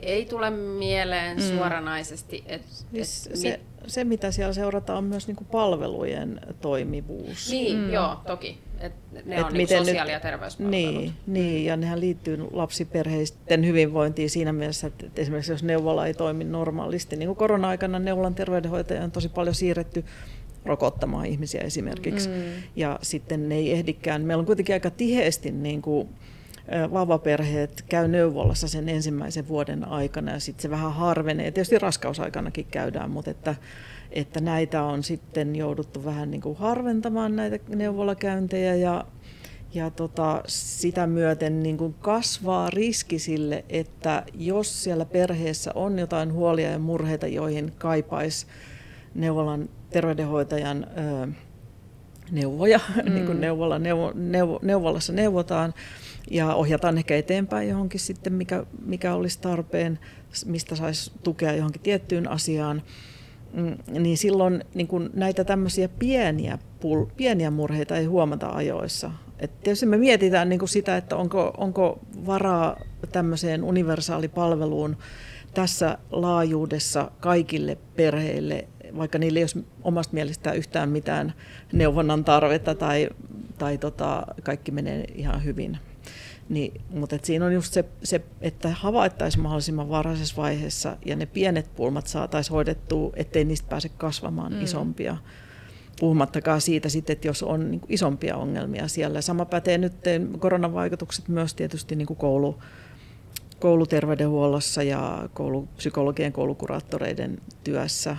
ei 0.01 0.25
tule 0.25 0.51
mieleen 0.51 1.37
mm. 1.37 1.43
suoranaisesti, 1.43 2.45
että... 2.47 2.69
Siis 2.93 3.27
et 3.27 3.37
se, 3.37 3.61
se, 3.87 4.05
mitä 4.05 4.31
siellä 4.31 4.53
seurataan, 4.53 4.99
on 4.99 5.05
myös 5.05 5.27
niin 5.27 5.37
kuin 5.37 5.49
palvelujen 5.51 6.41
toimivuus. 6.61 7.51
Niin, 7.51 7.77
mm. 7.77 7.93
joo, 7.93 8.17
toki. 8.27 8.59
Et 8.81 8.93
ne 9.25 9.37
et 9.37 9.45
on 9.45 9.53
niin 9.53 9.69
sosiaali- 9.69 10.13
ja 10.13 10.21
terveyspalvelut. 10.21 10.71
Niin, 10.71 11.13
niin, 11.27 11.65
ja 11.65 11.77
nehän 11.77 12.01
liittyy 12.01 12.49
lapsiperheisten 12.53 13.67
hyvinvointiin 13.67 14.31
siinä 14.31 14.53
mielessä, 14.53 14.87
että 14.87 15.07
esimerkiksi 15.17 15.53
jos 15.53 15.63
neuvola 15.63 16.07
ei 16.07 16.15
toimi 16.15 16.45
normaalisti, 16.45 17.17
niin 17.17 17.27
kuin 17.27 17.37
korona-aikana 17.37 17.99
neuvolan 17.99 18.35
terveydenhoitaja 18.35 19.05
on 19.05 19.11
tosi 19.11 19.29
paljon 19.29 19.55
siirretty 19.55 20.05
rokottamaan 20.65 21.27
ihmisiä 21.27 21.61
esimerkiksi. 21.61 22.29
Mm. 22.29 22.35
Ja 22.77 22.99
sitten 23.03 23.49
ne 23.49 23.55
ei 23.55 23.73
ehdikään. 23.73 24.23
Meillä 24.23 24.41
on 24.41 24.47
kuitenkin 24.47 24.75
aika 24.75 24.91
tiheesti 24.91 25.51
niin 25.51 25.83
kuin, 25.83 26.09
vauvaperheet 26.93 27.85
käy 27.89 28.09
neuvolassa 28.09 28.69
sen 28.69 28.89
ensimmäisen 28.89 29.49
vuoden 29.49 29.89
aikana 29.89 30.33
ja 30.33 30.41
sitten 30.41 30.63
se 30.63 30.71
vähän 30.71 30.93
harvenee. 30.93 31.51
Tietysti 31.51 31.79
raskausaikanakin 31.79 32.67
käydään, 32.71 33.11
mutta 33.11 33.31
että, 33.31 33.55
että 34.11 34.41
näitä 34.41 34.83
on 34.83 35.03
sitten 35.03 35.57
jouduttu 35.57 36.05
vähän 36.05 36.31
niin 36.31 36.41
kuin 36.41 36.59
harventamaan 36.59 37.37
näitä 37.37 37.59
neuvolakäyntejä 37.69 38.75
ja, 38.75 39.05
ja 39.75 39.91
tota, 39.91 40.43
sitä 40.47 41.07
myöten 41.07 41.63
niin 41.63 41.79
kuin 41.79 41.95
kasvaa 41.95 42.71
riski 42.71 43.19
sille, 43.19 43.65
että 43.69 44.23
jos 44.35 44.85
siellä 44.85 45.05
perheessä 45.05 45.73
on 45.75 45.99
jotain 45.99 46.33
huolia 46.33 46.71
ja 46.71 46.79
murheita, 46.79 47.27
joihin 47.27 47.73
kaipaisi 47.79 48.47
neuvolan 49.15 49.69
terveydenhoitajan 49.91 50.87
ö, 51.25 51.29
neuvoja, 52.31 52.81
mm. 53.05 53.15
niin 53.15 53.27
kuin 53.27 53.41
neuvola, 53.41 53.79
neuvo, 53.79 54.13
neuvo, 54.15 54.59
neuvolassa 54.63 55.13
neuvotaan, 55.13 55.75
ja 56.31 56.55
ohjataan 56.55 56.99
ehkä 56.99 57.17
eteenpäin 57.17 57.69
johonkin 57.69 58.01
sitten, 58.01 58.33
mikä, 58.33 58.67
mikä 58.85 59.15
olisi 59.15 59.41
tarpeen, 59.41 59.99
mistä 60.47 60.77
saisi 60.77 61.13
tukea 61.23 61.53
johonkin 61.53 61.83
tiettyyn 61.83 62.29
asiaan. 62.29 62.83
Mm, 63.53 63.77
niin 64.03 64.19
silloin 64.19 64.65
niin 64.75 64.87
kun 64.87 65.11
näitä 65.15 65.45
tämmöisiä 65.45 65.89
pieniä, 65.89 66.59
pul, 66.81 67.07
pieniä 67.17 67.51
murheita 67.51 67.97
ei 67.97 68.05
huomata 68.05 68.49
ajoissa. 68.49 69.11
Et 69.39 69.61
tietysti 69.61 69.87
me 69.87 69.97
mietitään 69.97 70.49
niin 70.49 70.69
sitä, 70.69 70.97
että 70.97 71.17
onko, 71.17 71.55
onko 71.57 71.99
varaa 72.27 72.81
tämmöiseen 73.13 73.65
universaalipalveluun 73.65 74.97
tässä 75.55 75.99
laajuudessa 76.11 77.11
kaikille 77.21 77.79
perheille, 77.97 78.69
vaikka 78.97 79.19
niillä 79.19 79.39
ei 79.39 79.43
olisi 79.43 79.67
omasta 79.83 80.15
mielestään 80.15 80.57
yhtään 80.57 80.89
mitään 80.89 81.33
neuvonnan 81.73 82.25
tarvetta 82.25 82.75
tai, 82.75 83.09
tai 83.59 83.79
tota, 83.79 84.27
kaikki 84.43 84.71
menee 84.71 85.05
ihan 85.15 85.45
hyvin. 85.45 85.79
Niin, 86.49 86.81
mutta 86.91 87.17
et 87.17 87.25
siinä 87.25 87.45
on 87.47 87.53
just 87.53 87.73
se, 87.73 87.85
se 88.03 88.21
että 88.41 88.69
havaittaisiin 88.69 89.43
mahdollisimman 89.43 89.89
varhaisessa 89.89 90.37
vaiheessa 90.37 90.97
ja 91.05 91.17
ne 91.17 91.27
pienet 91.27 91.71
pulmat 91.77 92.07
saataisiin 92.07 92.53
hoidettua, 92.53 93.13
ettei 93.17 93.45
niistä 93.45 93.69
pääse 93.69 93.89
kasvamaan 93.89 94.53
mm. 94.53 94.63
isompia. 94.63 95.17
Puhumattakaan 96.01 96.61
siitä 96.61 96.89
sitten, 96.89 97.13
että 97.13 97.29
jos 97.29 97.43
on 97.43 97.71
niin 97.71 97.81
isompia 97.89 98.37
ongelmia 98.37 98.89
siellä. 98.89 99.21
Sama 99.21 99.45
pätee 99.45 99.79
nyt 99.79 99.95
koronavaikutukset 100.39 101.29
myös 101.29 101.55
tietysti 101.55 101.97
niin 101.97 102.07
kuin 102.07 102.17
koulu, 102.17 102.59
kouluterveydenhuollossa 103.59 104.83
ja 104.83 105.29
koulupsykologien 105.35 106.33
koulukuraattoreiden 106.33 107.39
työssä. 107.65 108.17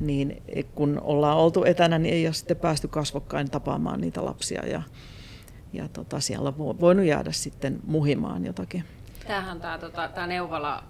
Niin 0.00 0.42
kun 0.74 1.00
ollaan 1.04 1.38
oltu 1.38 1.64
etänä, 1.64 1.98
niin 1.98 2.14
ei 2.14 2.26
ole 2.26 2.34
sitten 2.34 2.56
päästy 2.56 2.88
kasvokkain 2.88 3.50
tapaamaan 3.50 4.00
niitä 4.00 4.24
lapsia 4.24 4.66
ja, 4.66 4.82
ja 5.72 5.88
tota, 5.88 6.20
siellä 6.20 6.48
on 6.48 6.80
voinut 6.80 7.06
jäädä 7.06 7.32
sitten 7.32 7.80
muhimaan 7.86 8.44
jotakin. 8.44 8.84
Tämähän 9.26 9.60
tämä, 9.60 9.78
tota, 9.78 10.08
tämä 10.08 10.26
neuvola, 10.26 10.84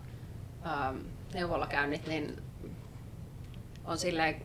ähm, 0.66 0.97
neuvolakäynnit, 1.35 2.07
niin 2.07 2.43
on 3.85 3.99
silleen 3.99 4.43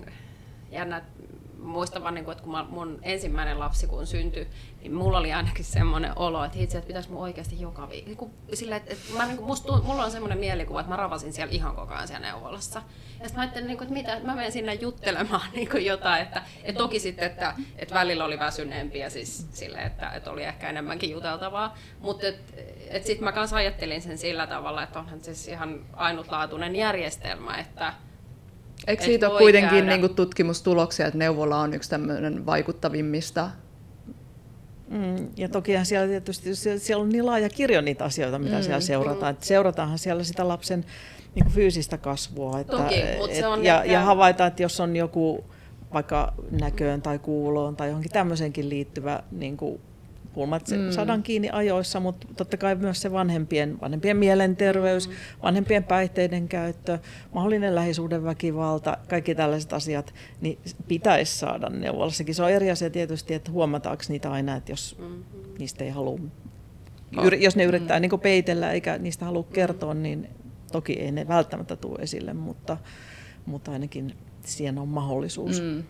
jännä, 0.72 1.02
muistan 1.64 2.04
vaan, 2.04 2.14
niin 2.14 2.32
että 2.32 2.44
kun 2.44 2.68
mun 2.70 3.00
ensimmäinen 3.02 3.60
lapsi 3.60 3.88
kun 3.88 4.08
syntyi, 4.08 4.48
niin 4.82 4.94
mulla 4.94 5.18
oli 5.18 5.34
ainakin 5.34 5.66
semmoinen 5.66 6.14
olo, 6.16 6.44
että 6.44 6.60
itse, 6.60 6.78
että 6.78 6.88
pitäisi 6.88 7.12
mun 7.12 7.22
oikeasti 7.22 7.62
joka 7.62 7.90
viikko. 7.90 8.30
Niin 8.48 8.58
sillä, 8.58 8.76
että, 8.76 8.94
että 8.94 9.18
mä, 9.18 9.26
niin 9.26 9.38
kuin, 9.38 9.48
musta, 9.48 9.82
mulla 9.82 10.04
on 10.04 10.12
semmoinen 10.12 10.38
mielikuva, 10.38 10.80
että 10.80 10.90
mä 10.90 10.96
ravasin 10.96 11.34
siellä 11.34 11.54
ihan 11.54 11.76
koko 11.76 11.94
ajan 11.94 12.08
siellä 12.08 12.28
neuvolassa. 12.28 12.82
Ja 13.20 13.28
sitten 13.28 13.36
mä 13.36 13.42
ajattelin, 13.42 13.68
niin 13.68 13.78
kuin, 13.78 13.86
että 13.86 13.94
mitä, 13.94 14.14
että 14.14 14.28
mä 14.28 14.36
menen 14.36 14.52
sinne 14.52 14.74
juttelemaan 14.74 15.42
niin 15.56 15.70
kuin 15.70 15.86
jotain. 15.86 16.22
Että, 16.22 16.42
että 16.64 16.78
toki 16.78 17.00
sitten, 17.00 17.26
että, 17.26 17.56
että 17.76 17.96
välillä 17.96 18.26
oli 18.26 18.40
väsyneempiä 18.40 19.10
siis 19.10 19.48
sille, 19.54 19.80
että, 19.80 20.10
että 20.10 20.32
oli 20.32 20.44
ehkä 20.44 20.70
enemmänkin 20.70 21.10
juteltavaa. 21.10 21.78
Mutta 22.00 22.28
että, 22.28 23.08
sitten 23.08 23.24
mä 23.24 23.32
kanssa 23.32 23.56
ajattelin 23.56 24.02
sen 24.02 24.18
sillä 24.18 24.48
tavalla, 24.48 24.84
että 24.84 25.00
onhan 25.00 25.24
siis 25.24 25.48
ihan 25.48 25.86
ainutlaatuinen 25.94 26.76
järjestelmä, 26.76 27.58
että 27.58 27.94
Eikö 28.88 29.04
siitä 29.04 29.30
ole 29.30 29.40
kuitenkin 29.40 29.86
niin 29.86 30.00
kuin 30.00 30.16
tutkimustuloksia, 30.16 31.08
että 31.08 31.18
neuvola 31.18 31.60
on 31.60 31.74
yksi 31.74 31.90
tämmöinen 31.90 32.46
vaikuttavimmista 32.46 33.50
Mm, 34.94 35.28
ja 35.38 35.50
tokihan 35.50 35.86
siellä 35.86 36.08
tietysti 36.08 36.56
siellä 36.56 37.04
on 37.04 37.10
niin 37.10 37.26
laaja 37.26 37.50
kirjo 37.50 37.82
niitä 37.82 38.04
asioita, 38.04 38.40
mitä 38.40 38.56
mm, 38.56 38.64
siellä 38.64 38.80
seurataan. 38.80 39.36
Mm. 39.36 39.42
seurataanhan 39.42 40.00
siellä 40.00 40.24
sitä 40.24 40.48
lapsen 40.48 40.86
niin 41.36 41.46
kuin 41.46 41.54
fyysistä 41.54 41.98
kasvua. 41.98 42.60
Että, 42.60 42.78
Toki, 42.78 43.02
et, 43.02 43.36
se 43.36 43.48
on 43.48 43.64
ja, 43.64 43.86
ja 43.86 44.02
havaitaan, 44.02 44.48
että 44.48 44.64
jos 44.64 44.80
on 44.80 44.96
joku 44.96 45.46
vaikka 45.94 46.34
näköön 46.52 47.02
tai 47.02 47.20
kuuloon 47.20 47.76
tai 47.76 47.88
johonkin 47.88 48.12
tämmöiseenkin 48.12 48.70
liittyvä 48.70 49.24
niin 49.32 49.58
kuin 49.58 49.82
pulmat 50.34 50.70
mm. 50.70 50.92
saadaan 50.92 51.24
kiinni 51.24 51.50
ajoissa, 51.52 52.00
mutta 52.00 52.28
totta 52.38 52.58
kai 52.58 52.76
myös 52.76 53.02
se 53.02 53.12
vanhempien, 53.12 53.82
vanhempien 53.82 54.18
mielenterveys, 54.18 55.08
mm. 55.08 55.14
vanhempien 55.44 55.84
päihteiden 55.84 56.48
käyttö, 56.48 57.00
mahdollinen 57.34 57.76
lähisuhdeväkivalta, 57.76 58.98
kaikki 59.10 59.36
tällaiset 59.36 59.74
asiat, 59.74 60.14
niin 60.42 60.60
pitäisi 60.88 61.38
saada 61.38 61.70
neuvolassakin. 61.70 62.36
Se 62.36 62.44
on 62.44 62.52
eri 62.52 62.72
asia 62.72 62.90
tietysti, 62.90 63.34
että 63.34 63.52
huomataanko 63.52 64.04
niitä 64.10 64.32
aina, 64.32 64.56
että 64.56 64.72
jos 64.72 64.96
mm-hmm. 65.00 65.24
niistä 65.60 65.84
ei 65.84 65.90
halua, 65.90 66.20
oh. 67.18 67.26
jos 67.40 67.56
ne 67.56 67.64
yrittää 67.64 68.00
mm. 68.00 68.02
niin 68.02 68.20
peitellä 68.20 68.72
eikä 68.72 68.98
niistä 68.98 69.26
halua 69.26 69.44
kertoa, 69.54 69.94
niin 69.94 70.30
toki 70.72 70.94
ei 70.94 71.12
ne 71.12 71.28
välttämättä 71.28 71.76
tule 71.76 72.00
esille, 72.02 72.34
mutta, 72.34 72.78
mutta 73.46 73.72
ainakin 73.72 74.16
siihen 74.42 74.78
on 74.78 74.88
mahdollisuus. 74.88 75.62
Mm. 75.62 75.84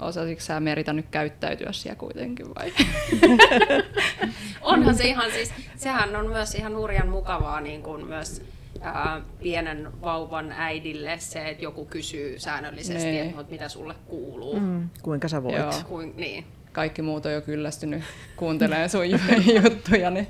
Osasitko 0.00 0.44
sä 0.44 0.60
Merita 0.60 0.92
nyt 0.92 1.06
käyttäytyä 1.10 1.72
siellä 1.72 1.96
kuitenkin 1.96 2.54
vai? 2.54 2.72
Onhan 4.62 4.96
se 4.96 5.04
ihan 5.04 5.30
siis, 5.30 5.52
sehän 5.76 6.16
on 6.16 6.26
myös 6.26 6.54
ihan 6.54 6.76
hurjan 6.76 7.08
mukavaa 7.08 7.60
niin 7.60 7.82
kuin 7.82 8.06
myös 8.06 8.42
ää, 8.80 9.20
pienen 9.42 9.88
vauvan 10.02 10.52
äidille 10.52 11.18
se, 11.18 11.48
että 11.48 11.64
joku 11.64 11.84
kysyy 11.84 12.38
säännöllisesti, 12.38 13.04
niin. 13.04 13.30
että 13.30 13.50
mitä 13.50 13.68
sulle 13.68 13.94
kuuluu. 14.06 14.60
Mm, 14.60 14.88
kuinka 15.02 15.28
sä 15.28 15.42
voit. 15.42 15.56
Joo. 15.56 15.72
Kuin, 15.88 16.14
niin. 16.16 16.44
Kaikki 16.72 17.02
muut 17.02 17.26
on 17.26 17.32
jo 17.32 17.40
kyllästynyt 17.40 18.02
kuuntelemaan 18.36 18.88
sun 18.88 19.10
juttuja, 19.62 20.10
niin 20.10 20.28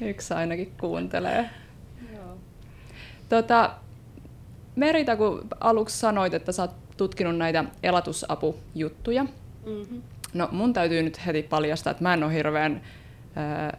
yksi 0.00 0.34
ainakin 0.34 0.72
kuuntelee. 0.80 1.50
Joo. 2.14 2.36
Tota, 3.28 3.70
Merita, 4.76 5.16
kun 5.16 5.48
aluksi 5.60 5.98
sanoit, 5.98 6.34
että 6.34 6.52
sä 6.52 6.62
oot 6.62 6.87
tutkinut 6.98 7.36
näitä 7.36 7.64
elatusapujuttuja. 7.82 9.24
Mm-hmm. 9.24 10.02
No 10.34 10.48
mun 10.52 10.72
täytyy 10.72 11.02
nyt 11.02 11.26
heti 11.26 11.42
paljastaa, 11.42 11.90
että 11.90 12.02
mä 12.02 12.14
en 12.14 12.24
ole 12.24 12.34
hirveän, 12.34 12.82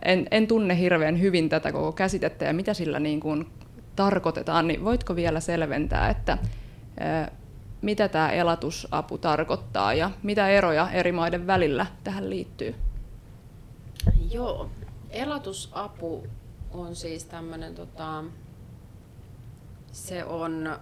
en, 0.05 0.27
en 0.31 0.47
tunne 0.47 0.79
hirveän 0.79 1.21
hyvin 1.21 1.49
tätä 1.49 1.71
koko 1.71 1.91
käsitettä 1.91 2.45
ja 2.45 2.53
mitä 2.53 2.73
sillä 2.73 2.99
niin 2.99 3.19
kuin 3.19 3.47
tarkoitetaan, 3.95 4.67
niin 4.67 4.85
voitko 4.85 5.15
vielä 5.15 5.39
selventää, 5.39 6.09
että 6.09 6.37
mitä 7.81 8.07
tämä 8.07 8.31
elatusapu 8.31 9.17
tarkoittaa 9.17 9.93
ja 9.93 10.11
mitä 10.23 10.49
eroja 10.49 10.91
eri 10.91 11.11
maiden 11.11 11.47
välillä 11.47 11.85
tähän 12.03 12.29
liittyy? 12.29 12.75
Joo, 14.31 14.69
elatusapu 15.09 16.27
on 16.71 16.95
siis 16.95 17.25
tämmöinen, 17.25 17.75
tota, 17.75 18.23
se 19.91 20.25
on 20.25 20.79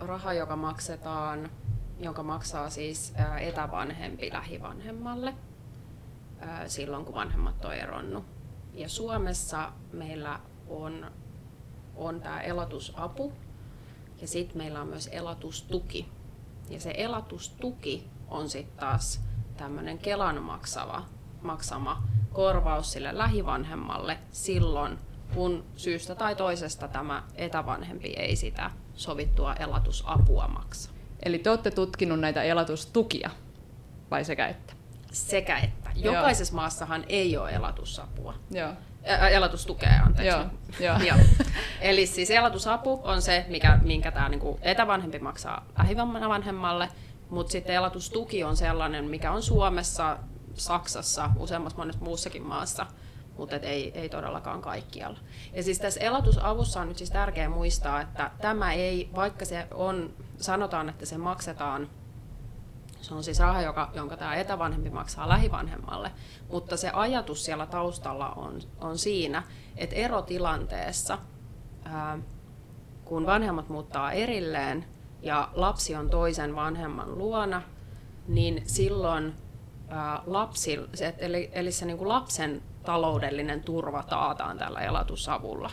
raha, 0.00 0.32
joka 0.32 0.56
maksetaan, 0.56 1.50
jonka 1.98 2.22
maksaa 2.22 2.70
siis 2.70 3.14
etävanhempi 3.40 4.32
lähivanhemmalle 4.32 5.34
silloin, 6.66 7.04
kun 7.04 7.14
vanhemmat 7.14 7.64
on 7.64 7.74
eronnut. 7.74 8.24
Ja 8.74 8.88
Suomessa 8.88 9.72
meillä 9.92 10.40
on, 10.68 11.10
on 11.96 12.20
tämä 12.20 12.40
elatusapu 12.40 13.32
ja 14.20 14.28
sitten 14.28 14.58
meillä 14.58 14.80
on 14.80 14.88
myös 14.88 15.08
elatustuki. 15.12 16.08
Ja 16.70 16.80
se 16.80 16.94
elatustuki 16.96 18.10
on 18.28 18.48
sitten 18.48 18.78
taas 18.78 19.20
tämmöinen 19.56 19.98
Kelan 19.98 20.42
maksava, 20.42 21.04
maksama 21.42 22.02
korvaus 22.32 22.92
sille 22.92 23.18
lähivanhemmalle 23.18 24.18
silloin, 24.32 24.98
kun 25.34 25.64
syystä 25.76 26.14
tai 26.14 26.36
toisesta 26.36 26.88
tämä 26.88 27.22
etävanhempi 27.34 28.08
ei 28.08 28.36
sitä 28.36 28.70
sovittua 28.98 29.54
elatusapua 29.54 30.48
maksa. 30.48 30.90
Eli 31.22 31.38
te 31.38 31.50
olette 31.50 31.70
tutkinut 31.70 32.20
näitä 32.20 32.42
elatustukia, 32.42 33.30
vai 34.10 34.24
sekä 34.24 34.46
että? 34.48 34.72
Sekä 35.12 35.58
että. 35.58 35.90
Jokaisessa 35.94 36.54
Joo. 36.54 36.60
maassahan 36.60 37.04
ei 37.08 37.36
ole 37.36 37.50
elatusapua. 37.50 38.34
Joo. 38.50 38.72
Ä, 39.08 39.28
elatustukea, 39.28 40.02
anteeksi. 40.06 40.38
Joo. 40.38 40.46
Joo. 40.80 40.98
Joo. 41.08 41.18
Eli 41.80 42.06
siis 42.06 42.30
elatusapu 42.30 43.00
on 43.04 43.22
se, 43.22 43.44
mikä, 43.48 43.78
minkä 43.82 44.10
tämä 44.10 44.28
niinku 44.28 44.58
etävanhempi 44.62 45.18
maksaa 45.18 45.66
lähivanhemmalle, 45.78 46.88
mutta 47.30 47.52
sitten 47.52 47.74
elatustuki 47.74 48.44
on 48.44 48.56
sellainen, 48.56 49.04
mikä 49.04 49.32
on 49.32 49.42
Suomessa, 49.42 50.18
Saksassa, 50.54 51.30
useammassa 51.36 51.78
monessa 51.78 52.04
muussakin 52.04 52.42
maassa– 52.42 52.86
mutta 53.38 53.56
et 53.56 53.64
ei, 53.64 53.92
ei 53.98 54.08
todellakaan 54.08 54.60
kaikkialla. 54.60 55.18
Ja 55.52 55.62
siis 55.62 55.78
tässä 55.78 56.00
elatusavussa 56.00 56.80
on 56.80 56.88
nyt 56.88 56.98
siis 56.98 57.10
tärkeää 57.10 57.48
muistaa, 57.48 58.00
että 58.00 58.30
tämä 58.40 58.72
ei, 58.72 59.10
vaikka 59.14 59.44
se 59.44 59.66
on, 59.74 60.14
sanotaan, 60.36 60.88
että 60.88 61.06
se 61.06 61.18
maksetaan 61.18 61.88
se 63.00 63.14
on 63.14 63.24
siis 63.24 63.40
raha, 63.40 63.62
joka, 63.62 63.90
jonka 63.94 64.16
tämä 64.16 64.34
etävanhempi 64.34 64.90
maksaa 64.90 65.28
lähivanhemmalle, 65.28 66.10
mutta 66.52 66.76
se 66.76 66.90
ajatus 66.90 67.44
siellä 67.44 67.66
taustalla 67.66 68.30
on, 68.30 68.60
on 68.80 68.98
siinä, 68.98 69.42
että 69.76 69.96
erotilanteessa, 69.96 71.18
ää, 71.84 72.18
kun 73.04 73.26
vanhemmat 73.26 73.68
muuttaa 73.68 74.12
erilleen 74.12 74.84
ja 75.22 75.48
lapsi 75.52 75.94
on 75.94 76.10
toisen 76.10 76.56
vanhemman 76.56 77.18
luona, 77.18 77.62
niin 78.28 78.62
silloin 78.66 79.34
ää, 79.88 80.22
lapsi, 80.26 80.78
eli, 81.18 81.50
eli 81.52 81.72
se 81.72 81.86
niin 81.86 81.98
kuin 81.98 82.08
lapsen 82.08 82.62
taloudellinen 82.88 83.62
turva 83.62 84.02
taataan 84.02 84.58
tällä 84.58 84.80
elatusavulla. 84.80 85.70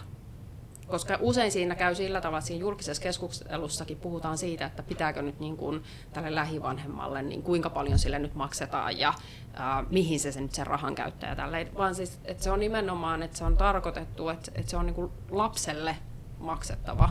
koska 0.88 1.18
usein 1.22 1.52
siinä 1.52 1.76
käy 1.76 1.96
sillä 1.96 2.22
tavalla, 2.22 2.38
että 2.38 2.48
siinä 2.48 2.62
julkisessa 2.62 3.04
keskustelussakin 3.04 3.98
puhutaan 3.98 4.38
siitä, 4.38 4.66
että 4.66 4.84
pitääkö 4.84 5.22
nyt 5.22 5.40
niin 5.40 5.58
kuin 5.58 5.84
tälle 6.14 6.36
lähivanhemmalle, 6.36 7.22
niin 7.22 7.44
kuinka 7.44 7.70
paljon 7.70 8.00
sille 8.00 8.20
nyt 8.20 8.36
maksetaan 8.36 9.00
ja 9.00 9.10
äh, 9.10 9.86
mihin 9.90 10.20
se, 10.20 10.32
se 10.32 10.42
nyt 10.42 10.54
sen 10.54 10.68
rahan 10.68 10.96
käyttää 10.96 11.36
tälle. 11.36 11.68
Vaan 11.78 11.96
siis, 11.96 12.20
että 12.26 12.44
se 12.44 12.52
on 12.52 12.60
nimenomaan, 12.60 13.24
että 13.24 13.38
se 13.38 13.44
on 13.44 13.58
tarkoitettu, 13.58 14.30
että, 14.30 14.52
että 14.56 14.72
se 14.72 14.78
on 14.78 14.86
niin 14.86 14.96
kuin 14.96 15.12
lapselle 15.32 15.98
maksettava. 16.40 17.10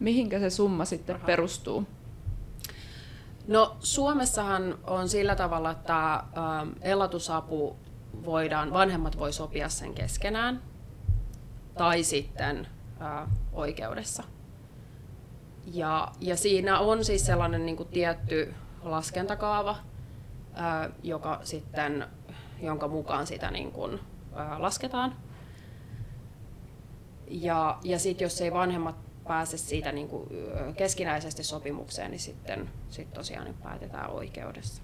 Mihinkä 0.00 0.38
se 0.38 0.50
summa 0.50 0.84
sitten 0.84 1.16
Raha. 1.16 1.26
perustuu? 1.26 1.86
No 3.48 3.76
Suomessahan 3.80 4.78
on 4.86 5.08
sillä 5.08 5.36
tavalla, 5.36 5.70
että 5.70 6.22
elatusapu 6.80 7.76
voidaan, 8.24 8.72
vanhemmat 8.72 9.18
voi 9.18 9.32
sopia 9.32 9.68
sen 9.68 9.94
keskenään 9.94 10.62
tai 11.78 12.02
sitten 12.02 12.66
ää, 13.00 13.28
oikeudessa. 13.52 14.22
Ja, 15.66 16.12
ja 16.20 16.36
siinä 16.36 16.78
on 16.78 17.04
siis 17.04 17.26
sellainen 17.26 17.66
niin 17.66 17.76
kuin 17.76 17.88
tietty 17.88 18.54
laskentakaava, 18.82 19.76
ää, 20.54 20.90
joka 21.02 21.40
sitten, 21.44 22.06
jonka 22.62 22.88
mukaan 22.88 23.26
sitä 23.26 23.50
niin 23.50 23.72
kuin, 23.72 24.00
ää, 24.34 24.62
lasketaan. 24.62 25.16
Ja, 27.28 27.78
ja 27.84 27.98
sitten 27.98 28.24
jos 28.24 28.40
ei 28.40 28.52
vanhemmat 28.52 28.96
pääse 29.26 29.56
siitä 29.58 29.92
niin 29.92 30.08
kuin, 30.08 30.28
keskinäisesti 30.76 31.44
sopimukseen, 31.44 32.10
niin 32.10 32.20
sitten 32.20 32.70
sit 32.88 33.12
tosiaan 33.12 33.44
niin 33.44 33.62
päätetään 33.62 34.10
oikeudessa. 34.10 34.82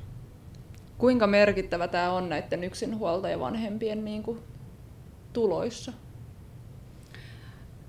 Kuinka 0.99 1.27
merkittävä 1.27 1.89
tämä 1.89 2.13
on 2.13 2.29
näiden 2.29 2.65
yksinhuoltajavanhempien 2.65 4.05
niin 4.05 4.23
kuin, 4.23 4.39
tuloissa? 5.33 5.93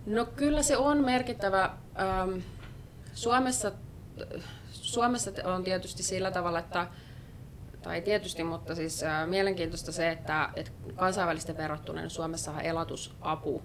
No 0.06 0.26
kyllä 0.26 0.64
se 0.64 0.78
on 0.78 1.06
merkittävä. 1.06 1.64
Ähm, 2.00 2.40
Suomessa, 3.14 3.72
Suomessa 4.72 5.32
on 5.44 5.64
tietysti 5.64 6.04
sillä 6.04 6.32
tavalla, 6.32 6.60
että 6.60 6.88
tai 7.84 8.02
tietysti, 8.02 8.44
mutta 8.44 8.76
siis 8.76 9.04
äh, 9.04 9.28
mielenkiintoista 9.28 9.92
se, 9.92 10.12
että, 10.12 10.50
että 10.56 10.72
kansainvälisten 10.96 11.58
verrattuna 11.58 12.02
niin 12.02 12.10
Suomessa 12.10 12.62
elatusapu 12.62 13.62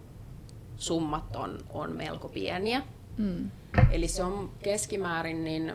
summat 0.76 1.36
on, 1.36 1.58
on 1.70 1.96
melko 1.96 2.28
pieniä. 2.28 2.82
Mm. 3.16 3.50
Eli 3.90 4.08
se 4.08 4.24
on 4.24 4.52
keskimäärin, 4.62 5.44
niin 5.44 5.72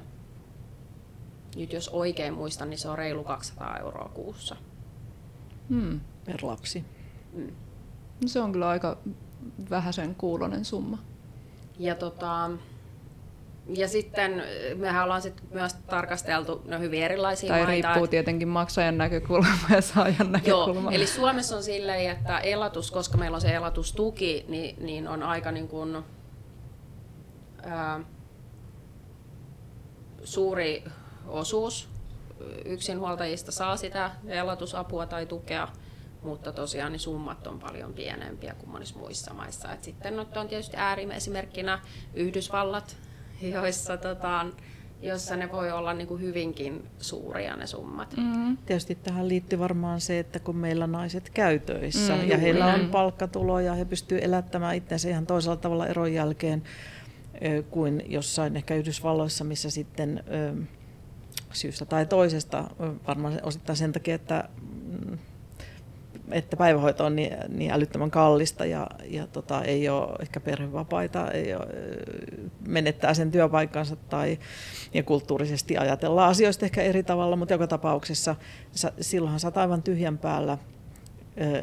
nyt 1.56 1.74
jos 1.74 1.90
oikein 1.90 2.34
muistan, 2.34 2.70
niin 2.70 2.78
se 2.78 2.90
on 2.90 2.98
reilu 2.98 3.24
200 3.24 3.78
euroa 3.78 4.12
kuussa. 4.14 4.56
Mm. 5.70 6.00
Per 6.26 6.38
lapsi. 6.42 6.86
Mm. 7.34 7.52
No 8.22 8.28
se 8.28 8.42
on 8.42 8.52
kyllä 8.52 8.70
aika 8.70 8.98
vähäisen 9.70 10.16
kuulonen 10.16 10.66
summa. 10.66 10.98
Ja, 11.80 11.96
tota, 11.96 12.52
ja 13.68 13.88
sitten 13.88 14.44
mehän 14.76 15.04
ollaan 15.04 15.22
sit 15.22 15.44
myös 15.54 15.74
tarkasteltu 15.74 16.62
no, 16.66 16.80
hyvin 16.80 17.04
erilaisia 17.04 17.50
tai 17.50 17.64
maita. 17.66 17.88
riippuu 17.88 18.08
tietenkin 18.08 18.48
maksajan 18.48 18.98
näkökulma 18.98 19.48
ja 19.70 19.82
saajan 19.82 20.32
näkökulma. 20.32 20.82
Joo, 20.82 20.92
eli 20.92 21.08
Suomessa 21.08 21.56
on 21.56 21.64
silleen, 21.64 22.12
että 22.12 22.40
elatus, 22.40 22.92
koska 22.92 23.18
meillä 23.18 23.36
on 23.36 23.42
se 23.42 23.56
elatustuki, 23.56 24.46
niin, 24.48 24.86
niin 24.86 25.08
on 25.08 25.24
aika 25.24 25.52
niin 25.52 25.68
kuin, 25.68 26.04
ää, 27.64 28.00
suuri 30.24 30.84
osuus 31.28 31.90
yksinhuoltajista 32.66 33.52
saa 33.52 33.78
sitä 33.78 34.12
elatusapua 34.28 35.06
tai 35.06 35.26
tukea 35.26 35.68
mutta 36.24 36.52
tosiaan 36.52 36.92
niin 36.92 37.00
summat 37.00 37.48
on 37.48 37.60
paljon 37.60 37.94
pienempiä 37.94 38.56
kuin 38.60 38.70
monissa 38.70 39.00
muissa 39.00 39.34
maissa. 39.34 39.72
Et 39.72 39.84
sitten 39.84 40.20
on 40.20 40.48
tietysti 40.50 40.78
ääriesimerkkinä 40.78 41.80
Yhdysvallat, 42.14 42.98
joissa, 43.42 43.98
tota, 43.98 44.46
jossa 45.02 45.36
ne 45.36 45.52
voi 45.52 45.72
olla 45.72 45.94
niin 45.94 46.08
kuin 46.08 46.22
hyvinkin 46.22 46.88
suuria 47.00 47.56
ne 47.56 47.68
summat. 47.68 48.18
Mm. 48.18 48.58
Tietysti 48.58 48.96
tähän 48.96 49.30
liittyy 49.30 49.60
varmaan 49.60 50.02
se, 50.02 50.20
että 50.20 50.40
kun 50.40 50.56
meillä 50.56 50.88
naiset 50.88 51.30
käy 51.30 51.60
töissä 51.60 52.16
mm, 52.16 52.28
ja 52.30 52.38
heillä 52.38 52.66
on 52.66 52.90
palkkatuloja, 52.92 53.74
he 53.74 53.86
pystyvät 53.86 54.24
elättämään 54.24 54.76
itsensä 54.76 55.10
ihan 55.10 55.26
toisella 55.26 55.58
tavalla 55.58 55.88
eron 55.88 56.14
jälkeen 56.14 56.64
kuin 57.70 58.04
jossain 58.08 58.56
ehkä 58.56 58.76
Yhdysvalloissa, 58.76 59.44
missä 59.44 59.70
sitten 59.70 60.24
syystä 61.54 61.86
tai 61.86 62.06
toisesta, 62.06 62.64
varmaan 63.08 63.40
osittain 63.44 63.78
sen 63.78 63.92
takia, 63.92 64.16
että 64.16 64.50
että 66.32 66.58
päivähoito 66.58 67.06
on 67.06 67.16
niin, 67.16 67.38
niin 67.50 67.72
älyttömän 67.72 68.12
kallista 68.12 68.66
ja, 68.66 68.88
ja 69.10 69.28
tota, 69.28 69.64
ei 69.64 69.90
ole 69.90 70.16
ehkä 70.20 70.40
perhevapaita, 70.40 71.32
ei 71.32 71.56
ole, 71.56 71.68
menettää 72.68 73.14
sen 73.14 73.32
työpaikkansa 73.32 73.96
tai 73.96 74.40
ja 74.94 75.04
kulttuurisesti 75.04 75.78
ajatellaan 75.78 76.30
asioista 76.30 76.66
ehkä 76.66 76.82
eri 76.82 77.04
tavalla, 77.04 77.36
mutta 77.36 77.54
joka 77.54 77.68
tapauksessa 77.68 78.36
silloinhan 79.02 79.40
sä 79.40 79.52
aivan 79.56 79.84
tyhjän 79.84 80.18
päällä 80.18 80.58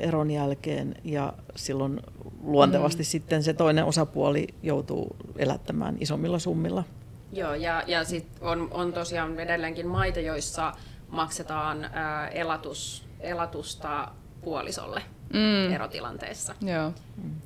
eron 0.00 0.30
jälkeen 0.30 0.94
ja 1.04 1.32
silloin 1.56 2.00
luontevasti 2.42 3.02
mm. 3.02 3.04
sitten 3.04 3.42
se 3.42 3.52
toinen 3.52 3.84
osapuoli 3.84 4.48
joutuu 4.62 5.16
elättämään 5.36 5.96
isommilla 6.00 6.38
summilla. 6.38 6.84
Joo, 7.32 7.54
ja, 7.54 7.82
ja 7.86 8.04
sitten 8.04 8.42
on, 8.42 8.68
on 8.70 8.92
tosiaan 8.92 9.40
edelleenkin 9.40 9.86
maita, 9.86 10.20
joissa 10.20 10.72
maksetaan 11.08 11.84
ää, 11.92 12.28
elatus, 12.28 13.04
elatusta 13.20 14.08
puolisolle 14.40 15.02
mm. 15.32 15.72
erotilanteessa. 15.74 16.54
Joo. 16.60 16.92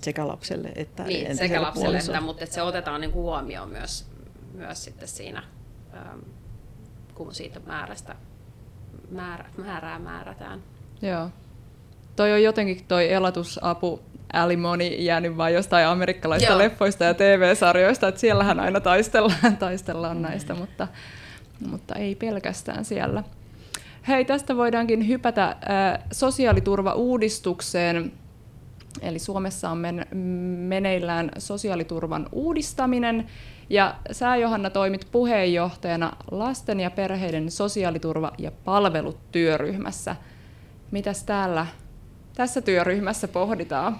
Sekä 0.02 0.28
lapselle 0.28 0.72
että 0.74 1.04
niin, 1.04 1.36
sekä 1.36 1.62
lapselle, 1.62 1.98
että, 1.98 2.20
mutta 2.20 2.44
että 2.44 2.54
se 2.54 2.62
otetaan 2.62 3.00
niin 3.00 3.12
huomioon 3.12 3.68
myös, 3.68 4.06
myös 4.52 4.84
sitten 4.84 5.08
siinä, 5.08 5.42
ähm, 5.94 6.18
kun 7.14 7.34
siitä 7.34 7.60
määrästä, 7.66 8.16
määrä, 9.10 9.44
määrää 9.56 9.98
määrätään. 9.98 10.62
Joo. 11.02 11.30
Toi 12.16 12.32
on 12.32 12.42
jotenkin 12.42 12.84
toi 12.88 13.12
elatusapu 13.12 14.02
alimoni 14.34 15.04
jäänyt 15.04 15.36
vain 15.36 15.54
jostain 15.54 15.86
amerikkalaista 15.86 16.50
Joo. 16.50 16.58
leffoista 16.58 17.04
ja 17.04 17.14
TV-sarjoista, 17.14 18.08
että 18.08 18.20
siellähän 18.20 18.60
aina 18.60 18.80
taistellaan, 18.80 19.56
taistellaan 19.58 20.16
mm. 20.16 20.22
näistä, 20.22 20.54
mutta, 20.54 20.88
mutta 21.70 21.94
ei 21.94 22.14
pelkästään 22.14 22.84
siellä. 22.84 23.22
Hei, 24.08 24.24
tästä 24.24 24.56
voidaankin 24.56 25.08
hypätä 25.08 25.44
äh, 25.44 25.56
sosiaaliturvauudistukseen. 26.12 28.12
Eli 29.02 29.18
Suomessa 29.18 29.70
on 29.70 29.78
men- 29.78 30.06
meneillään 30.58 31.30
sosiaaliturvan 31.38 32.28
uudistaminen, 32.32 33.26
ja 33.70 33.94
sä 34.12 34.36
Johanna 34.36 34.70
toimit 34.70 35.08
puheenjohtajana 35.12 36.12
lasten 36.30 36.80
ja 36.80 36.90
perheiden 36.90 37.48
sosiaaliturva- 37.48 38.34
ja 38.38 38.52
palvelutyöryhmässä. 38.64 40.16
Mitäs 40.90 41.24
täällä 41.24 41.66
tässä 42.36 42.60
työryhmässä 42.60 43.28
pohditaan? 43.28 43.98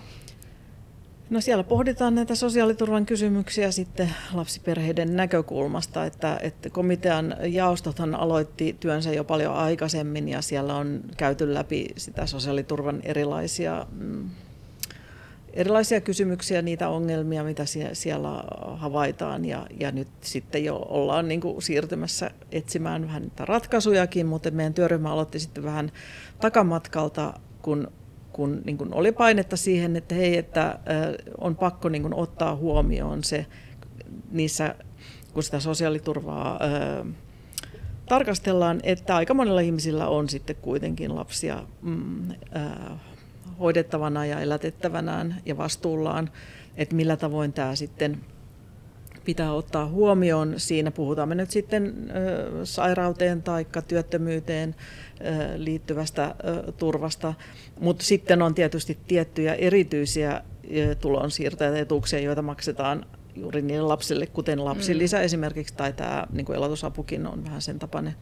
No 1.31 1.41
siellä 1.41 1.65
pohditaan 1.65 2.15
näitä 2.15 2.35
sosiaaliturvan 2.35 3.07
kysymyksiä 3.07 3.71
sitten 3.71 4.11
lapsiperheiden 4.33 5.17
näkökulmasta, 5.17 6.05
että, 6.05 6.39
että 6.43 6.71
komitean 6.71 7.37
jaostothan 7.45 8.15
aloitti 8.15 8.77
työnsä 8.81 9.13
jo 9.13 9.25
paljon 9.25 9.55
aikaisemmin 9.55 10.29
ja 10.29 10.43
siellä 10.43 10.77
on 10.77 11.01
käyty 11.17 11.55
läpi 11.55 11.87
sitä 11.97 12.27
sosiaaliturvan 12.27 13.01
erilaisia, 13.03 13.87
mm, 13.93 14.31
erilaisia 15.53 16.01
kysymyksiä, 16.01 16.63
niitä 16.63 16.89
ongelmia, 16.89 17.45
mitä 17.45 17.65
siellä 17.93 18.45
havaitaan 18.77 19.45
ja, 19.45 19.67
ja 19.81 19.93
nyt 19.93 20.09
sitten 20.21 20.65
jo 20.65 20.77
ollaan 20.77 21.29
niin 21.29 21.41
kuin 21.41 21.63
siirtymässä 21.63 22.31
etsimään 22.53 23.07
vähän 23.07 23.23
niitä 23.23 23.45
ratkaisujakin, 23.45 24.27
mutta 24.27 24.51
meidän 24.51 24.75
työryhmä 24.75 25.13
aloitti 25.13 25.39
sitten 25.39 25.65
vähän 25.65 25.93
takamatkalta, 26.41 27.35
kun 27.63 27.89
kun, 28.35 28.63
niin 28.65 28.79
kun 28.79 28.95
oli 28.95 29.13
painetta 29.13 29.57
siihen, 29.57 29.97
että 29.97 30.15
hei, 30.15 30.37
että 30.37 30.79
on 31.39 31.57
pakko 31.57 31.89
niin 31.89 32.03
kun 32.03 32.15
ottaa 32.15 32.57
huomioon 32.57 33.25
se 33.25 33.47
niissä, 34.31 34.75
kun 35.33 35.43
sitä 35.43 35.61
sosiaaliturvaa 35.61 36.59
ää, 36.61 37.05
tarkastellaan, 38.09 38.81
että 38.83 39.17
aika 39.17 39.35
monilla 39.35 39.61
ihmisillä 39.61 40.09
on 40.09 40.29
sitten 40.29 40.57
kuitenkin 40.57 41.15
lapsia 41.15 41.65
mm, 41.83 42.31
ää, 42.53 42.99
hoidettavana 43.61 44.27
ja 44.27 44.41
elätettävänään 44.41 45.43
ja 45.47 45.57
vastuullaan, 45.57 46.31
että 46.77 46.95
millä 46.95 47.17
tavoin 47.17 47.53
tämä 47.53 47.75
sitten 47.75 48.21
pitää 49.25 49.53
ottaa 49.53 49.87
huomioon. 49.87 50.55
Siinä 50.57 50.91
puhutaan 50.91 51.29
me 51.29 51.35
nyt 51.35 51.51
sitten 51.51 52.13
sairauteen 52.65 53.43
tai 53.43 53.67
työttömyyteen 53.89 54.75
liittyvästä 55.57 56.35
turvasta, 56.77 57.35
mutta 57.81 58.05
sitten 58.05 58.43
on 58.43 58.55
tietysti 58.55 58.99
tiettyjä 59.07 59.55
erityisiä 59.55 60.43
tulonsiirtoja 61.01 61.71
ja 61.71 61.79
etuuksia, 61.79 62.19
joita 62.19 62.43
maksetaan 62.43 63.07
juuri 63.37 63.63
niille 63.63 63.87
lapsille, 63.87 64.27
kuten 64.27 64.65
lapsilisä 64.65 65.19
mm. 65.19 65.25
esimerkiksi, 65.25 65.75
tai 65.75 65.93
tämä 65.93 66.27
niin 66.33 66.55
elatusapukin 66.55 67.27
on 67.27 67.45
vähän 67.45 67.63
sen 67.63 67.79
tapainen. 67.79 68.15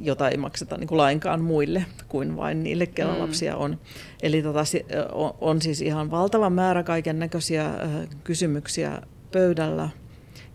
Jota 0.00 0.28
ei 0.28 0.36
makseta 0.36 0.76
niin 0.76 0.88
kuin 0.88 0.98
lainkaan 0.98 1.40
muille 1.40 1.84
kuin 2.08 2.36
vain 2.36 2.62
niille, 2.62 2.86
kellä 2.86 3.14
mm. 3.14 3.20
lapsia 3.20 3.56
on. 3.56 3.78
Eli 4.22 4.42
tota, 4.42 4.64
on, 5.12 5.34
on 5.40 5.62
siis 5.62 5.80
ihan 5.82 6.10
valtava 6.10 6.50
määrä 6.50 6.82
kaiken 6.82 7.18
näköisiä 7.18 7.70
kysymyksiä 8.24 9.02
pöydällä. 9.32 9.88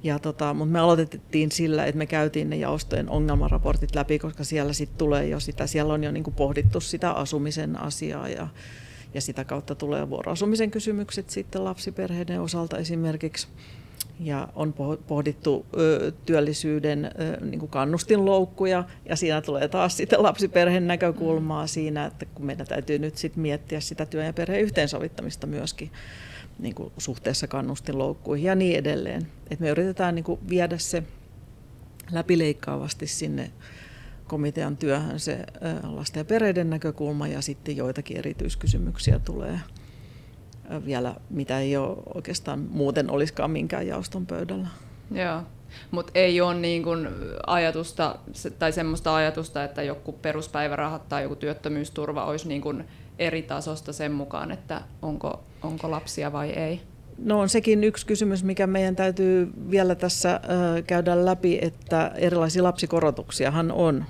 Ja 0.03 0.19
tota, 0.19 0.53
mutta 0.53 0.71
me 0.71 0.79
aloitettiin 0.79 1.51
sillä, 1.51 1.85
että 1.85 1.97
me 1.97 2.05
käytiin 2.05 2.49
ne 2.49 2.55
jaostojen 2.55 3.09
ongelmaraportit 3.09 3.95
läpi, 3.95 4.19
koska 4.19 4.43
siellä 4.43 4.73
sit 4.73 4.97
tulee 4.97 5.27
jo 5.27 5.39
sitä, 5.39 5.67
siellä 5.67 5.93
on 5.93 6.03
jo 6.03 6.11
niin 6.11 6.23
kuin 6.23 6.33
pohdittu 6.33 6.79
sitä 6.79 7.11
asumisen 7.11 7.81
asiaa 7.81 8.29
ja, 8.29 8.47
ja 9.13 9.21
sitä 9.21 9.43
kautta 9.43 9.75
tulee 9.75 10.09
vuoroasumisen 10.09 10.71
kysymykset 10.71 11.29
sitten 11.29 11.63
lapsiperheiden 11.63 12.41
osalta 12.41 12.77
esimerkiksi 12.77 13.47
ja 14.19 14.47
on 14.55 14.73
pohdittu 15.07 15.65
ö, 15.77 16.11
työllisyyden 16.25 17.05
ö, 17.05 17.45
niin 17.45 17.59
kuin 17.59 17.69
kannustinloukkuja 17.69 18.83
ja 19.05 19.15
siinä 19.15 19.41
tulee 19.41 19.67
taas 19.67 19.97
sitten 19.97 20.23
lapsiperheen 20.23 20.87
näkökulmaa 20.87 21.63
mm. 21.63 21.67
siinä, 21.67 22.05
että 22.05 22.25
kun 22.25 22.45
meidän 22.45 22.67
täytyy 22.67 22.99
nyt 22.99 23.17
sitten 23.17 23.41
miettiä 23.41 23.79
sitä 23.79 24.05
työn 24.05 24.25
ja 24.25 24.33
perheen 24.33 24.61
yhteensovittamista 24.61 25.47
myöskin 25.47 25.91
niin 26.59 26.75
kuin 26.75 26.91
suhteessa 26.97 27.47
kannustinloukkuihin 27.47 28.45
ja 28.45 28.55
niin 28.55 28.77
edelleen. 28.77 29.27
Et 29.51 29.59
me 29.59 29.69
yritetään 29.69 30.15
niin 30.15 30.25
kuin 30.25 30.39
viedä 30.49 30.77
se 30.77 31.03
läpileikkaavasti 32.11 33.07
sinne 33.07 33.51
komitean 34.27 34.77
työhön 34.77 35.19
se 35.19 35.45
lasten 35.83 36.21
ja 36.21 36.25
perheiden 36.25 36.69
näkökulma 36.69 37.27
ja 37.27 37.41
sitten 37.41 37.77
joitakin 37.77 38.17
erityiskysymyksiä 38.17 39.19
tulee 39.19 39.59
vielä, 40.85 41.15
mitä 41.29 41.59
ei 41.59 41.77
ole 41.77 41.97
oikeastaan 42.13 42.59
muuten 42.59 43.11
olisikaan 43.11 43.51
minkään 43.51 43.87
jaoston 43.87 44.25
pöydällä. 44.25 44.67
Joo, 45.11 45.41
mutta 45.91 46.11
ei 46.15 46.41
ole 46.41 46.55
niin 46.55 46.83
kuin 46.83 47.07
ajatusta 47.47 48.15
tai 48.59 48.71
semmoista 48.71 49.15
ajatusta, 49.15 49.63
että 49.63 49.83
joku 49.83 50.11
peruspäivärahat 50.11 51.09
tai 51.09 51.23
joku 51.23 51.35
työttömyysturva 51.35 52.25
olisi 52.25 52.47
niin 52.47 52.61
kuin 52.61 52.83
eri 53.19 53.41
tasosta 53.41 53.93
sen 53.93 54.11
mukaan, 54.11 54.51
että 54.51 54.81
onko, 55.01 55.43
onko 55.63 55.91
lapsia 55.91 56.31
vai 56.31 56.49
ei? 56.49 56.81
No 57.17 57.39
on 57.39 57.49
sekin 57.49 57.83
yksi 57.83 58.05
kysymys, 58.05 58.43
mikä 58.43 58.67
meidän 58.67 58.95
täytyy 58.95 59.49
vielä 59.71 59.95
tässä 59.95 60.39
käydä 60.87 61.25
läpi, 61.25 61.59
että 61.61 62.11
erilaisia 62.15 62.63
lapsikorotuksiahan 62.63 63.71
on 63.71 64.05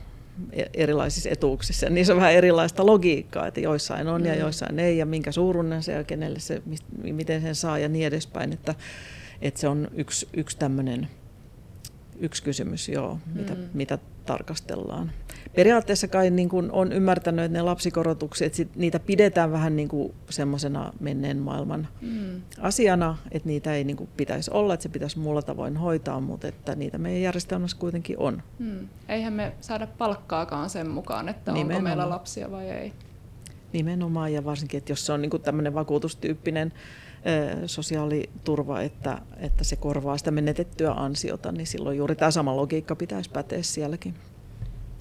erilaisissa 0.73 1.29
etuuksissa. 1.29 1.89
Niissä 1.89 2.13
on 2.13 2.19
vähän 2.19 2.33
erilaista 2.33 2.85
logiikkaa, 2.85 3.47
että 3.47 3.59
joissain 3.59 4.07
on 4.07 4.25
ja 4.25 4.33
mm. 4.33 4.39
joissain 4.39 4.79
ei, 4.79 4.97
ja 4.97 5.05
minkä 5.05 5.31
suuruinen 5.31 5.83
se 5.83 5.91
ja 5.91 6.03
kenelle 6.03 6.39
se, 6.39 6.61
miten 7.03 7.41
sen 7.41 7.55
saa 7.55 7.79
ja 7.79 7.89
niin 7.89 8.07
edespäin. 8.07 8.53
Että, 8.53 8.75
että 9.41 9.59
se 9.59 9.67
on 9.67 9.87
yksi, 9.95 10.27
yksi 10.33 10.57
tämmöinen 10.57 11.07
yksi 12.19 12.43
kysymys, 12.43 12.89
joo, 12.89 13.19
mitä, 13.33 13.53
mm. 13.53 13.69
mitä 13.73 13.97
tarkastellaan. 14.25 15.11
Periaatteessa 15.57 16.07
kai 16.07 16.29
niin 16.29 16.49
kuin 16.49 16.71
on 16.71 16.91
ymmärtänyt, 16.91 17.45
että 17.45 17.57
ne 17.57 17.61
lapsikorotukset, 17.61 18.45
että 18.45 18.57
sit 18.57 18.75
niitä 18.75 18.99
pidetään 18.99 19.51
vähän 19.51 19.75
niin 19.75 19.87
kuin 19.87 20.13
semmoisena 20.29 20.93
menneen 20.99 21.37
maailman 21.37 21.87
mm. 22.01 22.41
asiana, 22.59 23.17
että 23.31 23.49
niitä 23.49 23.75
ei 23.75 23.83
niin 23.83 23.97
kuin 23.97 24.09
pitäisi 24.17 24.51
olla, 24.51 24.73
että 24.73 24.81
se 24.83 24.89
pitäisi 24.89 25.19
muulla 25.19 25.41
tavoin 25.41 25.77
hoitaa, 25.77 26.19
mutta 26.19 26.47
että 26.47 26.75
niitä 26.75 26.97
meidän 26.97 27.21
järjestelmässä 27.21 27.77
kuitenkin 27.77 28.17
on. 28.19 28.41
Mm. 28.59 28.87
Eihän 29.09 29.33
me 29.33 29.53
saada 29.61 29.87
palkkaakaan 29.97 30.69
sen 30.69 30.89
mukaan, 30.89 31.29
että 31.29 31.51
Nimenomaan. 31.51 31.77
onko 31.77 31.83
meillä 31.89 32.09
lapsia 32.09 32.51
vai 32.51 32.69
ei. 32.69 32.93
Nimenomaan, 33.73 34.33
ja 34.33 34.45
varsinkin, 34.45 34.77
että 34.77 34.91
jos 34.91 35.05
se 35.05 35.13
on 35.13 35.21
niin 35.21 35.29
kuin 35.29 35.43
tämmöinen 35.43 35.73
vakuutustyyppinen 35.73 36.73
sosiaaliturva, 37.65 38.81
että, 38.81 39.21
että 39.37 39.63
se 39.63 39.75
korvaa 39.75 40.17
sitä 40.17 40.31
menetettyä 40.31 40.91
ansiota, 40.91 41.51
niin 41.51 41.67
silloin 41.67 41.97
juuri 41.97 42.15
tämä 42.15 42.31
sama 42.31 42.55
logiikka 42.55 42.95
pitäisi 42.95 43.29
päteä 43.29 43.63
sielläkin. 43.63 44.13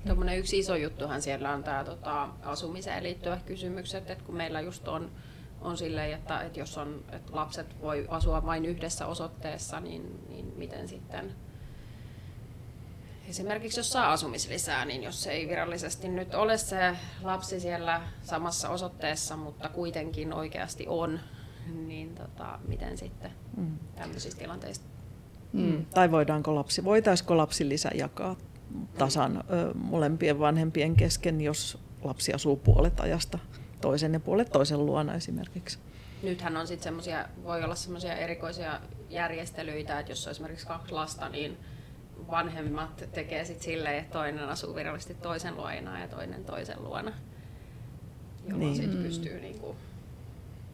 Tuommoinen 0.07 0.38
yksi 0.38 0.59
iso 0.59 0.76
juttuhan 0.76 1.22
siellä 1.22 1.52
on 1.52 1.64
tämä 1.64 1.84
tota, 1.84 2.28
asumiseen 2.42 3.02
liittyvät 3.02 3.42
kysymykset, 3.42 4.11
että 4.11 4.24
kun 4.24 4.36
meillä 4.36 4.61
just 4.61 4.88
on, 4.88 5.11
on 5.61 5.76
silleen, 5.76 6.12
että, 6.12 6.40
että 6.40 6.61
jos 6.61 6.78
on, 6.78 7.04
että 7.12 7.36
lapset 7.36 7.80
voi 7.80 8.07
asua 8.09 8.46
vain 8.46 8.64
yhdessä 8.64 9.07
osoitteessa, 9.07 9.80
niin, 9.80 10.20
niin 10.28 10.52
miten 10.57 10.88
sitten 10.88 11.34
esimerkiksi 13.28 13.80
jos 13.80 13.90
saa 13.90 14.12
asumislisää, 14.12 14.84
niin 14.84 15.02
jos 15.02 15.26
ei 15.26 15.48
virallisesti 15.48 16.09
nyt 16.09 16.34
ole 16.34 16.59
se 16.59 16.96
lapsi 17.22 17.61
siellä 17.61 18.02
samassa 18.22 18.68
osoitteessa, 18.68 19.36
mutta 19.36 19.68
kuitenkin 19.68 20.32
oikeasti 20.32 20.86
on, 20.88 21.20
niin 21.86 22.14
tota, 22.14 22.59
miten 22.68 22.98
sitten 22.98 23.30
mm. 23.57 23.78
tämmöisissä 23.94 24.38
tilanteissa? 24.38 24.82
Mm. 25.52 25.86
Tai 25.86 26.11
voidaanko 26.11 26.54
lapsi, 26.54 26.84
voitaisiko 26.84 27.36
lapsilisä 27.36 27.90
jakaa 27.94 28.36
tasan 28.98 29.36
ö, 29.36 29.74
molempien 29.74 30.38
vanhempien 30.38 30.96
kesken, 30.96 31.40
jos 31.40 31.78
lapsi 32.04 32.32
asuu 32.32 32.56
puolet 32.56 33.00
ajasta 33.00 33.38
toisen 33.80 34.12
ja 34.12 34.20
puolet 34.20 34.52
toisen 34.52 34.86
luona 34.86 35.14
esimerkiksi? 35.14 35.78
Nythän 36.22 36.56
on 36.56 36.66
sitten 36.66 36.84
semmoisia, 36.84 37.28
voi 37.44 37.64
olla 37.64 37.74
semmoisia 37.74 38.14
erikoisia 38.14 38.80
järjestelyitä, 39.10 39.98
että 39.98 40.12
jos 40.12 40.26
on 40.26 40.30
esimerkiksi 40.30 40.66
kaksi 40.66 40.92
lasta, 40.92 41.28
niin 41.28 41.58
vanhemmat 42.30 43.04
tekee 43.12 43.44
sitten 43.44 43.64
silleen, 43.64 43.98
että 43.98 44.12
toinen 44.12 44.48
asuu 44.48 44.74
virallisesti 44.74 45.14
toisen 45.14 45.56
luona 45.56 46.00
ja 46.00 46.08
toinen 46.08 46.44
toisen 46.44 46.82
luona, 46.82 47.12
jolloin 48.44 48.60
niin. 48.60 48.76
sitten 48.76 49.02
pystyy 49.02 49.40
niinku 49.40 49.76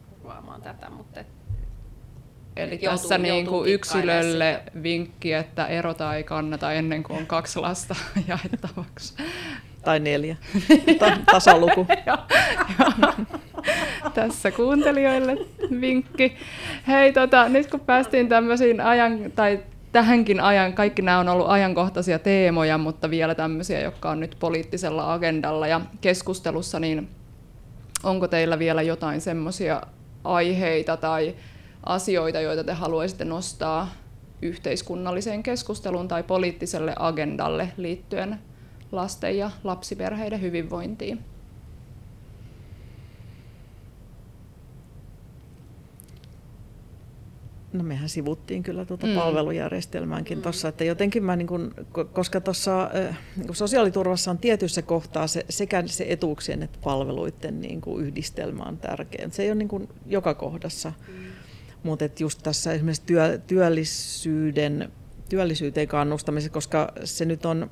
turvaamaan 0.09 0.61
tätä, 0.61 0.89
mutta 0.89 1.19
et, 1.19 1.27
Eli 2.55 2.79
joutuu, 2.81 2.99
tässä 3.01 3.15
joutuu 3.15 3.33
niin 3.33 3.47
kuin 3.47 3.69
yksilölle 3.69 4.61
sitä. 4.65 4.83
vinkki, 4.83 5.33
että 5.33 5.67
erota 5.67 6.15
ei 6.15 6.23
kannata 6.23 6.73
ennen 6.73 7.03
kuin 7.03 7.19
on 7.19 7.25
kaksi 7.25 7.59
lasta 7.59 7.95
jaettavaksi. 8.27 9.13
Tai 9.83 9.99
neljä. 9.99 10.35
Ta- 10.99 11.17
tasaluku. 11.31 11.87
tässä 14.13 14.51
kuuntelijoille 14.51 15.37
vinkki. 15.81 16.37
Hei, 16.87 17.13
tota, 17.13 17.49
nyt 17.49 17.71
kun 17.71 17.79
päästiin 17.79 18.29
tämmöisiin 18.29 18.81
ajan, 18.81 19.31
tai 19.35 19.59
tähänkin 19.91 20.39
ajan, 20.39 20.73
kaikki 20.73 21.01
nämä 21.01 21.19
on 21.19 21.29
ollut 21.29 21.49
ajankohtaisia 21.49 22.19
teemoja, 22.19 22.77
mutta 22.77 23.09
vielä 23.09 23.35
tämmöisiä, 23.35 23.79
jotka 23.81 24.09
on 24.09 24.19
nyt 24.19 24.35
poliittisella 24.39 25.13
agendalla 25.13 25.67
ja 25.67 25.81
keskustelussa, 26.01 26.79
niin 26.79 27.09
onko 28.03 28.27
teillä 28.27 28.59
vielä 28.59 28.81
jotain 28.81 29.21
semmoisia 29.21 29.81
aiheita 30.23 30.97
tai 30.97 31.35
asioita, 31.85 32.39
joita 32.39 32.63
te 32.63 32.73
haluaisitte 32.73 33.25
nostaa 33.25 33.89
yhteiskunnalliseen 34.41 35.43
keskusteluun 35.43 36.07
tai 36.07 36.23
poliittiselle 36.23 36.93
agendalle 36.99 37.73
liittyen 37.77 38.39
lasten 38.91 39.37
ja 39.37 39.51
lapsiperheiden 39.63 40.41
hyvinvointiin? 40.41 41.19
No 47.73 47.83
mehän 47.83 48.09
sivuttiin 48.09 48.63
kyllä 48.63 48.85
tuota 48.85 49.07
mm. 49.07 49.15
palvelujärjestelmäänkin 49.15 50.37
mm. 50.37 50.41
tuossa, 50.41 50.67
että 50.67 50.83
jotenkin 50.83 51.23
mä, 51.23 51.35
niin 51.35 51.47
kun, 51.47 51.73
koska 52.13 52.41
tuossa 52.41 52.89
niin 53.35 53.55
sosiaaliturvassa 53.55 54.31
on 54.31 54.37
tietyssä 54.37 54.81
kohtaa 54.81 55.27
se, 55.27 55.45
sekä 55.49 55.83
se 55.85 56.05
etuuksien 56.09 56.63
että 56.63 56.79
palveluiden 56.83 57.61
niin 57.61 57.81
kuin 57.81 58.05
yhdistelmä 58.05 58.63
on 58.63 58.77
tärkeä. 58.77 59.29
Se 59.31 59.43
ei 59.43 59.49
ole 59.49 59.55
niin 59.55 59.67
kuin 59.67 59.89
joka 60.05 60.33
kohdassa, 60.33 60.93
mm. 61.07 61.32
Mutta 61.83 62.05
just 62.19 62.39
tässä 62.43 62.73
esimerkiksi 62.73 63.03
työ, 63.05 63.39
työllisyyden, 63.47 64.91
työllisyyteen 65.29 65.87
kannustamisessa, 65.87 66.53
koska 66.53 66.93
se 67.03 67.25
nyt 67.25 67.45
on 67.45 67.69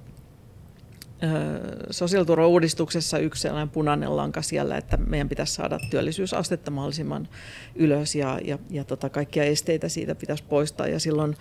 sosiaaliturvauudistuksessa 1.89 3.17
yksi 3.17 3.41
sellainen 3.41 3.69
punainen 3.69 4.17
lanka 4.17 4.41
siellä, 4.41 4.77
että 4.77 4.97
meidän 4.97 5.29
pitäisi 5.29 5.53
saada 5.53 5.79
työllisyysastetta 5.89 6.71
mahdollisimman 6.71 7.27
ylös 7.75 8.15
ja, 8.15 8.39
ja, 8.45 8.59
ja 8.69 8.83
tota, 8.83 9.09
kaikkia 9.09 9.43
esteitä 9.43 9.89
siitä 9.89 10.15
pitäisi 10.15 10.43
poistaa. 10.43 10.87
Ja 10.87 10.99
silloin, 10.99 11.37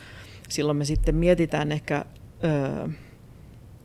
silloin 0.48 0.76
me 0.76 0.84
sitten 0.84 1.14
mietitään 1.14 1.72
ehkä 1.72 2.04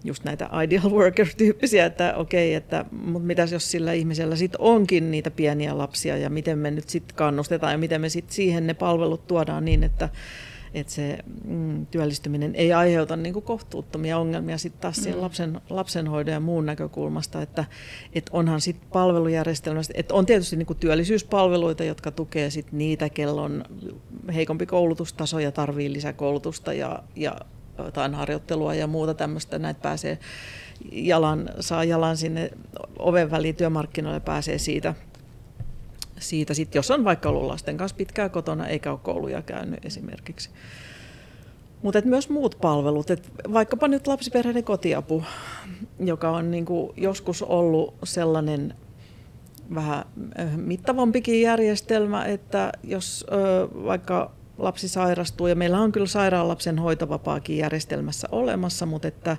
just 0.06 0.24
näitä 0.24 0.50
ideal 0.64 0.92
worker-tyyppisiä, 0.92 1.86
että 1.86 2.16
okei, 2.16 2.54
että 2.54 2.86
mutta 2.92 3.28
mitäs 3.28 3.52
jos 3.52 3.72
sillä 3.72 3.94
ihmisellä 3.94 4.36
sitten 4.36 4.62
onkin 4.62 5.12
niitä 5.12 5.32
pieniä 5.32 5.78
lapsia 5.78 6.18
ja 6.18 6.30
miten 6.30 6.60
me 6.60 6.72
nyt 6.72 6.90
sitten 6.90 7.16
kannustetaan 7.16 7.72
ja 7.72 7.78
miten 7.78 8.02
me 8.02 8.10
sitten 8.10 8.36
siihen 8.36 8.68
ne 8.68 8.74
palvelut 8.74 9.28
tuodaan 9.28 9.66
niin, 9.66 9.84
että 9.84 10.10
että 10.76 10.94
se 10.94 11.18
mm, 11.44 11.86
työllistyminen 11.86 12.56
ei 12.56 12.74
aiheuta 12.74 13.16
niin 13.16 13.34
kuin 13.34 13.46
kohtuuttomia 13.46 14.18
ongelmia 14.18 14.58
sitten 14.58 14.82
taas 14.82 15.08
mm. 15.08 15.22
lapsen, 15.22 15.62
lapsenhoidon 15.70 16.34
ja 16.34 16.40
muun 16.40 16.66
näkökulmasta, 16.66 17.42
että 17.42 17.66
et 18.14 18.30
onhan 18.34 18.62
sitten 18.62 18.88
palvelujärjestelmästä, 18.94 19.94
että 19.98 20.14
on 20.14 20.26
tietysti 20.26 20.56
niin 20.56 20.66
kuin 20.66 20.80
työllisyyspalveluita, 20.80 21.84
jotka 21.84 22.12
tukee 22.12 22.50
sit 22.50 22.72
niitä, 22.72 23.10
kello 23.10 23.44
on 23.44 23.66
heikompi 24.34 24.66
koulutustaso 24.66 25.40
ja 25.40 25.52
tarvii 25.52 25.94
lisäkoulutusta 25.94 26.74
ja, 26.74 27.04
ja 27.16 27.36
harjoittelua 28.14 28.74
ja 28.74 28.88
muuta 28.88 29.14
tämmöistä, 29.14 29.60
näitä 29.60 29.80
pääsee 29.80 30.18
jalan, 30.92 31.50
saa 31.60 31.84
jalan 31.84 32.18
sinne 32.18 32.50
oven 33.00 33.32
väliin 33.32 33.56
työmarkkinoille 33.56 34.20
pääsee 34.20 34.58
siitä 34.58 34.94
siitä, 36.20 36.54
sit, 36.54 36.76
jos 36.76 36.92
on 36.92 37.04
vaikka 37.04 37.30
ollut 37.30 37.44
lasten 37.44 37.78
kanssa 37.78 37.98
pitkään 37.98 38.32
kotona 38.32 38.68
eikä 38.68 38.92
ole 38.92 39.00
kouluja 39.04 39.42
käynyt 39.42 39.86
esimerkiksi. 39.86 40.50
Mutta 41.82 42.02
myös 42.06 42.30
muut 42.30 42.58
palvelut, 42.62 43.12
et 43.12 43.32
vaikkapa 43.54 43.88
nyt 43.88 44.08
lapsiperheiden 44.08 44.64
kotiapu, 44.64 45.24
joka 46.00 46.30
on 46.30 46.52
niinku 46.52 46.94
joskus 46.98 47.42
ollut 47.42 47.96
sellainen 48.04 48.74
vähän 49.76 50.06
mittavampikin 50.56 51.42
järjestelmä, 51.42 52.26
että 52.26 52.72
jos 52.84 53.26
ö, 53.32 53.68
vaikka 53.84 54.32
lapsi 54.58 54.88
sairastuu, 54.88 55.48
ja 55.48 55.56
meillä 55.56 55.80
on 55.80 55.92
kyllä 55.92 56.08
sairaalapsen 56.08 56.80
hoitovapaakin 56.80 57.58
järjestelmässä 57.58 58.28
olemassa, 58.32 58.86
mutta 58.86 59.08
että, 59.08 59.38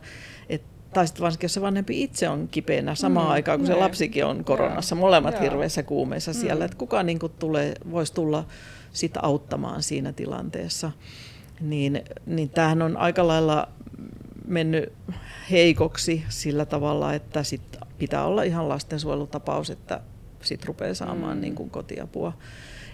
et, 0.48 0.62
tai 0.94 1.06
sitten 1.06 1.22
varsinkin 1.22 1.44
jos 1.44 1.54
se 1.54 1.60
vanhempi 1.60 2.02
itse 2.02 2.28
on 2.28 2.48
kipeänä 2.48 2.94
samaan 2.94 3.26
mm, 3.26 3.32
aikaan, 3.32 3.58
kun 3.58 3.68
ne. 3.68 3.74
se 3.74 3.80
lapsikin 3.80 4.24
on 4.24 4.44
koronassa, 4.44 4.94
Jaa. 4.94 5.00
molemmat 5.00 5.34
Jaa. 5.34 5.42
hirveässä 5.42 5.82
kuumeessa 5.82 6.30
mm. 6.30 6.34
siellä, 6.34 6.64
että 6.64 6.76
kuka 6.76 7.02
niin 7.02 7.18
tulee, 7.38 7.74
voisi 7.90 8.14
tulla 8.14 8.44
sitä 8.92 9.20
auttamaan 9.22 9.82
siinä 9.82 10.12
tilanteessa. 10.12 10.92
Niin, 11.60 12.04
niin 12.26 12.50
tämähän 12.50 12.82
on 12.82 12.96
aika 12.96 13.26
lailla 13.26 13.68
mennyt 14.46 14.92
heikoksi 15.50 16.24
sillä 16.28 16.66
tavalla, 16.66 17.14
että 17.14 17.42
sit 17.42 17.76
pitää 17.98 18.24
olla 18.24 18.42
ihan 18.42 18.68
lastensuojelutapaus, 18.68 19.70
että 19.70 20.00
sitten 20.42 20.68
rupeaa 20.68 20.94
saamaan 20.94 21.36
mm. 21.36 21.40
niin 21.40 21.54
kuin 21.54 21.70
kotiapua. 21.70 22.32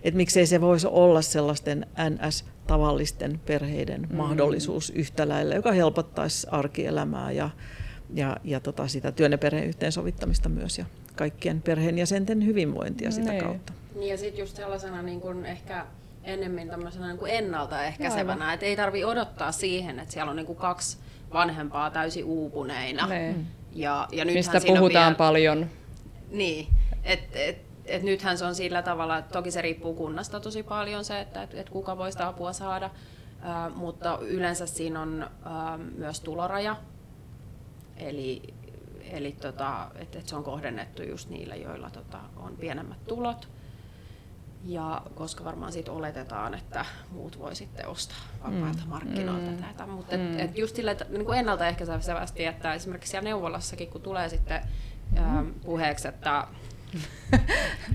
Et 0.02 0.14
miksei 0.14 0.46
se 0.46 0.60
voisi 0.60 0.86
olla 0.86 1.22
sellaisten 1.22 1.86
NS-tavallisten 2.10 3.40
perheiden 3.46 4.06
mm. 4.10 4.16
mahdollisuus 4.16 4.90
yhtä 4.90 5.28
lailla, 5.28 5.54
joka 5.54 5.72
helpottaisi 5.72 6.46
arkielämää 6.50 7.32
ja, 7.32 7.50
ja, 8.14 8.36
ja 8.44 8.60
tota 8.60 8.88
sitä 8.88 9.12
työn 9.12 9.32
ja 9.32 9.38
perheen 9.38 9.68
yhteensovittamista 9.68 10.48
myös 10.48 10.78
ja 10.78 10.84
kaikkien 11.16 11.62
perheenjäsenten 11.62 12.46
hyvinvointia 12.46 13.10
sitä 13.10 13.26
ne. 13.26 13.32
Niin. 13.32 13.44
kautta. 13.44 13.72
Niin 13.94 14.10
ja 14.10 14.18
sitten 14.18 14.40
just 14.40 14.56
sellaisena 14.56 15.02
niin 15.02 15.20
kun 15.20 15.46
ehkä 15.46 15.86
enemmän 16.24 16.68
tämmöisenä 16.68 17.06
niin 17.06 17.18
kuin 17.18 17.32
ennaltaehkäisevänä, 17.32 18.52
että 18.52 18.66
ei 18.66 18.76
tarvi 18.76 19.04
odottaa 19.04 19.52
siihen, 19.52 19.98
että 19.98 20.12
siellä 20.12 20.30
on 20.30 20.36
niin 20.36 20.46
kuin 20.46 20.58
kaksi 20.58 20.98
vanhempaa 21.32 21.90
täysin 21.90 22.24
uupuneina. 22.24 23.06
Ne. 23.06 23.34
Ja, 23.72 24.08
ja 24.12 24.24
Mistä 24.24 24.60
puhutaan 24.66 25.04
vielä... 25.04 25.14
paljon. 25.14 25.66
Niin, 26.30 26.66
että 27.04 27.38
et, 27.38 27.48
et 27.48 27.71
nythän 28.00 28.38
se 28.38 28.44
on 28.44 28.54
sillä 28.54 28.82
tavalla, 28.82 29.18
että 29.18 29.32
toki 29.32 29.50
se 29.50 29.62
riippuu 29.62 29.94
kunnasta 29.94 30.40
tosi 30.40 30.62
paljon 30.62 31.04
se, 31.04 31.20
että 31.20 31.42
et, 31.42 31.54
et 31.54 31.70
kuka 31.70 31.98
voi 31.98 32.12
sitä 32.12 32.28
apua 32.28 32.52
saada, 32.52 32.90
ää, 33.42 33.70
mutta 33.70 34.18
yleensä 34.22 34.66
siinä 34.66 35.00
on 35.00 35.30
ää, 35.44 35.78
myös 35.78 36.20
tuloraja, 36.20 36.76
eli, 37.96 38.42
eli 39.10 39.32
tota, 39.32 39.90
että 39.94 40.18
et 40.18 40.28
se 40.28 40.36
on 40.36 40.44
kohdennettu 40.44 41.02
just 41.02 41.28
niille, 41.28 41.56
joilla 41.56 41.90
tota, 41.90 42.20
on 42.36 42.56
pienemmät 42.56 43.04
tulot. 43.08 43.48
Ja 44.64 45.02
koska 45.14 45.44
varmaan 45.44 45.72
siitä 45.72 45.92
oletetaan, 45.92 46.54
että 46.54 46.84
muut 47.10 47.38
voi 47.38 47.54
sitten 47.54 47.88
ostaa 47.88 48.18
vapailta 48.38 48.82
mm. 48.84 48.88
markkinoilta 48.88 49.50
mm. 49.50 49.56
tätä. 49.56 49.86
Mutta 49.86 50.16
mm. 50.16 50.38
et, 50.38 50.40
et 50.40 50.58
just 50.58 50.76
sille, 50.76 50.90
että 50.90 51.06
niin 51.08 51.24
kuin 51.24 51.38
ennaltaehkäisevästi, 51.38 52.44
että 52.44 52.74
esimerkiksi 52.74 53.10
siellä 53.10 53.28
neuvolassakin, 53.28 53.90
kun 53.90 54.00
tulee 54.00 54.28
sitten 54.28 54.62
mm. 55.10 55.54
puheeksi, 55.54 56.08
että 56.08 56.46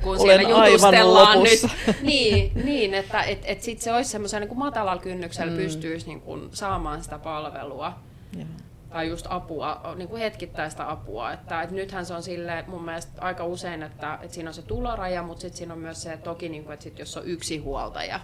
kun 0.01 0.19
siellä 0.19 0.41
jutustellaan 0.41 1.43
nyt. 1.43 1.59
Niin, 2.01 2.51
niin 2.65 2.93
että 2.93 3.23
et, 3.23 3.41
et 3.45 3.61
sit 3.61 3.81
se 3.81 3.93
olisi 3.93 4.09
semmoisen 4.09 4.41
niin 4.41 4.57
matalalla 4.57 5.01
kynnyksellä 5.01 5.51
mm. 5.51 5.57
pystyisi 5.57 6.07
niin 6.07 6.21
kuin 6.21 6.49
saamaan 6.51 7.03
sitä 7.03 7.19
palvelua. 7.19 7.99
Ja. 8.37 8.45
Tai 8.89 9.09
just 9.09 9.25
apua, 9.29 9.81
niin 9.95 10.09
kuin 10.09 10.21
hetkittäistä 10.21 10.91
apua. 10.91 11.31
Että, 11.33 11.61
et 11.61 11.71
nythän 11.71 12.05
se 12.05 12.13
on 12.13 12.23
sille 12.23 12.63
mun 12.67 12.85
mielestä 12.85 13.21
aika 13.21 13.45
usein, 13.45 13.83
että, 13.83 14.19
että 14.21 14.33
siinä 14.33 14.49
on 14.49 14.53
se 14.53 14.61
tuloraja, 14.61 15.23
mutta 15.23 15.41
sitten 15.41 15.57
siinä 15.57 15.73
on 15.73 15.79
myös 15.79 16.01
se, 16.01 16.13
että 16.13 16.23
toki 16.23 16.49
niin 16.49 16.63
kuin, 16.63 16.73
että 16.73 16.83
sit 16.83 16.99
jos 16.99 17.17
on 17.17 17.25
yksi 17.25 17.57
huoltaja, 17.57 18.19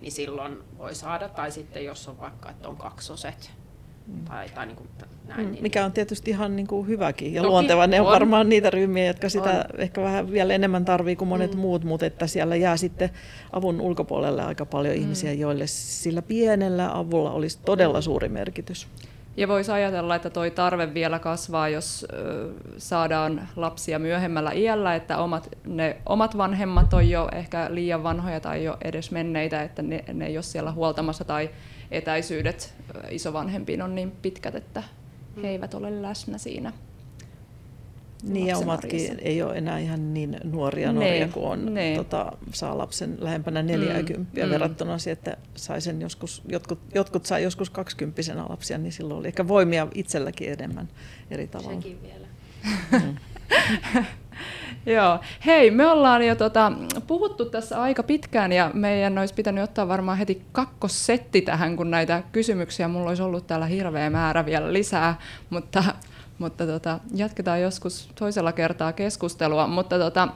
niin 0.00 0.12
silloin 0.12 0.58
voi 0.78 0.94
saada. 0.94 1.28
Tai 1.28 1.50
sitten 1.50 1.84
jos 1.84 2.08
on 2.08 2.20
vaikka, 2.20 2.50
että 2.50 2.68
on 2.68 2.76
kaksoset, 2.76 3.50
Mm. 4.10 4.24
Tai, 4.24 4.48
tai 4.48 4.66
niin 4.66 4.76
kuin 4.76 4.88
näin, 5.30 5.46
mm, 5.46 5.52
niin, 5.52 5.62
Mikä 5.62 5.84
on 5.84 5.92
tietysti 5.92 6.30
ihan 6.30 6.56
niin 6.56 6.66
kuin 6.66 6.86
hyväkin 6.86 7.34
ja 7.34 7.42
luonteva. 7.42 7.86
Ne 7.86 8.00
on, 8.00 8.06
on 8.06 8.12
varmaan 8.12 8.48
niitä 8.48 8.70
ryhmiä, 8.70 9.06
jotka 9.06 9.28
sitä 9.28 9.50
on. 9.50 9.80
ehkä 9.80 10.02
vähän 10.02 10.32
vielä 10.32 10.54
enemmän 10.54 10.84
tarvii 10.84 11.16
kuin 11.16 11.28
monet 11.28 11.54
mm. 11.54 11.60
muut, 11.60 11.84
mutta 11.84 12.06
että 12.06 12.26
siellä 12.26 12.56
jää 12.56 12.76
sitten 12.76 13.10
avun 13.52 13.80
ulkopuolelle 13.80 14.42
aika 14.42 14.66
paljon 14.66 14.94
mm. 14.94 15.02
ihmisiä, 15.02 15.32
joille 15.32 15.66
sillä 15.66 16.22
pienellä 16.22 16.98
avulla 16.98 17.30
olisi 17.30 17.58
todella 17.64 17.98
mm. 17.98 18.02
suuri 18.02 18.28
merkitys. 18.28 18.86
Ja 19.36 19.48
voisi 19.48 19.72
ajatella, 19.72 20.14
että 20.14 20.30
toi 20.30 20.50
tarve 20.50 20.94
vielä 20.94 21.18
kasvaa, 21.18 21.68
jos 21.68 22.06
saadaan 22.78 23.48
lapsia 23.56 23.98
myöhemmällä 23.98 24.52
iällä, 24.52 24.94
että 24.94 25.18
omat, 25.18 25.48
ne 25.66 25.96
omat 26.06 26.38
vanhemmat 26.38 26.94
on 26.94 27.10
jo 27.10 27.28
ehkä 27.32 27.66
liian 27.70 28.02
vanhoja 28.02 28.40
tai 28.40 28.64
jo 28.64 28.76
edes 28.84 29.10
menneitä, 29.10 29.62
että 29.62 29.82
ne, 29.82 30.04
ne 30.12 30.26
ei 30.26 30.36
ole 30.36 30.42
siellä 30.42 30.72
huoltamassa 30.72 31.24
tai 31.24 31.50
etäisyydet 31.90 32.74
isovanhempiin 33.10 33.82
on 33.82 33.94
niin 33.94 34.10
pitkät, 34.22 34.54
että 34.54 34.82
he 35.42 35.48
eivät 35.48 35.74
ole 35.74 36.02
läsnä 36.02 36.38
siinä. 36.38 36.72
Niin 38.22 38.46
ja 38.46 38.58
omatkin 38.58 39.18
ei 39.18 39.42
ole 39.42 39.56
enää 39.56 39.78
ihan 39.78 40.14
niin 40.14 40.40
nuoria 40.44 40.92
nuoria 40.92 41.28
kuin 41.28 41.46
on, 41.46 41.74
ne. 41.74 41.94
tota, 41.96 42.32
saa 42.52 42.78
lapsen 42.78 43.16
lähempänä 43.18 43.62
40 43.62 44.46
mm, 44.46 44.50
verrattuna 44.50 44.98
siihen, 44.98 45.12
että 45.12 45.36
sai 45.54 45.80
sen 45.80 46.00
joskus, 46.00 46.42
jotkut, 46.48 46.78
jotkut 46.94 47.26
sai 47.26 47.42
joskus 47.42 47.70
20 47.70 48.22
lapsia, 48.48 48.78
niin 48.78 48.92
silloin 48.92 49.20
oli 49.20 49.26
ehkä 49.26 49.48
voimia 49.48 49.88
itselläkin 49.94 50.52
enemmän 50.52 50.88
eri 51.30 51.46
tavalla. 51.46 51.80
Sekin 51.80 51.98
vielä. 52.02 52.26
Mm. 52.92 53.16
Joo. 54.86 55.18
Hei, 55.46 55.70
me 55.70 55.86
ollaan 55.86 56.26
jo 56.26 56.34
tota, 56.34 56.72
puhuttu 57.06 57.44
tässä 57.44 57.82
aika 57.82 58.02
pitkään 58.02 58.52
ja 58.52 58.70
meidän 58.74 59.18
olisi 59.18 59.34
pitänyt 59.34 59.64
ottaa 59.64 59.88
varmaan 59.88 60.18
heti 60.18 60.42
kakkosetti 60.52 61.42
tähän, 61.42 61.76
kun 61.76 61.90
näitä 61.90 62.22
kysymyksiä 62.32 62.88
mulla 62.88 63.08
olisi 63.08 63.22
ollut 63.22 63.46
täällä 63.46 63.66
hirveä 63.66 64.10
määrä 64.10 64.46
vielä 64.46 64.72
lisää, 64.72 65.18
mutta, 65.50 65.84
mutta 66.38 66.66
tota, 66.66 66.98
jatketaan 67.14 67.60
joskus 67.60 68.08
toisella 68.14 68.52
kertaa 68.52 68.92
keskustelua. 68.92 69.66
Mutta 69.66 69.98
tota, 69.98 70.28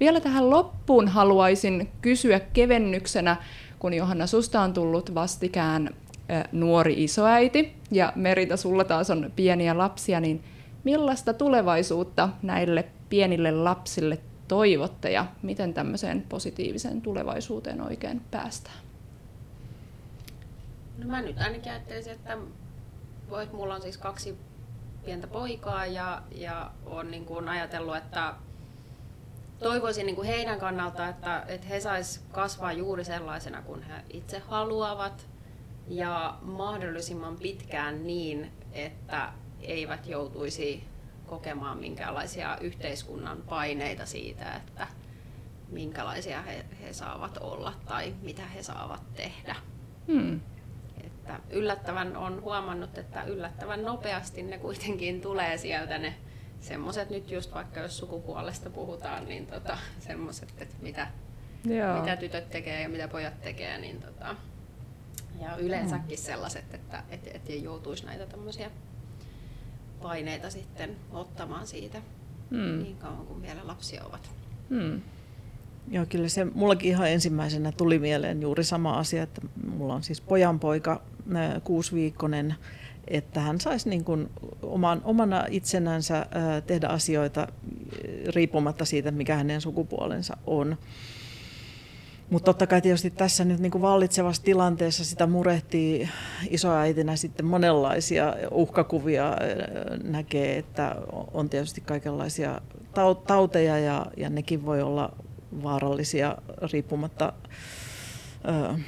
vielä 0.00 0.20
tähän 0.20 0.50
loppuun 0.50 1.08
haluaisin 1.08 1.88
kysyä 2.00 2.40
kevennyksenä, 2.40 3.36
kun 3.78 3.94
Johanna 3.94 4.26
susta 4.26 4.60
on 4.60 4.72
tullut 4.72 5.14
vastikään 5.14 5.90
nuori 6.52 7.04
isoäiti 7.04 7.72
ja 7.90 8.12
Merita 8.16 8.56
sulla 8.56 8.84
taas 8.84 9.10
on 9.10 9.32
pieniä 9.36 9.78
lapsia, 9.78 10.20
niin 10.20 10.44
millaista 10.84 11.34
tulevaisuutta 11.34 12.28
näille 12.42 12.84
pienille 13.12 13.50
lapsille 13.50 14.18
toivotte 14.48 15.10
ja 15.10 15.26
miten 15.42 15.74
tämmöiseen 15.74 16.22
positiiviseen 16.28 17.02
tulevaisuuteen 17.02 17.80
oikein 17.80 18.20
päästään? 18.30 18.76
No 20.98 21.06
mä 21.06 21.22
nyt 21.22 21.38
ainakin 21.38 21.72
ajattelisin, 21.72 22.12
että 22.12 22.38
voit, 23.30 23.52
mulla 23.52 23.74
on 23.74 23.82
siis 23.82 23.98
kaksi 23.98 24.36
pientä 25.04 25.26
poikaa 25.26 25.86
ja, 25.86 26.22
ja 26.34 26.70
on 26.86 27.10
niin 27.10 27.24
kuin 27.24 27.48
ajatellut, 27.48 27.96
että 27.96 28.34
toivoisin 29.58 30.06
niin 30.06 30.16
kuin 30.16 30.28
heidän 30.28 30.60
kannalta, 30.60 31.08
että, 31.08 31.44
että 31.48 31.66
he 31.66 31.80
sais 31.80 32.24
kasvaa 32.30 32.72
juuri 32.72 33.04
sellaisena 33.04 33.62
kuin 33.62 33.82
he 33.82 33.94
itse 34.10 34.38
haluavat 34.38 35.26
ja 35.88 36.38
mahdollisimman 36.42 37.36
pitkään 37.36 38.06
niin, 38.06 38.52
että 38.72 39.32
eivät 39.62 40.06
joutuisi 40.06 40.91
kokemaan 41.26 41.78
minkälaisia 41.78 42.58
yhteiskunnan 42.60 43.42
paineita 43.48 44.06
siitä, 44.06 44.56
että 44.56 44.86
minkälaisia 45.68 46.42
he, 46.42 46.64
he 46.82 46.92
saavat 46.92 47.38
olla 47.40 47.74
tai 47.86 48.14
mitä 48.22 48.46
he 48.46 48.62
saavat 48.62 49.14
tehdä. 49.14 49.56
Hmm. 50.06 50.40
Että 51.04 51.40
yllättävän 51.50 52.16
on 52.16 52.42
huomannut, 52.42 52.98
että 52.98 53.22
yllättävän 53.22 53.82
nopeasti 53.82 54.42
ne 54.42 54.58
kuitenkin 54.58 55.20
tulee 55.20 55.58
sieltä 55.58 55.98
ne 55.98 56.14
semmoiset 56.60 57.10
nyt 57.10 57.30
just 57.30 57.54
vaikka 57.54 57.80
jos 57.80 57.98
sukupuolesta 57.98 58.70
puhutaan, 58.70 59.24
niin 59.24 59.46
tota, 59.46 59.78
semmoiset, 59.98 60.54
että 60.58 60.74
mitä, 60.82 61.06
Joo. 61.64 62.00
mitä 62.00 62.16
tytöt 62.16 62.50
tekee 62.50 62.82
ja 62.82 62.88
mitä 62.88 63.08
pojat 63.08 63.40
tekee, 63.40 63.78
niin 63.78 64.02
tota, 64.02 64.36
ja 65.40 65.56
yleensäkin 65.56 66.18
hmm. 66.18 66.24
sellaiset, 66.24 66.74
että 66.74 67.02
et, 67.10 67.26
et 67.34 67.50
ei 67.50 67.62
joutuisi 67.62 68.06
näitä 68.06 68.26
tämmöisiä 68.26 68.70
paineita 70.02 70.50
sitten 70.50 70.96
ottamaan 71.12 71.66
siitä 71.66 72.02
hmm. 72.50 72.82
niin 72.82 72.96
kauan 72.96 73.26
kuin 73.26 73.42
vielä 73.42 73.60
lapsia 73.64 74.04
ovat. 74.04 74.30
Hmm. 74.70 75.00
Joo, 75.90 76.06
kyllä 76.08 76.28
se 76.28 76.44
mullakin 76.44 76.90
ihan 76.90 77.10
ensimmäisenä 77.10 77.72
tuli 77.72 77.98
mieleen 77.98 78.42
juuri 78.42 78.64
sama 78.64 78.98
asia, 78.98 79.22
että 79.22 79.40
mulla 79.76 79.94
on 79.94 80.02
siis 80.02 80.20
pojanpoika, 80.20 81.02
kuusiviikkonen, 81.64 82.54
että 83.08 83.40
hän 83.40 83.60
saisi 83.60 83.88
niin 83.88 84.04
kuin 84.04 84.30
oman, 84.62 85.00
omana 85.04 85.44
itsenänsä 85.50 86.26
tehdä 86.66 86.88
asioita 86.88 87.48
riippumatta 88.34 88.84
siitä, 88.84 89.10
mikä 89.10 89.36
hänen 89.36 89.60
sukupuolensa 89.60 90.36
on. 90.46 90.76
Mutta 92.32 92.44
totta 92.46 92.66
kai 92.66 92.82
tietysti 92.82 93.10
tässä 93.10 93.44
nyt 93.44 93.60
niin 93.60 93.72
kuin 93.72 93.82
vallitsevassa 93.82 94.42
tilanteessa 94.42 95.04
sitä 95.04 95.26
murehtii 95.26 96.08
isoäitinä 96.50 97.16
sitten 97.16 97.46
monenlaisia 97.46 98.34
uhkakuvia 98.50 99.36
näkee, 100.02 100.58
että 100.58 100.96
on 101.32 101.48
tietysti 101.48 101.80
kaikenlaisia 101.80 102.60
tauteja 103.26 103.78
ja, 103.78 104.06
ja 104.16 104.30
nekin 104.30 104.66
voi 104.66 104.82
olla 104.82 105.16
vaarallisia 105.62 106.36
riippumatta 106.72 107.32
ö, 108.48 108.78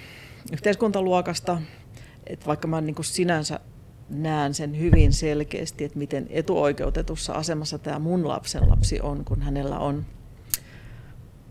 yhteiskuntaluokasta. 0.53 1.63
että 2.27 2.47
vaikka 2.47 2.69
mä 2.69 2.81
niin 2.81 2.95
kuin 2.95 3.07
sinänsä 3.07 3.61
näen 4.09 4.55
sen 4.55 4.79
hyvin 4.79 5.13
selkeästi, 5.13 5.85
että 5.85 5.99
miten 5.99 6.27
etuoikeutetussa 6.31 7.33
asemassa 7.33 7.79
tämä 7.79 7.99
mun 7.99 8.29
lapsen 8.29 8.69
lapsi 8.69 9.01
on, 9.01 9.25
kun 9.25 9.43
hänellä 9.43 9.79
on 9.79 10.05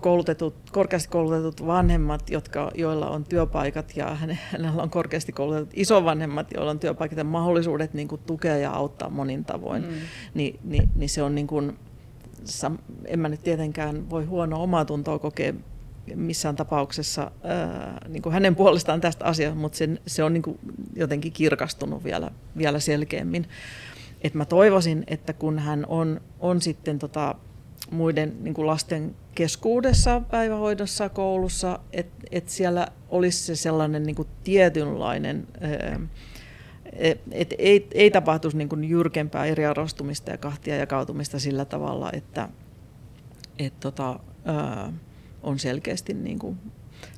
koulutetut, 0.03 0.55
korkeasti 0.71 1.09
koulutetut 1.09 1.67
vanhemmat, 1.67 2.29
jotka, 2.29 2.71
joilla 2.75 3.09
on 3.09 3.23
työpaikat 3.23 3.97
ja 3.97 4.17
hänellä 4.51 4.81
on 4.81 4.89
korkeasti 4.89 5.31
koulutetut 5.31 5.73
isovanhemmat, 5.73 6.47
joilla 6.53 6.71
on 6.71 6.79
työpaikat 6.79 7.17
ja 7.17 7.23
mahdollisuudet 7.23 7.93
niin 7.93 8.07
kuin, 8.07 8.21
tukea 8.25 8.57
ja 8.57 8.71
auttaa 8.71 9.09
monin 9.09 9.45
tavoin, 9.45 9.83
mm. 9.83 9.93
niin, 10.33 10.59
niin, 10.63 10.89
niin 10.95 11.09
se 11.09 11.23
on 11.23 11.35
niin 11.35 11.47
kuin, 11.47 11.77
en 13.05 13.19
mä 13.19 13.29
nyt 13.29 13.43
tietenkään 13.43 14.09
voi 14.09 14.25
huono 14.25 14.63
omaa 14.63 14.85
tuntoa 14.85 15.19
kokea 15.19 15.53
missään 16.15 16.55
tapauksessa 16.55 17.31
ää, 17.43 18.05
niin 18.09 18.21
kuin 18.21 18.33
hänen 18.33 18.55
puolestaan 18.55 19.01
tästä 19.01 19.25
asiasta, 19.25 19.59
mutta 19.59 19.77
sen, 19.77 19.99
se 20.07 20.23
on 20.23 20.33
niin 20.33 20.43
kuin 20.43 20.59
jotenkin 20.95 21.31
kirkastunut 21.31 22.03
vielä, 22.03 22.31
vielä 22.57 22.79
selkeämmin. 22.79 23.47
Et 24.21 24.33
mä 24.33 24.45
toivoisin, 24.45 25.03
että 25.07 25.33
kun 25.33 25.59
hän 25.59 25.85
on, 25.87 26.21
on 26.39 26.61
sitten 26.61 26.99
tota, 26.99 27.35
muiden 27.91 28.33
niin 28.39 28.53
kuin 28.53 28.67
lasten 28.67 29.15
keskuudessa, 29.35 30.21
päivähoidossa, 30.31 31.09
koulussa, 31.09 31.79
että 31.93 32.23
et 32.31 32.49
siellä 32.49 32.87
olisi 33.09 33.43
se 33.43 33.55
sellainen 33.55 34.03
niin 34.03 34.15
kuin 34.15 34.27
tietynlainen, 34.43 35.47
että 37.31 37.55
ei, 37.59 37.87
ei 37.93 38.11
tapahtuisi 38.11 38.57
niin 38.57 38.69
kuin 38.69 38.83
jyrkempää 38.83 39.45
eriarvostumista 39.45 40.31
ja 40.31 40.37
kahtia 40.37 40.75
jakautumista 40.75 41.39
sillä 41.39 41.65
tavalla, 41.65 42.09
että 42.13 42.49
et 43.59 43.79
tota, 43.79 44.19
on 45.43 45.59
selkeästi 45.59 46.13
niin 46.13 46.39
kuin 46.39 46.57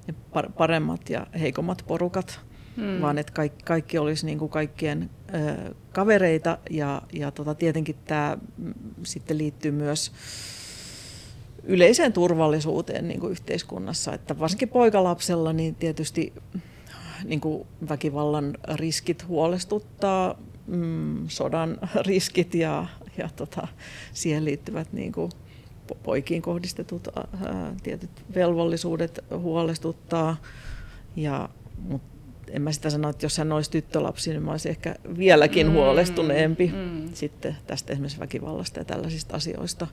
ne 0.07 0.13
paremmat 0.57 1.09
ja 1.09 1.27
heikommat 1.39 1.83
porukat, 1.87 2.39
hmm. 2.77 3.01
vaan 3.01 3.17
että 3.17 3.33
kaikki, 3.33 3.63
kaikki 3.63 3.97
olisi 3.97 4.25
niin 4.25 4.39
kuin 4.39 4.49
kaikkien 4.49 5.09
kavereita 5.91 6.57
ja, 6.69 7.01
ja 7.13 7.31
tota, 7.31 7.55
tietenkin 7.55 7.95
tämä 8.05 8.37
sitten 9.03 9.37
liittyy 9.37 9.71
myös 9.71 10.11
yleiseen 11.65 12.13
turvallisuuteen 12.13 13.07
niin 13.07 13.19
kuin 13.19 13.31
yhteiskunnassa, 13.31 14.13
että 14.13 14.39
varsinkin 14.39 14.69
poikalapsella 14.69 15.53
niin 15.53 15.75
tietysti 15.75 16.33
niin 17.23 17.41
kuin 17.41 17.67
väkivallan 17.89 18.57
riskit 18.73 19.27
huolestuttaa, 19.27 20.39
mm, 20.67 21.27
sodan 21.27 21.77
riskit 22.07 22.55
ja, 22.55 22.87
ja 23.17 23.29
tota, 23.35 23.67
siihen 24.13 24.45
liittyvät 24.45 24.93
niin 24.93 25.11
kuin 25.11 25.31
poikiin 26.03 26.41
kohdistetut 26.41 27.07
ää, 27.15 27.75
tietyt 27.83 28.09
velvollisuudet 28.35 29.19
huolestuttaa. 29.37 30.37
Ja, 31.15 31.49
mutta 31.79 32.15
en 32.49 32.61
mä 32.61 32.71
sitä 32.71 32.89
sano, 32.89 33.09
että 33.09 33.25
jos 33.25 33.37
hän 33.37 33.51
olisi 33.51 33.71
tyttölapsi, 33.71 34.29
niin 34.29 34.43
mä 34.43 34.51
olisin 34.51 34.69
ehkä 34.69 34.95
vieläkin 35.17 35.67
mm, 35.67 35.73
huolestuneempi 35.73 36.71
mm. 36.75 37.09
sitten 37.13 37.57
tästä 37.67 37.93
esimerkiksi 37.93 38.19
väkivallasta 38.19 38.79
ja 38.79 38.85
tällaisista 38.85 39.35
asioista. 39.35 39.87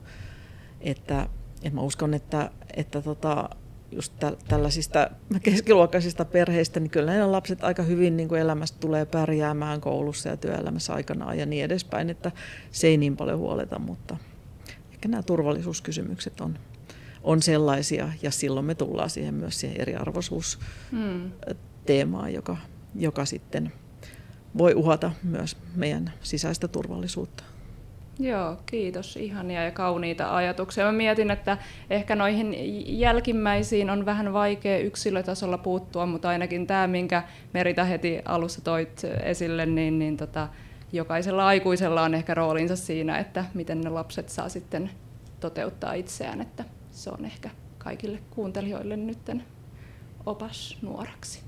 Että, 0.81 1.29
että 1.63 1.75
mä 1.75 1.81
uskon, 1.81 2.13
että, 2.13 2.51
että 2.73 3.01
tota, 3.01 3.49
just 3.91 4.13
tä, 4.19 4.33
tällaisista 4.47 5.09
keskiluokkaisista 5.43 6.25
perheistä, 6.25 6.79
niin 6.79 6.89
kyllä 6.89 7.11
ne 7.11 7.25
lapset 7.25 7.63
aika 7.63 7.83
hyvin 7.83 8.17
niin 8.17 8.29
kuin 8.29 8.41
elämästä 8.41 8.77
tulee 8.79 9.05
pärjäämään 9.05 9.81
koulussa 9.81 10.29
ja 10.29 10.37
työelämässä 10.37 10.93
aikanaan 10.93 11.37
ja 11.37 11.45
niin 11.45 11.65
edespäin, 11.65 12.09
että 12.09 12.31
se 12.71 12.87
ei 12.87 12.97
niin 12.97 13.17
paljon 13.17 13.39
huoleta, 13.39 13.79
mutta 13.79 14.17
ehkä 14.91 15.07
nämä 15.07 15.23
turvallisuuskysymykset 15.23 16.41
on, 16.41 16.59
on 17.23 17.41
sellaisia, 17.41 18.09
ja 18.21 18.31
silloin 18.31 18.65
me 18.65 18.75
tullaan 18.75 19.09
siihen 19.09 19.33
myös 19.33 19.59
siihen 19.59 19.81
eriarvoisuusteemaan, 19.81 22.25
hmm. 22.25 22.35
joka, 22.35 22.57
joka 22.95 23.25
sitten 23.25 23.71
voi 24.57 24.73
uhata 24.73 25.11
myös 25.23 25.57
meidän 25.75 26.13
sisäistä 26.21 26.67
turvallisuutta. 26.67 27.43
Joo, 28.19 28.57
kiitos. 28.65 29.17
Ihania 29.17 29.63
ja 29.63 29.71
kauniita 29.71 30.35
ajatuksia. 30.35 30.85
Mä 30.85 30.91
mietin, 30.91 31.31
että 31.31 31.57
ehkä 31.89 32.15
noihin 32.15 32.55
jälkimmäisiin 32.99 33.89
on 33.89 34.05
vähän 34.05 34.33
vaikea 34.33 34.77
yksilötasolla 34.77 35.57
puuttua, 35.57 36.05
mutta 36.05 36.29
ainakin 36.29 36.67
tämä, 36.67 36.87
minkä 36.87 37.23
Merita 37.53 37.83
heti 37.83 38.21
alussa 38.25 38.61
toit 38.61 39.01
esille, 39.23 39.65
niin, 39.65 39.99
niin 39.99 40.17
tota, 40.17 40.47
jokaisella 40.91 41.47
aikuisella 41.47 42.01
on 42.01 42.13
ehkä 42.13 42.33
roolinsa 42.33 42.75
siinä, 42.75 43.17
että 43.17 43.45
miten 43.53 43.81
ne 43.81 43.89
lapset 43.89 44.29
saa 44.29 44.49
sitten 44.49 44.89
toteuttaa 45.39 45.93
itseään, 45.93 46.41
että 46.41 46.65
se 46.91 47.09
on 47.09 47.25
ehkä 47.25 47.49
kaikille 47.77 48.19
kuuntelijoille 48.29 48.97
nytten 48.97 49.43
opas 50.25 50.77
nuoraksi. 50.81 51.41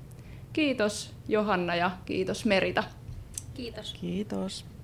Kiitos 0.52 1.14
Johanna 1.28 1.74
ja 1.74 1.90
kiitos 2.06 2.44
Merita. 2.44 2.84
Kiitos. 3.54 3.94
Kiitos. 4.00 4.75